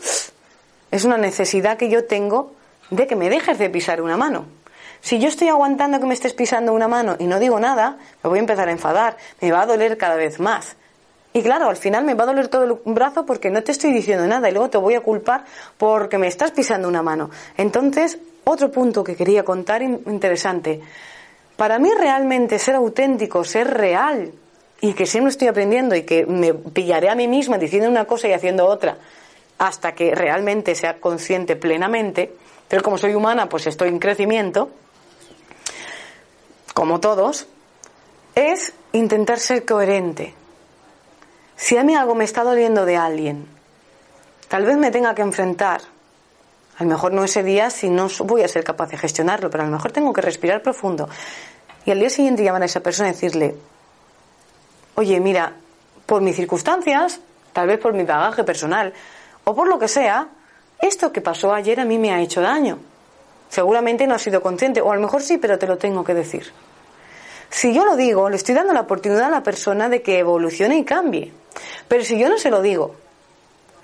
es 0.92 1.06
una 1.06 1.18
necesidad 1.18 1.78
que 1.78 1.90
yo 1.90 2.06
tengo 2.06 2.55
de 2.90 3.08
que 3.08 3.16
me 3.16 3.30
dejes 3.30 3.58
de 3.58 3.70
pisar 3.70 4.02
una 4.02 4.18
mano. 4.18 4.46
Si 5.02 5.20
yo 5.20 5.28
estoy 5.28 5.50
aguantando 5.50 6.00
que 6.00 6.06
me 6.06 6.14
estés 6.14 6.34
pisando 6.34 6.74
una 6.74 6.88
mano 6.88 7.16
y 7.20 7.26
no 7.26 7.40
digo 7.40 7.60
nada, 7.60 7.98
me 8.24 8.30
voy 8.30 8.40
a 8.40 8.42
empezar 8.42 8.68
a 8.68 8.72
enfadar, 8.72 9.18
me 9.42 9.52
va 9.52 9.62
a 9.62 9.66
doler 9.66 9.98
cada 9.98 10.16
vez 10.16 10.40
más. 10.40 10.76
Y 11.34 11.44
claro, 11.44 11.70
al 11.70 11.78
final 11.78 12.06
me 12.06 12.14
va 12.14 12.24
a 12.24 12.28
doler 12.28 12.48
todo 12.48 12.64
el 12.64 12.94
brazo 12.94 13.26
porque 13.26 13.50
no 13.50 13.62
te 13.62 13.72
estoy 13.72 13.92
diciendo 13.92 14.26
nada 14.26 14.50
y 14.50 14.54
luego 14.54 14.70
te 14.70 14.78
voy 14.78 14.96
a 14.96 15.02
culpar 15.02 15.44
porque 15.78 16.18
me 16.18 16.28
estás 16.28 16.52
pisando 16.52 16.88
una 16.88 17.04
mano. 17.04 17.30
Entonces, 17.58 18.18
otro 18.46 18.72
punto 18.72 19.04
que 19.04 19.16
quería 19.16 19.44
contar 19.44 19.82
interesante. 19.82 20.80
Para 21.58 21.78
mí 21.78 21.90
realmente 21.98 22.58
ser 22.58 22.76
auténtico, 22.76 23.44
ser 23.44 23.74
real, 23.74 24.32
y 24.82 24.94
que 24.94 25.06
siempre 25.06 25.32
estoy 25.32 25.48
aprendiendo 25.48 25.96
y 25.96 26.04
que 26.04 26.26
me 26.26 26.54
pillaré 26.54 27.10
a 27.10 27.16
mí 27.16 27.28
misma 27.28 27.58
diciendo 27.58 27.90
una 27.90 28.06
cosa 28.06 28.28
y 28.28 28.34
haciendo 28.34 28.66
otra 28.66 28.98
hasta 29.58 29.94
que 29.94 30.14
realmente 30.14 30.76
sea 30.76 31.00
consciente 31.00 31.56
plenamente, 31.56 32.34
pero 32.68 32.82
como 32.84 32.98
soy 32.98 33.14
humana, 33.14 33.48
pues 33.48 33.68
estoy 33.68 33.90
en 33.90 34.00
crecimiento, 34.00 34.70
como 36.74 37.00
todos, 37.00 37.48
es 38.34 38.74
intentar 38.92 39.40
ser 39.40 39.66
coherente. 39.66 40.34
Si 41.56 41.78
a 41.78 41.84
mí 41.84 41.96
algo 41.96 42.16
me 42.16 42.26
está 42.26 42.44
doliendo 42.44 42.86
de 42.86 42.98
alguien, 42.98 43.48
tal 44.50 44.66
vez 44.66 44.78
me 44.78 44.92
tenga 44.92 45.16
que 45.16 45.22
enfrentar. 45.22 45.82
A 46.78 46.84
lo 46.84 46.90
mejor 46.90 47.14
no 47.14 47.24
ese 47.24 47.44
día 47.44 47.70
si 47.70 47.90
no 47.90 48.10
voy 48.26 48.44
a 48.44 48.48
ser 48.50 48.64
capaz 48.66 48.90
de 48.90 48.98
gestionarlo, 48.98 49.50
pero 49.50 49.64
a 49.64 49.68
lo 49.68 49.72
mejor 49.72 49.94
tengo 49.94 50.12
que 50.12 50.22
respirar 50.22 50.62
profundo. 50.62 51.08
Y 51.86 51.92
al 51.92 52.00
día 52.00 52.10
siguiente 52.10 52.44
llamar 52.44 52.64
a 52.64 52.66
esa 52.66 52.82
persona 52.82 53.10
y 53.10 53.14
decirle, 53.14 53.56
oye, 54.96 55.20
mira, 55.22 55.54
por 56.06 56.22
mis 56.22 56.36
circunstancias, 56.36 57.22
tal 57.54 57.68
vez 57.68 57.80
por 57.80 57.94
mi 57.94 58.04
bagaje 58.04 58.44
personal, 58.44 58.94
o 59.46 59.56
por 59.56 59.68
lo 59.68 59.80
que 59.80 59.88
sea, 59.88 60.28
esto 60.88 61.12
que 61.12 61.22
pasó 61.22 61.54
ayer 61.54 61.80
a 61.80 61.86
mí 61.86 61.98
me 61.98 62.12
ha 62.14 62.22
hecho 62.22 62.42
daño. 62.42 62.80
Seguramente 63.50 64.08
no 64.08 64.16
ha 64.16 64.20
sido 64.20 64.42
consciente, 64.42 64.82
o 64.82 64.92
a 64.92 64.96
lo 64.96 65.02
mejor 65.02 65.22
sí, 65.22 65.38
pero 65.38 65.58
te 65.58 65.68
lo 65.68 65.78
tengo 65.78 66.04
que 66.04 66.14
decir. 66.14 66.52
Si 67.50 67.74
yo 67.74 67.86
lo 67.86 67.96
digo, 67.96 68.30
le 68.30 68.36
estoy 68.36 68.56
dando 68.56 68.74
la 68.74 68.82
oportunidad 68.82 69.26
a 69.26 69.30
la 69.30 69.44
persona 69.44 69.88
de 69.88 70.02
que 70.02 70.20
evolucione 70.20 70.78
y 70.78 70.84
cambie. 70.84 71.32
Pero 71.88 72.04
si 72.04 72.18
yo 72.18 72.28
no 72.28 72.38
se 72.38 72.50
lo 72.50 72.62
digo, 72.62 72.96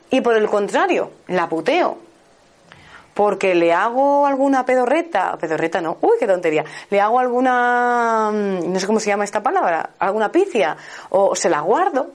y 0.09 0.21
por 0.21 0.35
el 0.35 0.49
contrario, 0.49 1.11
la 1.27 1.47
puteo, 1.47 1.97
porque 3.13 3.55
le 3.55 3.73
hago 3.73 4.25
alguna 4.25 4.65
pedorreta, 4.65 5.37
pedorreta 5.37 5.79
no, 5.79 5.97
uy, 6.01 6.17
qué 6.19 6.27
tontería, 6.27 6.65
le 6.89 6.99
hago 6.99 7.19
alguna, 7.19 8.31
mm, 8.33 8.73
no 8.73 8.79
sé 8.79 8.87
cómo 8.87 8.99
se 8.99 9.07
llama 9.07 9.23
esta 9.23 9.41
palabra, 9.41 9.91
alguna 9.99 10.31
picia, 10.31 10.75
o 11.09 11.35
se 11.35 11.49
la 11.49 11.61
guardo, 11.61 12.11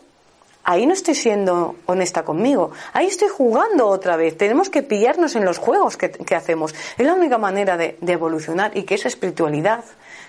ahí 0.67 0.85
no 0.85 0.93
estoy 0.93 1.15
siendo 1.15 1.77
honesta 1.87 2.25
conmigo, 2.25 2.73
ahí 2.93 3.07
estoy 3.07 3.29
jugando 3.29 3.87
otra 3.87 4.17
vez, 4.17 4.37
tenemos 4.37 4.69
que 4.69 4.83
pillarnos 4.83 5.37
en 5.37 5.45
los 5.45 5.59
juegos 5.59 5.97
que, 5.97 6.35
hacemos, 6.35 6.75
es 6.99 7.07
la 7.07 7.15
única 7.15 7.39
manera 7.39 7.77
de, 7.77 7.97
de 8.01 8.13
evolucionar 8.13 8.77
y 8.77 8.83
que 8.83 8.97
esa 8.97 9.07
espiritualidad 9.09 9.85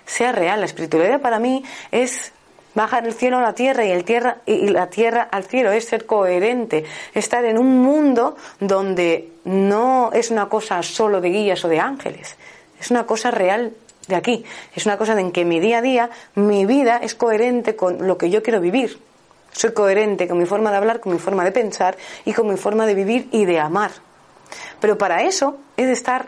sea 0.06 0.32
real, 0.32 0.60
la 0.60 0.68
espiritualidad 0.68 1.20
para 1.22 1.40
mí 1.40 1.64
es 1.92 2.32
bajar 2.76 3.08
el 3.08 3.14
cielo 3.14 3.40
a 3.40 3.42
la 3.42 3.54
tierra 3.54 3.84
y, 3.84 3.90
el 3.90 4.04
tierra 4.04 4.38
y 4.46 4.68
la 4.70 4.92
tierra 4.92 5.28
al 5.32 5.44
cielo, 5.44 5.72
es 5.72 5.86
ser 5.86 6.06
coherente, 6.06 6.86
estar 7.16 7.44
en 7.44 7.58
un 7.58 7.80
mundo 7.80 8.38
donde 8.60 9.32
no 9.44 10.12
es 10.14 10.30
una 10.30 10.48
cosa 10.48 10.84
solo 10.84 11.20
de 11.20 11.30
guías 11.30 11.66
o 11.66 11.68
de 11.68 11.80
ángeles, 11.80 12.38
es 12.80 12.92
una 12.92 13.08
cosa 13.08 13.32
real 13.32 13.74
de 14.08 14.16
aquí, 14.16 14.46
es 14.76 14.86
una 14.86 15.00
cosa 15.00 15.20
en 15.20 15.32
que 15.32 15.46
mi 15.46 15.60
día 15.60 15.80
a 15.80 15.82
día, 15.82 16.10
mi 16.36 16.68
vida 16.68 16.98
es 16.98 17.16
coherente 17.16 17.76
con 17.76 18.06
lo 18.06 18.20
que 18.20 18.30
yo 18.30 18.44
quiero 18.44 18.62
vivir. 18.62 19.00
Soy 19.58 19.74
coherente 19.74 20.28
con 20.28 20.38
mi 20.38 20.46
forma 20.46 20.70
de 20.70 20.78
hablar, 20.78 21.00
con 21.00 21.14
mi 21.14 21.18
forma 21.18 21.44
de 21.44 21.52
pensar 21.52 21.98
y 22.26 22.34
con 22.34 22.48
mi 22.48 22.58
forma 22.58 22.86
de 22.86 22.94
vivir 22.94 23.28
y 23.32 23.46
de 23.46 23.60
amar. 23.60 23.90
Pero 24.80 25.00
para 25.00 25.24
eso 25.24 25.58
es 25.76 25.88
de 25.88 25.94
estar 25.94 26.28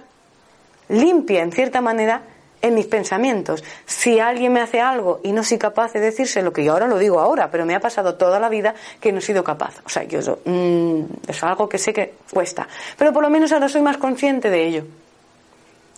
limpia, 0.87 1.43
en 1.43 1.51
cierta 1.51 1.79
manera, 1.79 2.23
en 2.59 2.73
mis 2.73 2.87
pensamientos. 2.87 3.63
Si 3.85 4.19
alguien 4.19 4.51
me 4.51 4.61
hace 4.61 4.81
algo 4.81 5.19
y 5.23 5.31
no 5.31 5.43
soy 5.43 5.59
capaz 5.59 5.93
de 5.93 5.99
decírselo, 5.99 6.51
que 6.51 6.63
yo 6.63 6.73
ahora 6.73 6.87
lo 6.87 6.97
digo 6.97 7.19
ahora, 7.19 7.51
pero 7.51 7.67
me 7.67 7.75
ha 7.75 7.79
pasado 7.79 8.15
toda 8.15 8.39
la 8.39 8.49
vida 8.49 8.73
que 8.99 9.11
no 9.11 9.19
he 9.19 9.21
sido 9.21 9.43
capaz. 9.43 9.75
O 9.85 9.89
sea, 9.89 10.05
yo 10.05 10.39
mm, 10.45 11.01
es 11.27 11.43
algo 11.43 11.69
que 11.69 11.77
sé 11.77 11.93
que 11.93 12.15
cuesta. 12.33 12.67
Pero 12.97 13.13
por 13.13 13.21
lo 13.21 13.29
menos 13.29 13.51
ahora 13.51 13.69
soy 13.69 13.83
más 13.83 13.97
consciente 13.97 14.49
de 14.49 14.65
ello. 14.65 14.85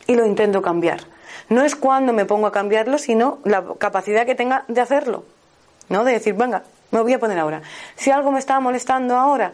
Y 0.06 0.16
lo 0.16 0.26
intento 0.26 0.62
cambiar. 0.62 1.00
No 1.48 1.64
es 1.64 1.78
cuando 1.78 2.12
me 2.12 2.26
pongo 2.26 2.48
a 2.48 2.52
cambiarlo, 2.52 2.98
sino 2.98 3.40
la 3.46 3.64
capacidad 3.78 4.26
que 4.26 4.36
tenga 4.36 4.66
de 4.68 4.82
hacerlo. 4.82 5.24
¿No? 5.88 6.04
De 6.04 6.12
decir, 6.12 6.34
venga, 6.34 6.64
me 6.92 7.02
voy 7.02 7.14
a 7.14 7.20
poner 7.20 7.40
ahora. 7.40 7.62
Si 7.96 8.12
algo 8.12 8.32
me 8.32 8.40
está 8.40 8.60
molestando 8.60 9.18
ahora 9.18 9.54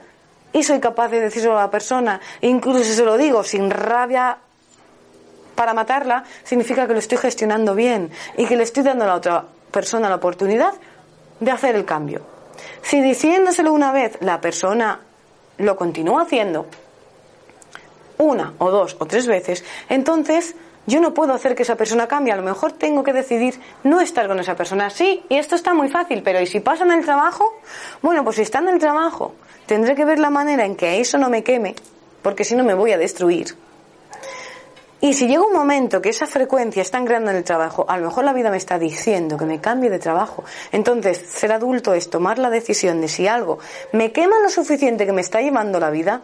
y 0.52 0.64
soy 0.64 0.80
capaz 0.80 1.10
de 1.10 1.22
decírselo 1.22 1.58
a 1.58 1.64
la 1.64 1.72
persona, 1.72 2.20
incluso 2.42 2.84
si 2.84 2.94
se 2.94 3.06
lo 3.06 3.18
digo 3.18 3.44
sin 3.44 3.70
rabia 3.70 4.38
para 5.56 5.74
matarla, 5.74 6.24
significa 6.44 6.88
que 6.88 6.94
lo 6.94 7.00
estoy 7.00 7.18
gestionando 7.18 7.74
bien 7.76 8.12
y 8.38 8.46
que 8.46 8.56
le 8.56 8.64
estoy 8.64 8.84
dando 8.84 9.06
a 9.06 9.08
la 9.08 9.16
otra 9.16 9.46
persona 9.72 10.10
la 10.10 10.16
oportunidad 10.16 10.74
de 11.40 11.52
hacer 11.52 11.76
el 11.76 11.86
cambio. 11.86 12.22
Si 12.82 13.02
diciéndoselo 13.02 13.72
una 13.72 13.92
vez 13.92 14.18
la 14.22 14.42
persona 14.42 15.00
lo 15.58 15.76
continúa 15.76 16.24
haciendo, 16.24 16.68
una 18.18 18.54
o 18.58 18.72
dos 18.72 18.96
o 19.00 19.06
tres 19.06 19.28
veces, 19.28 19.64
entonces 19.90 20.56
yo 20.88 21.02
no 21.02 21.14
puedo 21.14 21.34
hacer 21.34 21.54
que 21.54 21.64
esa 21.64 21.76
persona 21.76 22.08
cambie. 22.08 22.34
A 22.34 22.38
lo 22.38 22.44
mejor 22.44 22.72
tengo 22.72 23.04
que 23.04 23.14
decidir 23.14 23.60
no 23.84 24.02
estar 24.02 24.28
con 24.28 24.40
esa 24.40 24.56
persona. 24.56 24.90
Sí, 24.90 25.24
y 25.30 25.36
esto 25.36 25.56
está 25.56 25.74
muy 25.74 25.90
fácil, 25.90 26.24
pero 26.24 26.42
¿y 26.42 26.48
si 26.48 26.62
pasa 26.62 26.86
en 26.86 26.92
el 26.92 27.06
trabajo? 27.06 27.60
Bueno, 28.02 28.24
pues 28.24 28.38
si 28.38 28.42
está 28.42 28.60
en 28.60 28.70
el 28.70 28.80
trabajo, 28.80 29.36
tendré 29.66 29.96
que 29.96 30.06
ver 30.06 30.18
la 30.18 30.30
manera 30.30 30.66
en 30.66 30.76
que 30.76 31.00
eso 31.00 31.18
no 31.18 31.30
me 31.30 31.44
queme, 31.44 31.76
porque 32.22 32.46
si 32.46 32.56
no 32.56 32.64
me 32.64 32.74
voy 32.74 32.94
a 32.94 32.98
destruir. 32.98 33.56
Y 35.00 35.14
si 35.14 35.28
llega 35.28 35.44
un 35.44 35.54
momento 35.54 36.02
que 36.02 36.10
esa 36.10 36.26
frecuencia 36.26 36.82
es 36.82 36.90
tan 36.90 37.06
grande 37.06 37.30
en 37.30 37.38
el 37.38 37.44
trabajo, 37.44 37.86
a 37.88 37.98
lo 37.98 38.06
mejor 38.08 38.24
la 38.24 38.34
vida 38.34 38.50
me 38.50 38.58
está 38.58 38.80
diciendo 38.80 39.38
que 39.38 39.46
me 39.46 39.62
cambie 39.62 39.92
de 39.92 40.00
trabajo. 40.00 40.44
Entonces, 40.72 41.18
ser 41.18 41.52
adulto 41.52 41.94
es 41.94 42.10
tomar 42.10 42.40
la 42.40 42.50
decisión 42.50 43.00
de 43.02 43.08
si 43.08 43.28
algo 43.28 43.60
me 43.92 44.12
quema 44.12 44.40
lo 44.40 44.50
suficiente 44.50 45.06
que 45.06 45.14
me 45.14 45.22
está 45.22 45.40
llevando 45.42 45.80
la 45.80 45.92
vida, 45.92 46.24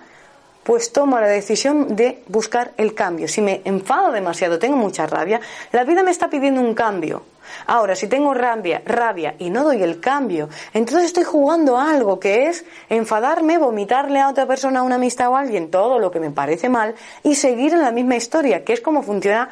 pues 0.63 0.91
tomo 0.91 1.19
la 1.19 1.28
decisión 1.28 1.95
de 1.95 2.23
buscar 2.28 2.71
el 2.78 2.93
cambio. 2.93 3.28
Si 3.28 3.41
me 3.41 3.62
enfado 3.65 4.12
demasiado, 4.12 4.60
tengo 4.60 4.78
mucha 4.78 5.06
rabia, 5.06 5.41
la 5.71 5.84
vida 5.84 6.04
me 6.04 6.12
está 6.12 6.30
pidiendo 6.30 6.62
un 6.62 6.73
cambio. 6.73 7.23
Ahora, 7.67 7.95
si 7.95 8.08
tengo 8.08 8.34
rabia, 8.34 8.82
rabia 8.86 9.36
y 9.38 9.49
no 9.49 9.63
doy 9.63 9.84
el 9.84 9.99
cambio, 9.99 10.49
entonces 10.73 11.08
estoy 11.08 11.23
jugando 11.23 11.78
a 11.78 11.91
algo 11.91 12.19
que 12.19 12.47
es 12.47 12.65
enfadarme, 12.89 13.58
vomitarle 13.58 14.19
a 14.19 14.30
otra 14.30 14.45
persona, 14.45 14.80
a 14.80 14.84
una 14.84 14.95
amistad 14.95 15.30
o 15.30 15.36
a 15.36 15.41
alguien, 15.41 15.69
todo 15.69 15.99
lo 15.99 16.10
que 16.10 16.19
me 16.19 16.32
parece 16.32 16.69
mal 16.69 16.95
y 17.21 17.36
seguir 17.36 17.73
en 17.73 17.82
la 17.82 17.91
misma 17.91 18.15
historia, 18.15 18.63
que 18.63 18.73
es 18.73 18.82
como 18.82 19.04
funciona 19.04 19.49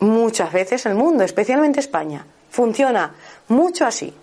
muchas 0.00 0.52
veces 0.52 0.86
el 0.86 0.94
mundo, 0.94 1.22
especialmente 1.22 1.80
España. 1.80 2.26
Funciona 2.50 3.14
mucho 3.48 3.84
así 3.84 4.14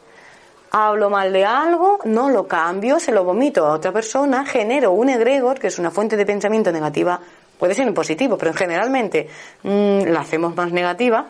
hablo 0.74 1.12
mal 1.12 1.32
de 1.32 1.46
algo, 1.46 2.00
no 2.04 2.30
lo 2.30 2.48
cambio, 2.48 3.00
se 3.00 3.12
lo 3.12 3.24
vomito 3.24 3.66
a 3.66 3.74
otra 3.74 3.92
persona, 3.92 4.44
genero 4.44 4.92
un 4.92 5.08
egregor, 5.08 5.60
que 5.60 5.68
es 5.68 5.78
una 5.78 5.92
fuente 5.92 6.18
de 6.18 6.26
pensamiento 6.26 6.72
negativa, 6.72 7.20
puede 7.60 7.76
ser 7.76 7.88
en 7.88 7.94
positivo, 7.94 8.40
pero 8.40 8.54
generalmente 8.54 9.30
mm, 9.62 10.06
la 10.06 10.22
hacemos 10.22 10.56
más 10.56 10.72
negativa, 10.72 11.28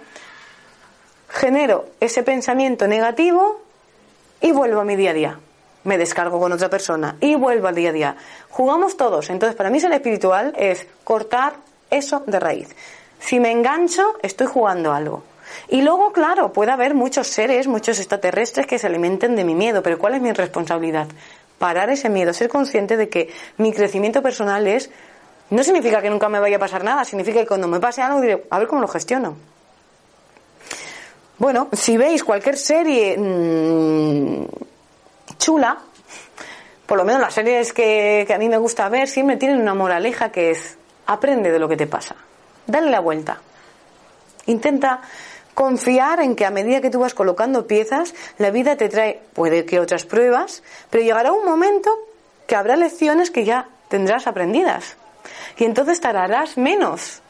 genero 1.27 1.87
ese 1.99 2.23
pensamiento 2.23 2.87
negativo 2.87 3.61
y 4.39 4.53
vuelvo 4.53 4.79
a 4.79 4.85
mi 4.85 4.95
día 4.95 5.11
a 5.11 5.13
día. 5.13 5.39
Me 5.83 5.97
descargo 5.97 6.39
con 6.39 6.53
otra 6.53 6.69
persona 6.69 7.17
y 7.19 7.35
vuelvo 7.35 7.67
al 7.67 7.75
día 7.75 7.89
a 7.89 7.93
día. 7.93 8.15
Jugamos 8.49 8.95
todos. 8.95 9.29
Entonces, 9.29 9.57
para 9.57 9.69
mí 9.69 9.81
ser 9.81 9.91
espiritual 9.91 10.53
es 10.55 10.87
cortar 11.03 11.55
eso 11.89 12.23
de 12.25 12.39
raíz. 12.39 12.73
Si 13.19 13.41
me 13.41 13.51
engancho, 13.51 14.15
estoy 14.21 14.47
jugando 14.47 14.93
algo. 14.93 15.23
Y 15.69 15.81
luego, 15.81 16.11
claro, 16.11 16.53
puede 16.53 16.71
haber 16.71 16.93
muchos 16.93 17.27
seres, 17.27 17.67
muchos 17.67 17.99
extraterrestres 17.99 18.67
que 18.67 18.79
se 18.79 18.87
alimenten 18.87 19.35
de 19.35 19.43
mi 19.43 19.55
miedo, 19.55 19.81
pero 19.83 19.97
¿cuál 19.97 20.15
es 20.15 20.21
mi 20.21 20.31
responsabilidad? 20.31 21.07
Parar 21.59 21.89
ese 21.89 22.09
miedo, 22.09 22.33
ser 22.33 22.49
consciente 22.49 22.97
de 22.97 23.09
que 23.09 23.33
mi 23.57 23.71
crecimiento 23.71 24.21
personal 24.21 24.67
es, 24.67 24.89
no 25.49 25.63
significa 25.63 26.01
que 26.01 26.09
nunca 26.09 26.29
me 26.29 26.39
vaya 26.39 26.57
a 26.57 26.59
pasar 26.59 26.83
nada, 26.83 27.05
significa 27.05 27.39
que 27.39 27.47
cuando 27.47 27.67
me 27.67 27.79
pase 27.79 28.01
algo 28.01 28.21
diré, 28.21 28.45
a 28.49 28.59
ver 28.59 28.67
cómo 28.67 28.81
lo 28.81 28.87
gestiono. 28.87 29.37
Bueno, 31.37 31.67
si 31.73 31.97
veis 31.97 32.23
cualquier 32.23 32.57
serie 32.57 33.17
mmm, 33.17 34.45
chula, 35.37 35.77
por 36.85 36.97
lo 36.97 37.03
menos 37.05 37.21
las 37.21 37.33
series 37.33 37.73
que, 37.73 38.23
que 38.27 38.33
a 38.33 38.37
mí 38.37 38.49
me 38.49 38.57
gusta 38.57 38.87
ver 38.89 39.07
siempre 39.07 39.37
tienen 39.37 39.59
una 39.59 39.73
moraleja 39.73 40.31
que 40.31 40.51
es, 40.51 40.77
aprende 41.05 41.51
de 41.51 41.59
lo 41.59 41.67
que 41.67 41.77
te 41.77 41.87
pasa, 41.87 42.15
dale 42.67 42.89
la 42.89 42.99
vuelta. 42.99 43.41
Intenta 44.45 45.01
confiar 45.53 46.19
en 46.19 46.35
que 46.35 46.45
a 46.45 46.51
medida 46.51 46.81
que 46.81 46.89
tú 46.89 46.99
vas 46.99 47.13
colocando 47.13 47.67
piezas, 47.67 48.13
la 48.37 48.51
vida 48.51 48.75
te 48.75 48.89
trae, 48.89 49.21
puede 49.33 49.65
que 49.65 49.79
otras 49.79 50.05
pruebas, 50.05 50.63
pero 50.89 51.03
llegará 51.03 51.31
un 51.31 51.45
momento 51.45 51.91
que 52.47 52.55
habrá 52.55 52.75
lecciones 52.75 53.31
que 53.31 53.45
ya 53.45 53.67
tendrás 53.87 54.27
aprendidas. 54.27 54.97
Y 55.57 55.65
entonces 55.65 56.01
tardarás 56.01 56.57
menos, 56.57 57.21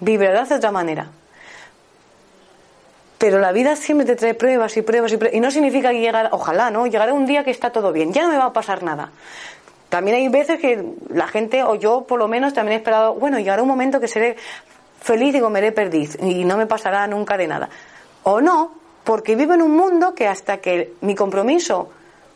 vibrarás 0.00 0.48
de 0.48 0.56
otra 0.56 0.72
manera. 0.72 1.10
Pero 3.18 3.38
la 3.38 3.52
vida 3.52 3.76
siempre 3.76 4.04
te 4.04 4.16
trae 4.16 4.34
pruebas 4.34 4.76
y 4.76 4.82
pruebas 4.82 5.12
y 5.12 5.16
pruebas. 5.16 5.36
Y 5.36 5.40
no 5.40 5.50
significa 5.50 5.90
que 5.90 6.00
llegar, 6.00 6.30
ojalá, 6.32 6.70
¿no? 6.70 6.86
Llegará 6.86 7.12
un 7.12 7.26
día 7.26 7.44
que 7.44 7.52
está 7.52 7.70
todo 7.70 7.92
bien, 7.92 8.12
ya 8.12 8.22
no 8.22 8.30
me 8.30 8.38
va 8.38 8.46
a 8.46 8.52
pasar 8.52 8.82
nada. 8.82 9.10
También 9.90 10.16
hay 10.16 10.28
veces 10.28 10.58
que 10.58 10.82
la 11.10 11.28
gente, 11.28 11.62
o 11.62 11.74
yo 11.74 12.04
por 12.04 12.18
lo 12.18 12.26
menos, 12.26 12.54
también 12.54 12.72
he 12.72 12.76
esperado, 12.78 13.14
bueno, 13.14 13.38
llegará 13.38 13.62
un 13.62 13.68
momento 13.68 14.00
que 14.00 14.08
seré 14.08 14.36
feliz 15.02 15.34
y 15.34 15.40
comeré 15.40 15.72
perdiz 15.72 16.16
y 16.20 16.44
no 16.44 16.56
me 16.56 16.66
pasará 16.66 17.06
nunca 17.06 17.36
de 17.36 17.46
nada. 17.46 17.68
O 18.22 18.40
no, 18.40 18.72
porque 19.04 19.36
vivo 19.36 19.54
en 19.54 19.62
un 19.62 19.76
mundo 19.76 20.14
que 20.14 20.28
hasta 20.28 20.58
que 20.58 20.94
mi 21.00 21.14
compromiso, 21.14 21.90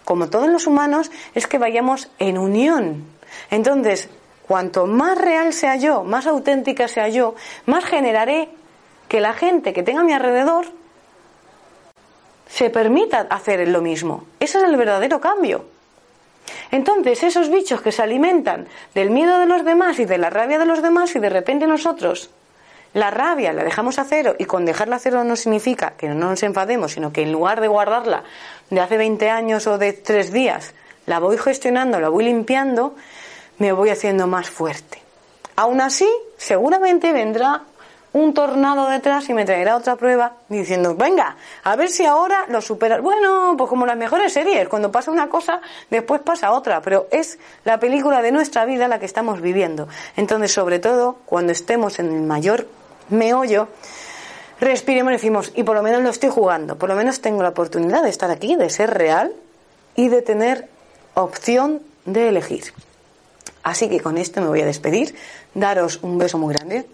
como 0.04 0.28
todos 0.28 0.48
los 0.48 0.66
humanos, 0.66 1.10
es 1.34 1.46
que 1.46 1.58
vayamos 1.58 2.10
en 2.18 2.38
unión. 2.38 3.04
Entonces, 3.50 4.08
cuanto 4.46 4.86
más 4.86 5.16
real 5.16 5.52
sea 5.52 5.76
yo, 5.76 6.02
más 6.02 6.26
auténtica 6.26 6.88
sea 6.88 7.08
yo, 7.08 7.34
más 7.66 7.84
generaré 7.84 8.48
que 9.08 9.20
la 9.20 9.32
gente 9.32 9.72
que 9.72 9.82
tenga 9.82 10.00
a 10.00 10.04
mi 10.04 10.12
alrededor 10.12 10.66
se 12.48 12.70
permita 12.70 13.26
hacer 13.30 13.66
lo 13.68 13.80
mismo. 13.80 14.24
Ese 14.40 14.58
es 14.58 14.64
el 14.64 14.76
verdadero 14.76 15.20
cambio. 15.20 15.66
Entonces, 16.70 17.22
esos 17.22 17.48
bichos 17.48 17.80
que 17.80 17.92
se 17.92 18.02
alimentan 18.02 18.68
del 18.94 19.10
miedo 19.10 19.38
de 19.38 19.46
los 19.46 19.64
demás 19.64 19.98
y 19.98 20.04
de 20.04 20.18
la 20.18 20.30
rabia 20.30 20.58
de 20.58 20.66
los 20.66 20.82
demás 20.82 21.14
y 21.14 21.18
de 21.18 21.28
repente 21.28 21.66
nosotros 21.66 22.30
la 22.94 23.10
rabia 23.10 23.52
la 23.52 23.64
dejamos 23.64 23.98
a 23.98 24.04
cero 24.04 24.34
y 24.38 24.44
con 24.44 24.64
dejarla 24.64 24.96
a 24.96 24.98
cero 24.98 25.24
no 25.24 25.36
significa 25.36 25.94
que 25.96 26.08
no 26.08 26.30
nos 26.30 26.42
enfademos, 26.42 26.92
sino 26.92 27.12
que 27.12 27.22
en 27.22 27.32
lugar 27.32 27.60
de 27.60 27.68
guardarla 27.68 28.24
de 28.70 28.80
hace 28.80 28.96
20 28.96 29.28
años 29.28 29.66
o 29.66 29.78
de 29.78 29.92
tres 29.92 30.32
días, 30.32 30.74
la 31.06 31.18
voy 31.18 31.38
gestionando, 31.38 32.00
la 32.00 32.08
voy 32.08 32.24
limpiando, 32.24 32.96
me 33.58 33.72
voy 33.72 33.90
haciendo 33.90 34.26
más 34.26 34.50
fuerte. 34.50 35.02
Aún 35.56 35.80
así, 35.80 36.08
seguramente 36.36 37.12
vendrá 37.12 37.62
un 38.12 38.32
tornado 38.32 38.88
detrás 38.88 39.28
y 39.28 39.34
me 39.34 39.44
traerá 39.44 39.76
otra 39.76 39.96
prueba 39.96 40.36
diciendo, 40.48 40.94
venga, 40.94 41.36
a 41.64 41.76
ver 41.76 41.90
si 41.90 42.06
ahora 42.06 42.46
lo 42.48 42.60
superas. 42.60 43.02
Bueno, 43.02 43.54
pues 43.58 43.68
como 43.68 43.84
las 43.86 43.96
mejores 43.96 44.32
series, 44.32 44.68
cuando 44.68 44.90
pasa 44.90 45.10
una 45.10 45.28
cosa, 45.28 45.60
después 45.90 46.22
pasa 46.22 46.52
otra, 46.52 46.80
pero 46.80 47.08
es 47.10 47.38
la 47.64 47.78
película 47.78 48.22
de 48.22 48.32
nuestra 48.32 48.64
vida 48.64 48.88
la 48.88 48.98
que 48.98 49.06
estamos 49.06 49.40
viviendo. 49.40 49.88
Entonces, 50.16 50.52
sobre 50.52 50.78
todo, 50.78 51.18
cuando 51.26 51.52
estemos 51.52 51.98
en 51.98 52.06
el 52.06 52.22
mayor 52.22 52.66
meollo, 53.10 53.68
respiremos 54.60 55.12
y 55.12 55.16
decimos, 55.16 55.52
y 55.54 55.62
por 55.62 55.76
lo 55.76 55.82
menos 55.82 56.02
lo 56.02 56.08
estoy 56.08 56.30
jugando, 56.30 56.76
por 56.78 56.88
lo 56.88 56.94
menos 56.94 57.20
tengo 57.20 57.42
la 57.42 57.50
oportunidad 57.50 58.02
de 58.02 58.10
estar 58.10 58.30
aquí, 58.30 58.56
de 58.56 58.70
ser 58.70 58.94
real 58.94 59.32
y 59.94 60.08
de 60.08 60.22
tener 60.22 60.68
opción 61.14 61.82
de 62.04 62.28
elegir. 62.28 62.72
Así 63.62 63.88
que 63.88 64.00
con 64.00 64.16
esto 64.16 64.40
me 64.40 64.46
voy 64.46 64.62
a 64.62 64.66
despedir, 64.66 65.14
daros 65.54 65.98
un 66.02 66.18
beso 66.18 66.38
muy 66.38 66.54
grande 66.54 66.86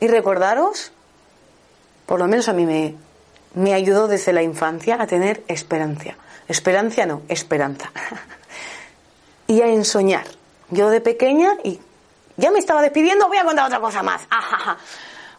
y 0.00 0.08
recordaros, 0.08 0.92
por 2.06 2.18
lo 2.18 2.26
menos 2.26 2.48
a 2.48 2.52
mí 2.52 2.66
me, 2.66 2.94
me 3.54 3.74
ayudó 3.74 4.08
desde 4.08 4.32
la 4.32 4.42
infancia 4.42 5.00
a 5.00 5.06
tener 5.06 5.42
esperanza. 5.48 6.14
Esperanza 6.48 7.06
no, 7.06 7.22
esperanza. 7.28 7.90
y 9.46 9.62
a 9.62 9.68
ensoñar. 9.68 10.26
Yo 10.70 10.90
de 10.90 11.00
pequeña 11.00 11.56
y 11.64 11.80
ya 12.36 12.50
me 12.50 12.58
estaba 12.58 12.82
despidiendo, 12.82 13.28
voy 13.28 13.38
a 13.38 13.44
contar 13.44 13.66
otra 13.66 13.80
cosa 13.80 14.02
más. 14.02 14.26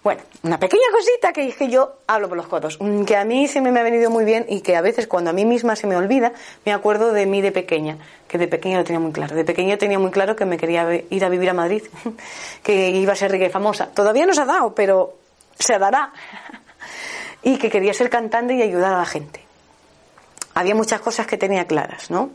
Bueno, 0.03 0.21
una 0.43 0.57
pequeña 0.57 0.85
cosita 0.91 1.33
que 1.33 1.41
dije 1.41 1.69
yo, 1.69 1.97
hablo 2.07 2.29
por 2.29 2.37
los 2.37 2.47
codos, 2.47 2.77
mm, 2.79 3.03
que 3.03 3.17
a 3.17 3.25
mí 3.25 3.47
se 3.49 3.59
me 3.59 3.77
ha 3.77 3.83
venido 3.83 4.09
muy 4.09 4.23
bien 4.23 4.45
y 4.47 4.61
que 4.61 4.77
a 4.77 4.81
veces 4.81 5.05
cuando 5.05 5.31
a 5.31 5.33
mí 5.33 5.43
misma 5.43 5.75
se 5.75 5.85
me 5.85 5.97
olvida, 5.97 6.31
me 6.65 6.71
acuerdo 6.71 7.11
de 7.11 7.25
mí 7.25 7.41
de 7.41 7.51
pequeña, 7.51 7.97
que 8.27 8.37
de 8.37 8.47
pequeña 8.47 8.77
lo 8.77 8.83
tenía 8.83 8.99
muy 8.99 9.11
claro. 9.11 9.35
De 9.35 9.43
pequeña 9.43 9.77
tenía 9.77 9.99
muy 9.99 10.11
claro 10.11 10.35
que 10.35 10.45
me 10.45 10.57
quería 10.57 11.03
ir 11.09 11.25
a 11.25 11.29
vivir 11.29 11.49
a 11.49 11.53
Madrid, 11.53 11.83
que 12.63 12.89
iba 12.89 13.13
a 13.13 13.15
ser 13.15 13.31
rica 13.31 13.45
y 13.45 13.49
famosa. 13.49 13.87
Todavía 13.87 14.25
no 14.25 14.33
se 14.33 14.41
ha 14.41 14.45
dado, 14.45 14.73
pero 14.75 15.15
se 15.57 15.77
dará. 15.77 16.11
Y 17.43 17.57
que 17.57 17.69
quería 17.69 17.93
ser 17.93 18.09
cantante 18.09 18.55
y 18.55 18.61
ayudar 18.61 18.93
a 18.93 18.99
la 18.99 19.05
gente. 19.05 19.41
Había 20.53 20.75
muchas 20.75 21.01
cosas 21.01 21.27
que 21.27 21.37
tenía 21.37 21.65
claras, 21.65 22.09
¿no? 22.09 22.31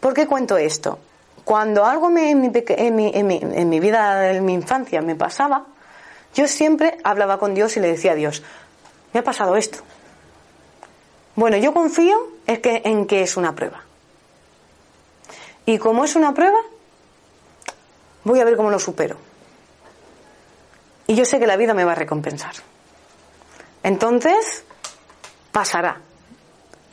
¿Por 0.00 0.14
qué 0.14 0.26
cuento 0.26 0.56
esto? 0.56 0.98
Cuando 1.44 1.84
algo 1.84 2.08
me, 2.08 2.30
en, 2.30 2.40
mi, 2.40 2.50
en, 2.54 2.94
mi, 2.94 3.10
en, 3.12 3.26
mi, 3.26 3.40
en 3.42 3.68
mi 3.68 3.80
vida, 3.80 4.30
en 4.30 4.44
mi 4.44 4.54
infancia, 4.54 5.02
me 5.02 5.16
pasaba, 5.16 5.66
yo 6.34 6.46
siempre 6.46 6.98
hablaba 7.02 7.38
con 7.38 7.54
Dios 7.54 7.76
y 7.76 7.80
le 7.80 7.88
decía 7.88 8.12
a 8.12 8.14
Dios, 8.14 8.42
me 9.12 9.20
ha 9.20 9.24
pasado 9.24 9.56
esto. 9.56 9.78
Bueno, 11.34 11.56
yo 11.56 11.72
confío 11.72 12.16
que, 12.46 12.82
en 12.84 13.06
que 13.06 13.22
es 13.22 13.36
una 13.36 13.54
prueba. 13.54 13.82
Y 15.66 15.78
como 15.78 16.04
es 16.04 16.16
una 16.16 16.34
prueba, 16.34 16.58
voy 18.24 18.40
a 18.40 18.44
ver 18.44 18.56
cómo 18.56 18.70
lo 18.70 18.78
supero. 18.78 19.16
Y 21.06 21.14
yo 21.14 21.24
sé 21.24 21.38
que 21.38 21.46
la 21.46 21.56
vida 21.56 21.74
me 21.74 21.84
va 21.84 21.92
a 21.92 21.96
recompensar. 21.96 22.54
Entonces, 23.82 24.64
pasará. 25.50 26.00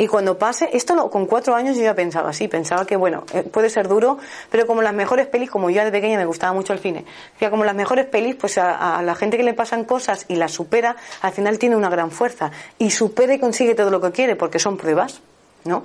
Y 0.02 0.08
cuando 0.08 0.38
pase, 0.38 0.70
esto 0.72 1.10
con 1.10 1.26
cuatro 1.26 1.56
años 1.56 1.76
yo 1.76 1.84
ya 1.84 1.94
pensaba 1.94 2.30
así, 2.30 2.48
pensaba 2.48 2.86
que 2.88 2.96
bueno, 2.96 3.26
eh, 3.34 3.44
puede 3.44 3.70
ser 3.70 3.90
duro, 3.90 4.18
pero 4.50 4.66
como 4.66 4.82
las 4.82 4.94
mejores 4.94 5.28
pelis, 5.28 5.52
como 5.52 5.70
yo 5.70 5.84
de 5.84 5.92
pequeña 5.92 6.18
me 6.18 6.26
gustaba 6.26 6.54
mucho 6.54 6.72
el 6.72 6.80
cine, 6.80 7.04
decía 7.34 7.50
como 7.50 7.66
las 7.66 7.76
mejores 7.76 8.06
pelis, 8.06 8.36
pues 8.36 8.58
a, 8.58 9.02
la 9.02 9.14
gente 9.16 9.36
que 9.36 9.44
le 9.44 9.54
pasan 9.54 9.84
cosas 9.84 10.24
y 10.30 10.38
las 10.38 10.54
supera, 10.54 10.96
al 11.22 11.34
final 11.34 11.60
tiene 11.60 11.76
una 11.76 11.90
gran 11.90 12.12
fuerza 12.12 12.50
y 12.78 12.92
supera 12.92 13.34
y 13.34 13.40
consigue 13.40 13.76
todo 13.76 13.92
lo 13.92 14.00
que 14.00 14.12
quiere, 14.14 14.38
porque 14.38 14.58
son 14.58 14.78
pruebas, 14.78 15.20
¿no? 15.66 15.84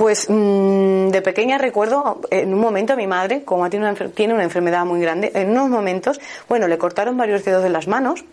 Pues 0.00 0.30
mm, 0.30 1.08
de 1.08 1.20
pequeña 1.20 1.58
recuerdo 1.58 2.22
en 2.30 2.54
un 2.54 2.58
momento 2.58 2.96
mi 2.96 3.06
madre, 3.06 3.44
como 3.44 3.68
tiene 3.68 3.90
una, 3.90 4.08
tiene 4.08 4.32
una 4.32 4.44
enfermedad 4.44 4.86
muy 4.86 4.98
grande, 4.98 5.30
en 5.34 5.50
unos 5.50 5.68
momentos, 5.68 6.18
bueno, 6.48 6.68
le 6.68 6.78
cortaron 6.78 7.18
varios 7.18 7.44
dedos 7.44 7.62
de 7.62 7.68
las 7.68 7.86
manos, 7.86 8.24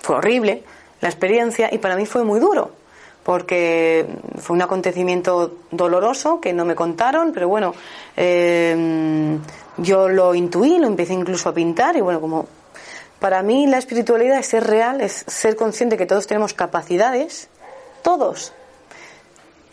fue 0.00 0.16
horrible, 0.16 0.62
la 1.02 1.10
experiencia 1.10 1.68
y 1.70 1.76
para 1.76 1.94
mí 1.94 2.06
fue 2.06 2.24
muy 2.24 2.40
duro 2.40 2.70
porque 3.22 4.06
fue 4.38 4.56
un 4.56 4.62
acontecimiento 4.62 5.58
doloroso 5.72 6.40
que 6.40 6.54
no 6.54 6.64
me 6.64 6.74
contaron, 6.74 7.32
pero 7.34 7.46
bueno, 7.46 7.74
eh, 8.16 9.36
yo 9.76 10.08
lo 10.08 10.34
intuí, 10.34 10.78
lo 10.78 10.86
empecé 10.86 11.12
incluso 11.12 11.50
a 11.50 11.52
pintar 11.52 11.98
y 11.98 12.00
bueno, 12.00 12.22
como 12.22 12.46
para 13.18 13.42
mí 13.42 13.66
la 13.66 13.76
espiritualidad 13.76 14.38
es 14.38 14.46
ser 14.46 14.64
real, 14.64 15.02
es 15.02 15.26
ser 15.26 15.54
consciente 15.54 15.98
que 15.98 16.06
todos 16.06 16.26
tenemos 16.26 16.54
capacidades, 16.54 17.50
todos, 18.00 18.54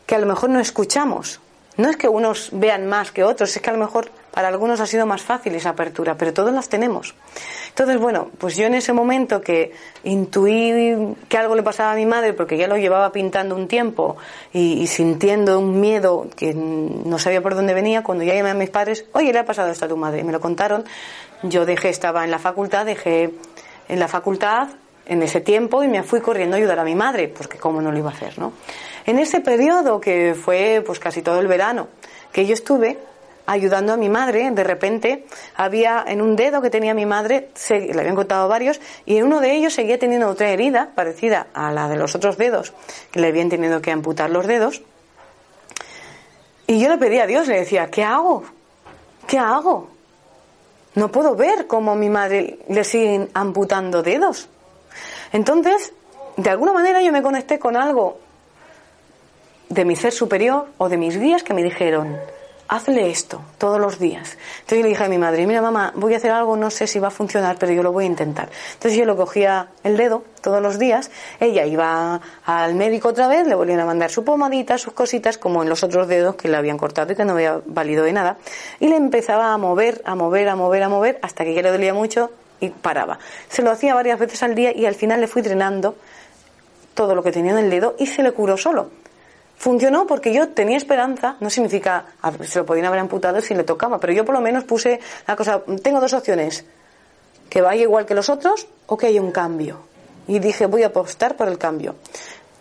que 0.05 0.15
a 0.15 0.19
lo 0.19 0.25
mejor 0.25 0.49
no 0.49 0.59
escuchamos. 0.59 1.39
No 1.77 1.89
es 1.89 1.97
que 1.97 2.07
unos 2.07 2.49
vean 2.53 2.87
más 2.87 3.11
que 3.11 3.23
otros, 3.23 3.53
es 3.53 3.61
que 3.61 3.69
a 3.69 3.73
lo 3.73 3.79
mejor 3.79 4.09
para 4.31 4.47
algunos 4.47 4.79
ha 4.79 4.87
sido 4.87 5.05
más 5.05 5.21
fácil 5.21 5.55
esa 5.55 5.69
apertura, 5.71 6.15
pero 6.17 6.33
todos 6.33 6.53
las 6.53 6.69
tenemos. 6.69 7.15
Entonces, 7.69 7.97
bueno, 7.99 8.29
pues 8.37 8.55
yo 8.55 8.65
en 8.65 8.75
ese 8.75 8.93
momento 8.93 9.41
que 9.41 9.73
intuí 10.05 11.15
que 11.27 11.37
algo 11.37 11.53
le 11.55 11.63
pasaba 11.63 11.91
a 11.91 11.95
mi 11.95 12.05
madre, 12.05 12.31
porque 12.31 12.57
ya 12.57 12.67
lo 12.67 12.77
llevaba 12.77 13.11
pintando 13.11 13.55
un 13.55 13.67
tiempo 13.67 14.15
y, 14.53 14.87
sintiendo 14.87 15.59
un 15.59 15.81
miedo 15.81 16.27
que 16.35 16.53
no 16.53 17.19
sabía 17.19 17.41
por 17.41 17.55
dónde 17.55 17.73
venía, 17.73 18.03
cuando 18.03 18.23
ya 18.23 18.35
llamé 18.35 18.51
a 18.51 18.53
mis 18.53 18.69
padres, 18.69 19.05
oye, 19.11 19.33
le 19.33 19.39
ha 19.39 19.45
pasado 19.45 19.69
esto 19.69 19.85
a 19.85 19.89
tu 19.89 19.97
madre, 19.97 20.21
y 20.21 20.23
me 20.23 20.31
lo 20.31 20.39
contaron, 20.39 20.85
yo 21.43 21.65
dejé, 21.65 21.89
estaba 21.89 22.23
en 22.23 22.31
la 22.31 22.39
facultad, 22.39 22.85
dejé 22.85 23.31
en 23.89 23.99
la 23.99 24.07
facultad 24.07 24.69
en 25.05 25.23
ese 25.23 25.41
tiempo 25.41 25.83
y 25.83 25.87
me 25.87 26.03
fui 26.03 26.21
corriendo 26.21 26.55
a 26.55 26.59
ayudar 26.59 26.79
a 26.79 26.83
mi 26.83 26.95
madre, 26.95 27.27
porque 27.27 27.57
cómo 27.57 27.81
no 27.81 27.91
lo 27.91 27.97
iba 27.97 28.09
a 28.09 28.13
hacer, 28.13 28.37
¿no? 28.39 28.53
En 29.05 29.19
ese 29.19 29.39
periodo 29.39 29.99
que 30.01 30.35
fue 30.35 30.83
pues 30.85 30.99
casi 30.99 31.21
todo 31.21 31.39
el 31.39 31.47
verano 31.47 31.87
que 32.31 32.45
yo 32.45 32.53
estuve, 32.53 32.97
ayudando 33.45 33.93
a 33.93 33.97
mi 33.97 34.09
madre, 34.09 34.49
de 34.51 34.63
repente 34.63 35.25
había 35.55 36.03
en 36.07 36.21
un 36.21 36.35
dedo 36.35 36.61
que 36.61 36.69
tenía 36.69 36.93
mi 36.93 37.05
madre, 37.05 37.49
se, 37.53 37.79
le 37.79 37.99
habían 37.99 38.15
contado 38.15 38.47
varios, 38.47 38.81
y 39.05 39.17
en 39.17 39.25
uno 39.25 39.39
de 39.39 39.53
ellos 39.53 39.73
seguía 39.73 39.99
teniendo 39.99 40.27
otra 40.27 40.49
herida 40.49 40.91
parecida 40.95 41.47
a 41.53 41.71
la 41.71 41.87
de 41.87 41.97
los 41.97 42.15
otros 42.15 42.37
dedos, 42.37 42.73
que 43.11 43.19
le 43.19 43.27
habían 43.27 43.49
tenido 43.49 43.81
que 43.81 43.91
amputar 43.91 44.29
los 44.29 44.47
dedos. 44.47 44.81
Y 46.67 46.79
yo 46.79 46.89
le 46.89 46.97
pedía 46.97 47.23
a 47.23 47.27
Dios, 47.27 47.47
le 47.47 47.59
decía, 47.59 47.91
¿qué 47.91 48.03
hago? 48.03 48.43
¿Qué 49.27 49.37
hago? 49.37 49.89
No 50.95 51.11
puedo 51.11 51.35
ver 51.35 51.67
cómo 51.67 51.91
a 51.91 51.95
mi 51.95 52.09
madre 52.09 52.59
le 52.67 52.83
siguen 52.83 53.29
amputando 53.33 54.01
dedos. 54.01 54.49
Entonces, 55.35 55.91
de 56.37 56.49
alguna 56.49 56.71
manera 56.71 57.01
yo 57.01 57.11
me 57.11 57.21
conecté 57.21 57.59
con 57.59 57.75
algo 57.75 58.19
de 59.67 59.83
mi 59.83 59.97
ser 59.97 60.13
superior 60.13 60.67
o 60.77 60.87
de 60.87 60.95
mis 60.95 61.19
guías 61.19 61.43
que 61.43 61.53
me 61.53 61.61
dijeron, 61.61 62.15
hazle 62.69 63.09
esto 63.09 63.41
todos 63.57 63.77
los 63.77 63.99
días. 63.99 64.37
Entonces 64.61 64.77
yo 64.77 64.83
le 64.83 64.87
dije 64.91 65.03
a 65.03 65.09
mi 65.09 65.17
madre, 65.17 65.45
mira 65.45 65.61
mamá, 65.61 65.91
voy 65.97 66.13
a 66.13 66.17
hacer 66.17 66.31
algo, 66.31 66.55
no 66.55 66.71
sé 66.71 66.87
si 66.87 66.99
va 66.99 67.09
a 67.09 67.11
funcionar, 67.11 67.57
pero 67.59 67.73
yo 67.73 67.83
lo 67.83 67.91
voy 67.91 68.05
a 68.05 68.07
intentar. 68.07 68.47
Entonces 68.75 68.97
yo 68.97 69.03
lo 69.03 69.17
cogía 69.17 69.67
el 69.83 69.97
dedo 69.97 70.23
todos 70.39 70.61
los 70.61 70.79
días, 70.79 71.11
ella 71.41 71.65
iba 71.65 72.21
al 72.45 72.75
médico 72.75 73.09
otra 73.09 73.27
vez, 73.27 73.45
le 73.45 73.55
volvían 73.55 73.81
a 73.81 73.85
mandar 73.85 74.11
su 74.11 74.23
pomadita, 74.23 74.77
sus 74.77 74.93
cositas, 74.93 75.37
como 75.37 75.63
en 75.63 75.67
los 75.67 75.83
otros 75.83 76.07
dedos 76.07 76.35
que 76.35 76.47
le 76.47 76.55
habían 76.55 76.77
cortado 76.77 77.11
y 77.11 77.17
que 77.17 77.25
no 77.25 77.33
había 77.33 77.59
valido 77.65 78.05
de 78.05 78.13
nada, 78.13 78.37
y 78.79 78.87
le 78.87 78.95
empezaba 78.95 79.51
a 79.51 79.57
mover, 79.57 80.01
a 80.05 80.15
mover, 80.15 80.47
a 80.47 80.55
mover, 80.55 80.83
a 80.83 80.87
mover, 80.87 81.19
hasta 81.21 81.43
que 81.43 81.53
ya 81.53 81.61
le 81.61 81.71
dolía 81.71 81.93
mucho 81.93 82.31
y 82.59 82.69
paraba. 82.69 83.19
Se 83.49 83.61
lo 83.61 83.71
hacía 83.71 83.93
varias 83.93 84.19
veces 84.19 84.41
al 84.43 84.55
día 84.55 84.75
y 84.75 84.85
al 84.85 84.95
final 84.95 85.21
le 85.21 85.27
fui 85.27 85.41
drenando 85.41 85.95
todo 86.93 87.15
lo 87.15 87.23
que 87.23 87.31
tenía 87.31 87.51
en 87.51 87.59
el 87.59 87.69
dedo 87.69 87.95
y 87.99 88.07
se 88.07 88.23
le 88.23 88.31
curó 88.31 88.57
solo. 88.57 88.89
Funcionó 89.57 90.05
porque 90.05 90.33
yo 90.33 90.49
tenía 90.49 90.77
esperanza, 90.77 91.37
no 91.39 91.49
significa, 91.49 92.05
se 92.41 92.59
lo 92.59 92.65
podían 92.65 92.85
haber 92.85 92.99
amputado 92.99 93.39
si 93.41 93.55
le 93.55 93.63
tocaba, 93.63 93.99
pero 93.99 94.13
yo 94.13 94.25
por 94.25 94.35
lo 94.35 94.41
menos 94.41 94.65
puse 94.65 94.99
la 95.27 95.35
cosa, 95.35 95.61
tengo 95.81 96.01
dos 96.01 96.13
opciones, 96.13 96.65
que 97.49 97.61
vaya 97.61 97.83
igual 97.83 98.05
que 98.05 98.15
los 98.15 98.29
otros 98.29 98.67
o 98.87 98.97
que 98.97 99.07
haya 99.07 99.21
un 99.21 99.31
cambio. 99.31 99.79
Y 100.27 100.39
dije, 100.39 100.65
voy 100.65 100.83
a 100.83 100.87
apostar 100.87 101.37
por 101.37 101.47
el 101.47 101.57
cambio. 101.57 101.95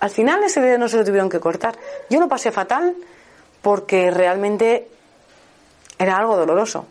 Al 0.01 0.11
final 0.11 0.45
ese 0.45 0.61
dedo 0.61 0.79
no 0.79 0.89
se 0.89 0.99
lo 0.99 1.05
tuvieron 1.05 1.31
que 1.31 1.41
cortar. 1.41 1.77
Yo 2.11 2.21
lo 2.21 2.29
pasé 2.29 2.53
fatal 2.53 2.95
porque 3.63 4.11
realmente 4.11 4.89
era 5.99 6.17
algo 6.19 6.37
doloroso. 6.37 6.87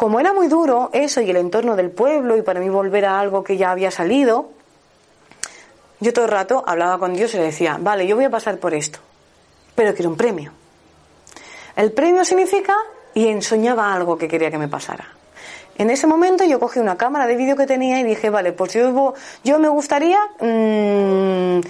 Como 0.00 0.18
era 0.18 0.32
muy 0.32 0.48
duro 0.48 0.88
eso 0.94 1.20
y 1.20 1.28
el 1.28 1.36
entorno 1.36 1.76
del 1.76 1.90
pueblo 1.90 2.34
y 2.34 2.40
para 2.40 2.58
mí 2.58 2.70
volver 2.70 3.04
a 3.04 3.20
algo 3.20 3.44
que 3.44 3.58
ya 3.58 3.70
había 3.70 3.90
salido, 3.90 4.48
yo 6.00 6.14
todo 6.14 6.24
el 6.24 6.30
rato 6.30 6.64
hablaba 6.66 6.98
con 6.98 7.12
Dios 7.12 7.34
y 7.34 7.36
le 7.36 7.42
decía, 7.42 7.76
vale, 7.78 8.06
yo 8.06 8.16
voy 8.16 8.24
a 8.24 8.30
pasar 8.30 8.56
por 8.56 8.72
esto, 8.72 8.98
pero 9.74 9.92
quiero 9.92 10.08
un 10.08 10.16
premio. 10.16 10.52
El 11.76 11.92
premio 11.92 12.24
significa, 12.24 12.74
y 13.12 13.28
ensoñaba 13.28 13.92
algo 13.92 14.16
que 14.16 14.26
quería 14.26 14.50
que 14.50 14.56
me 14.56 14.68
pasara. 14.68 15.06
En 15.76 15.90
ese 15.90 16.06
momento 16.06 16.44
yo 16.44 16.58
cogí 16.58 16.78
una 16.78 16.96
cámara 16.96 17.26
de 17.26 17.36
vídeo 17.36 17.54
que 17.54 17.66
tenía 17.66 18.00
y 18.00 18.02
dije, 18.02 18.30
vale, 18.30 18.52
pues 18.52 18.72
yo, 18.72 19.12
yo 19.44 19.58
me 19.58 19.68
gustaría, 19.68 20.18
mmm, 20.40 21.60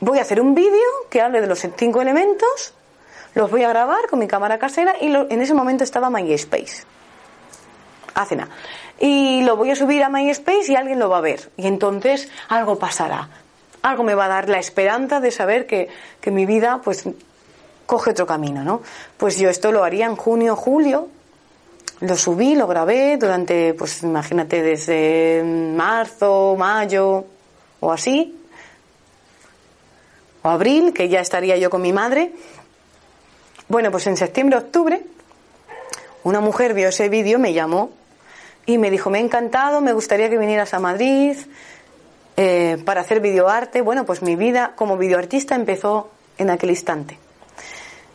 voy 0.00 0.18
a 0.18 0.22
hacer 0.22 0.40
un 0.40 0.54
vídeo 0.54 0.88
que 1.10 1.20
hable 1.20 1.42
de 1.42 1.48
los 1.48 1.60
cinco 1.76 2.00
elementos, 2.00 2.72
los 3.34 3.50
voy 3.50 3.64
a 3.64 3.68
grabar 3.68 4.06
con 4.08 4.20
mi 4.20 4.26
cámara 4.26 4.58
casera 4.58 4.94
y 4.98 5.14
en 5.14 5.42
ese 5.42 5.52
momento 5.52 5.84
estaba 5.84 6.08
MySpace. 6.08 6.96
Nada. 8.30 8.48
Y 8.98 9.42
lo 9.42 9.56
voy 9.56 9.70
a 9.70 9.76
subir 9.76 10.02
a 10.02 10.08
MySpace 10.08 10.72
y 10.72 10.76
alguien 10.76 10.98
lo 10.98 11.08
va 11.08 11.18
a 11.18 11.20
ver. 11.20 11.50
Y 11.56 11.66
entonces 11.66 12.28
algo 12.48 12.78
pasará. 12.78 13.28
Algo 13.82 14.02
me 14.02 14.14
va 14.14 14.24
a 14.24 14.28
dar 14.28 14.48
la 14.48 14.58
esperanza 14.58 15.20
de 15.20 15.30
saber 15.30 15.66
que, 15.66 15.88
que 16.20 16.30
mi 16.30 16.44
vida 16.44 16.80
pues 16.82 17.04
coge 17.86 18.10
otro 18.10 18.26
camino, 18.26 18.64
¿no? 18.64 18.82
Pues 19.16 19.38
yo 19.38 19.48
esto 19.48 19.70
lo 19.70 19.84
haría 19.84 20.06
en 20.06 20.16
junio, 20.16 20.56
julio, 20.56 21.08
lo 22.00 22.16
subí, 22.16 22.56
lo 22.56 22.66
grabé 22.66 23.16
durante, 23.16 23.72
pues 23.74 24.02
imagínate, 24.02 24.62
desde 24.62 25.42
marzo, 25.44 26.56
mayo 26.58 27.24
o 27.80 27.92
así, 27.92 28.36
o 30.42 30.48
abril, 30.48 30.92
que 30.92 31.08
ya 31.08 31.20
estaría 31.20 31.56
yo 31.56 31.70
con 31.70 31.82
mi 31.82 31.92
madre. 31.92 32.32
Bueno, 33.68 33.90
pues 33.92 34.06
en 34.08 34.16
septiembre, 34.16 34.58
octubre, 34.58 35.02
una 36.24 36.40
mujer 36.40 36.74
vio 36.74 36.88
ese 36.88 37.08
vídeo, 37.08 37.38
me 37.38 37.52
llamó 37.52 37.90
y 38.68 38.78
me 38.78 38.92
dijo, 38.92 39.10
me 39.10 39.18
ha 39.18 39.20
encantado, 39.20 39.80
me 39.80 39.92
gustaría 39.92 40.30
que 40.30 40.38
vinieras 40.38 40.74
a 40.74 40.78
Madrid 40.78 41.36
eh, 42.36 42.80
para 42.84 43.00
hacer 43.00 43.18
videoarte. 43.20 43.82
Bueno, 43.82 44.06
pues 44.06 44.22
mi 44.22 44.36
vida 44.36 44.74
como 44.76 44.96
videoartista 44.96 45.56
empezó 45.56 46.10
en 46.38 46.50
aquel 46.50 46.70
instante. 46.70 47.18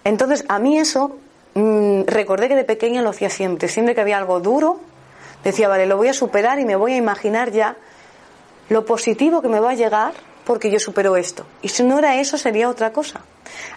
Entonces, 0.05 0.45
a 0.47 0.59
mí 0.59 0.77
eso 0.77 1.17
Mm, 1.55 2.05
recordé 2.07 2.47
que 2.47 2.55
de 2.55 2.63
pequeña 2.63 3.01
lo 3.01 3.09
hacía 3.09 3.29
siempre. 3.29 3.67
Siempre 3.67 3.93
que 3.93 4.01
había 4.01 4.17
algo 4.17 4.39
duro, 4.39 4.79
decía, 5.43 5.67
vale, 5.67 5.85
lo 5.85 5.97
voy 5.97 6.07
a 6.07 6.13
superar 6.13 6.59
y 6.59 6.65
me 6.65 6.75
voy 6.75 6.93
a 6.93 6.97
imaginar 6.97 7.51
ya 7.51 7.75
lo 8.69 8.85
positivo 8.85 9.41
que 9.41 9.49
me 9.49 9.59
va 9.59 9.71
a 9.71 9.75
llegar 9.75 10.13
porque 10.45 10.71
yo 10.71 10.79
supero 10.79 11.15
esto. 11.15 11.45
Y 11.61 11.69
si 11.69 11.83
no 11.83 11.99
era 11.99 12.19
eso, 12.19 12.37
sería 12.37 12.69
otra 12.69 12.91
cosa. 12.91 13.21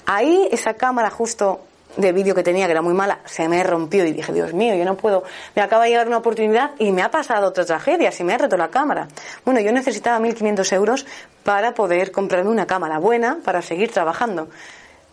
Ahí 0.07 0.49
esa 0.51 0.75
cámara 0.75 1.11
justo 1.11 1.61
de 1.97 2.13
vídeo 2.13 2.35
que 2.35 2.43
tenía, 2.43 2.67
que 2.67 2.73
era 2.73 2.83
muy 2.83 2.95
mala, 2.95 3.21
se 3.25 3.49
me 3.49 3.63
rompió 3.63 4.05
y 4.05 4.13
dije, 4.13 4.33
Dios 4.33 4.53
mío, 4.53 4.75
yo 4.75 4.85
no 4.85 4.97
puedo, 4.97 5.25
me 5.55 5.63
acaba 5.63 5.85
de 5.85 5.91
llegar 5.91 6.07
una 6.07 6.19
oportunidad 6.19 6.73
y 6.79 6.93
me 6.93 7.03
ha 7.03 7.11
pasado 7.11 7.49
otra 7.49 7.65
tragedia, 7.65 8.13
se 8.13 8.25
me 8.25 8.35
ha 8.35 8.39
roto 8.39 8.57
la 8.57 8.69
cámara. 8.69 9.09
Bueno, 9.45 9.61
yo 9.61 9.73
necesitaba 9.73 10.19
1.500 10.25 10.73
euros 10.75 11.07
para 11.43 11.75
poder 11.75 12.13
comprarme 12.13 12.51
una 12.51 12.67
cámara 12.67 12.99
buena 12.99 13.39
para 13.45 13.63
seguir 13.63 13.91
trabajando. 13.91 14.49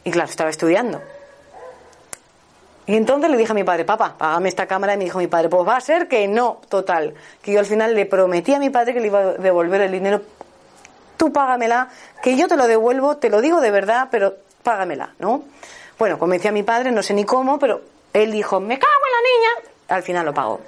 Y 0.03 0.11
claro, 0.11 0.29
estaba 0.29 0.49
estudiando. 0.49 1.01
Y 2.86 2.95
entonces 2.95 3.29
le 3.29 3.38
dije 3.38 3.51
a 3.51 3.55
mi 3.55 3.63
padre, 3.63 3.86
papá, 3.86 4.15
págame 4.17 4.49
esta 4.49 4.67
cámara. 4.67 4.93
Y 4.93 4.97
me 4.97 5.05
dijo 5.05 5.17
mi 5.17 5.27
padre, 5.27 5.47
pues 5.49 5.67
va 5.67 5.77
a 5.77 5.81
ser 5.81 6.07
que 6.07 6.27
no, 6.27 6.59
total. 6.67 7.13
Que 7.41 7.53
yo 7.53 7.59
al 7.59 7.65
final 7.65 7.95
le 7.95 8.05
prometí 8.05 8.53
a 8.53 8.59
mi 8.59 8.69
padre 8.69 8.93
que 8.93 8.99
le 8.99 9.07
iba 9.07 9.19
a 9.19 9.34
devolver 9.34 9.81
el 9.81 9.91
dinero. 9.91 10.21
Tú 11.15 11.31
págamela, 11.31 11.88
que 12.21 12.36
yo 12.36 12.47
te 12.47 12.57
lo 12.57 12.67
devuelvo, 12.67 13.17
te 13.17 13.29
lo 13.29 13.39
digo 13.39 13.61
de 13.61 13.71
verdad, 13.71 14.09
pero 14.11 14.36
págamela, 14.63 15.13
¿no? 15.19 15.43
Bueno, 16.04 16.20
convencí 16.20 16.49
a 16.49 16.51
mi 16.51 16.64
padre, 16.64 16.91
no 16.91 17.01
sé 17.01 17.14
ni 17.14 17.24
cómo, 17.24 17.58
pero 17.58 17.80
él 18.12 18.30
dijo, 18.30 18.60
me 18.60 18.78
cago 18.78 18.91
en 19.06 19.12
la 19.14 19.22
niña. 19.30 19.72
Al 19.88 20.04
final 20.04 20.26
lo 20.26 20.34
pagó. 20.34 20.60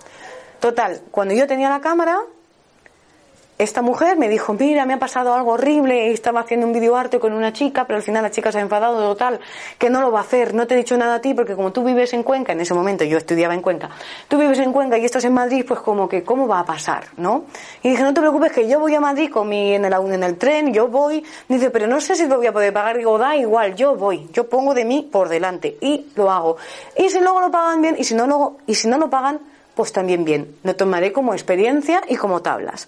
Total, 0.62 1.02
cuando 1.12 1.34
yo 1.34 1.46
tenía 1.46 1.70
la 1.70 1.82
cámara, 1.82 2.22
esta 3.58 3.82
mujer 3.82 4.18
me 4.18 4.28
dijo, 4.28 4.54
mira, 4.54 4.86
me 4.86 4.94
ha 4.94 5.00
pasado 5.00 5.34
algo 5.34 5.54
horrible, 5.54 6.12
estaba 6.12 6.42
haciendo 6.42 6.68
un 6.68 6.74
videoarte 6.74 7.20
con 7.20 7.32
una 7.32 7.54
chica, 7.54 7.86
pero 7.86 7.98
al 7.98 8.04
final 8.04 8.24
la 8.24 8.32
chica 8.32 8.52
se 8.52 8.58
ha 8.58 8.62
enfadado 8.62 9.00
total, 9.00 9.40
que 9.78 9.90
no 9.90 10.02
lo 10.02 10.12
va 10.12 10.20
a 10.20 10.24
hacer, 10.24 10.54
no 10.54 10.68
te 10.68 10.74
he 10.74 10.78
dicho 10.78 10.98
nada 10.98 11.16
a 11.16 11.22
ti, 11.22 11.34
porque 11.34 11.56
como 11.56 11.72
tú 11.72 11.84
vives 11.84 12.14
en 12.14 12.24
Cuenca, 12.24 12.52
en 12.52 12.60
ese 12.60 12.74
momento 12.74 13.06
yo 13.06 13.18
estudiaba 13.18 13.54
en 13.54 13.62
Cuenca, 13.62 13.90
tú 14.28 14.38
vives 14.38 14.60
en 14.60 14.74
Cuenca 14.74 14.98
y 14.98 15.06
estás 15.06 15.24
en 15.24 15.34
Madrid, 15.34 15.64
pues 15.66 15.80
como 15.80 16.10
que, 16.10 16.24
¿cómo 16.24 16.48
va 16.48 16.60
a 16.60 16.66
pasar? 16.66 17.06
¿no? 17.16 17.46
Y 17.82 17.92
dije, 17.92 18.04
no 18.04 18.14
te 18.14 18.20
preocupes, 18.20 18.52
que 18.52 18.68
yo 18.68 18.80
voy 18.80 18.94
a 18.94 19.00
Madrid 19.00 19.32
con 19.32 19.48
mi, 19.48 19.74
en 19.74 19.86
el, 19.86 19.94
en 19.94 20.24
el 20.24 20.38
tren, 20.38 20.74
yo 20.74 20.90
voy, 20.90 21.24
dice, 21.48 21.70
pero 21.70 21.88
no 21.88 22.02
sé 22.02 22.16
si 22.16 22.28
lo 22.28 22.38
voy 22.38 22.48
a 22.48 22.54
poder 22.54 22.74
pagar, 22.74 22.98
digo, 22.98 23.18
da 23.18 23.38
igual, 23.38 23.76
yo 23.76 23.96
voy, 23.96 24.28
yo 24.34 24.50
pongo 24.50 24.74
de 24.74 24.84
mí 24.84 25.08
por 25.10 25.30
delante, 25.30 25.78
y 25.80 26.08
lo 26.16 26.30
hago. 26.30 26.58
Y 26.98 27.10
si 27.10 27.22
luego 27.22 27.40
lo 27.40 27.52
pagan 27.52 27.82
bien, 27.82 27.96
y 27.98 28.04
si 28.04 28.16
no, 28.16 28.58
y 28.68 28.76
si 28.76 28.90
no 28.90 28.98
lo 28.98 29.10
pagan, 29.10 29.40
pues 29.76 29.92
también 29.92 30.26
bien, 30.26 30.56
lo 30.64 30.76
tomaré 30.76 31.12
como 31.12 31.34
experiencia 31.34 32.02
y 32.08 32.16
como 32.16 32.42
tablas. 32.42 32.88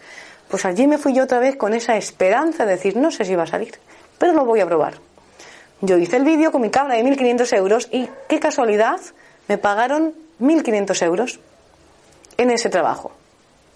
Pues 0.50 0.66
allí 0.66 0.88
me 0.88 0.98
fui 0.98 1.14
yo 1.14 1.24
otra 1.24 1.39
vez 1.39 1.58
con 1.58 1.74
esa 1.74 1.98
esperanza 1.98 2.66
de 2.66 2.74
decir, 2.74 2.95
no 2.95 3.12
sé 3.12 3.26
si 3.26 3.36
va 3.36 3.43
a 3.43 3.48
salir, 3.48 3.76
pero 4.18 4.34
lo 4.34 4.45
voy 4.45 4.62
a 4.62 4.66
probar. 4.66 4.95
Yo 5.82 5.98
hice 5.98 6.18
el 6.18 6.24
vídeo 6.24 6.52
con 6.52 6.62
mi 6.62 6.70
cámara 6.70 6.95
de 6.95 7.04
1.500 7.04 7.56
euros 7.56 7.88
y 7.91 8.10
qué 8.28 8.39
casualidad, 8.39 9.00
me 9.48 9.58
pagaron 9.58 10.14
1.500 10.39 11.06
euros 11.06 11.39
en 12.38 12.52
ese 12.52 12.70
trabajo. 12.70 13.12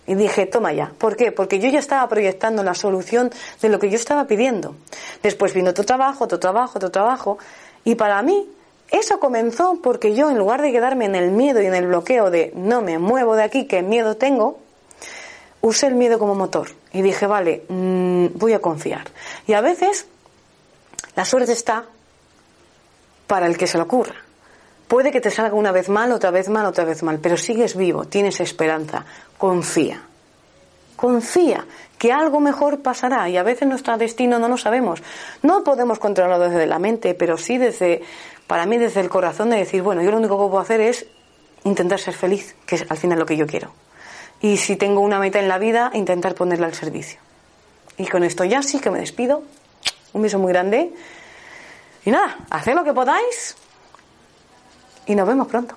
Y 0.07 0.15
dije, 0.15 0.45
toma 0.45 0.73
ya. 0.73 0.91
¿Por 0.97 1.15
qué? 1.15 1.31
Porque 1.31 1.59
yo 1.59 1.69
ya 1.69 1.79
estaba 1.79 2.07
proyectando 2.09 2.63
la 2.63 2.73
solución 2.73 3.31
de 3.61 3.69
lo 3.69 3.79
que 3.79 3.89
yo 3.89 3.95
estaba 3.95 4.25
pidiendo. 4.25 4.75
Después 5.21 5.53
vino 5.53 5.69
otro 5.69 5.83
trabajo, 5.83 6.23
otro 6.23 6.39
trabajo, 6.39 6.79
otro 6.79 6.89
trabajo. 6.89 7.37
Y 7.83 7.95
para 7.95 8.21
mí, 8.23 8.49
eso 8.89 9.19
comenzó 9.19 9.79
porque 9.81 10.15
yo, 10.15 10.29
en 10.29 10.37
lugar 10.37 10.61
de 10.61 10.71
quedarme 10.71 11.05
en 11.05 11.15
el 11.15 11.31
miedo 11.31 11.61
y 11.61 11.67
en 11.67 11.75
el 11.75 11.87
bloqueo 11.87 12.31
de 12.31 12.51
no 12.55 12.81
me 12.81 12.97
muevo 12.97 13.35
de 13.35 13.43
aquí, 13.43 13.67
que 13.67 13.83
miedo 13.83 14.17
tengo, 14.17 14.59
usé 15.61 15.87
el 15.87 15.95
miedo 15.95 16.19
como 16.19 16.35
motor 16.35 16.69
y 16.91 17.01
dije, 17.01 17.27
vale, 17.27 17.63
mm, 17.69 18.27
voy 18.33 18.53
a 18.53 18.59
confiar. 18.59 19.09
Y 19.47 19.53
a 19.53 19.61
veces 19.61 20.07
la 21.15 21.25
suerte 21.25 21.53
está 21.53 21.85
para 23.27 23.45
el 23.45 23.57
que 23.57 23.67
se 23.67 23.77
lo 23.77 23.85
ocurra. 23.85 24.15
Puede 24.87 25.11
que 25.11 25.21
te 25.21 25.31
salga 25.31 25.55
una 25.55 25.71
vez 25.71 25.87
mal, 25.87 26.11
otra 26.11 26.31
vez 26.31 26.49
mal, 26.49 26.65
otra 26.65 26.83
vez 26.83 27.01
mal, 27.01 27.19
pero 27.19 27.37
sigues 27.37 27.77
vivo, 27.77 28.05
tienes 28.05 28.41
esperanza, 28.41 29.05
confía. 29.37 30.01
Confía 30.97 31.65
que 31.97 32.11
algo 32.11 32.39
mejor 32.39 32.81
pasará 32.81 33.29
y 33.29 33.37
a 33.37 33.43
veces 33.43 33.67
nuestro 33.67 33.97
destino 33.97 34.37
no 34.37 34.49
lo 34.49 34.57
sabemos. 34.57 35.01
No 35.43 35.63
podemos 35.63 35.97
controlarlo 35.97 36.49
desde 36.49 36.65
la 36.65 36.79
mente, 36.79 37.13
pero 37.13 37.37
sí 37.37 37.57
desde, 37.57 38.03
para 38.47 38.65
mí, 38.65 38.77
desde 38.77 38.99
el 38.99 39.09
corazón 39.09 39.51
de 39.51 39.57
decir, 39.57 39.81
bueno, 39.81 40.01
yo 40.01 40.11
lo 40.11 40.17
único 40.17 40.35
que 40.37 40.49
puedo 40.49 40.59
hacer 40.59 40.81
es 40.81 41.05
intentar 41.63 41.99
ser 41.99 42.13
feliz, 42.13 42.55
que 42.65 42.75
es 42.75 42.85
al 42.89 42.97
final 42.97 43.17
lo 43.17 43.25
que 43.25 43.37
yo 43.37 43.47
quiero 43.47 43.71
y 44.41 44.57
si 44.57 44.75
tengo 44.75 45.01
una 45.01 45.19
meta 45.19 45.39
en 45.39 45.47
la 45.47 45.57
vida, 45.57 45.91
intentar 45.93 46.35
ponerla 46.35 46.67
al 46.67 46.73
servicio. 46.73 47.19
Y 47.97 48.07
con 48.07 48.23
esto 48.23 48.43
ya 48.43 48.63
sí 48.63 48.79
que 48.79 48.89
me 48.89 48.99
despido. 48.99 49.43
Un 50.13 50.23
beso 50.23 50.39
muy 50.39 50.51
grande. 50.51 50.91
Y 52.05 52.11
nada, 52.11 52.37
haced 52.49 52.73
lo 52.73 52.83
que 52.83 52.93
podáis 52.93 53.55
y 55.05 55.15
nos 55.15 55.27
vemos 55.27 55.47
pronto. 55.47 55.75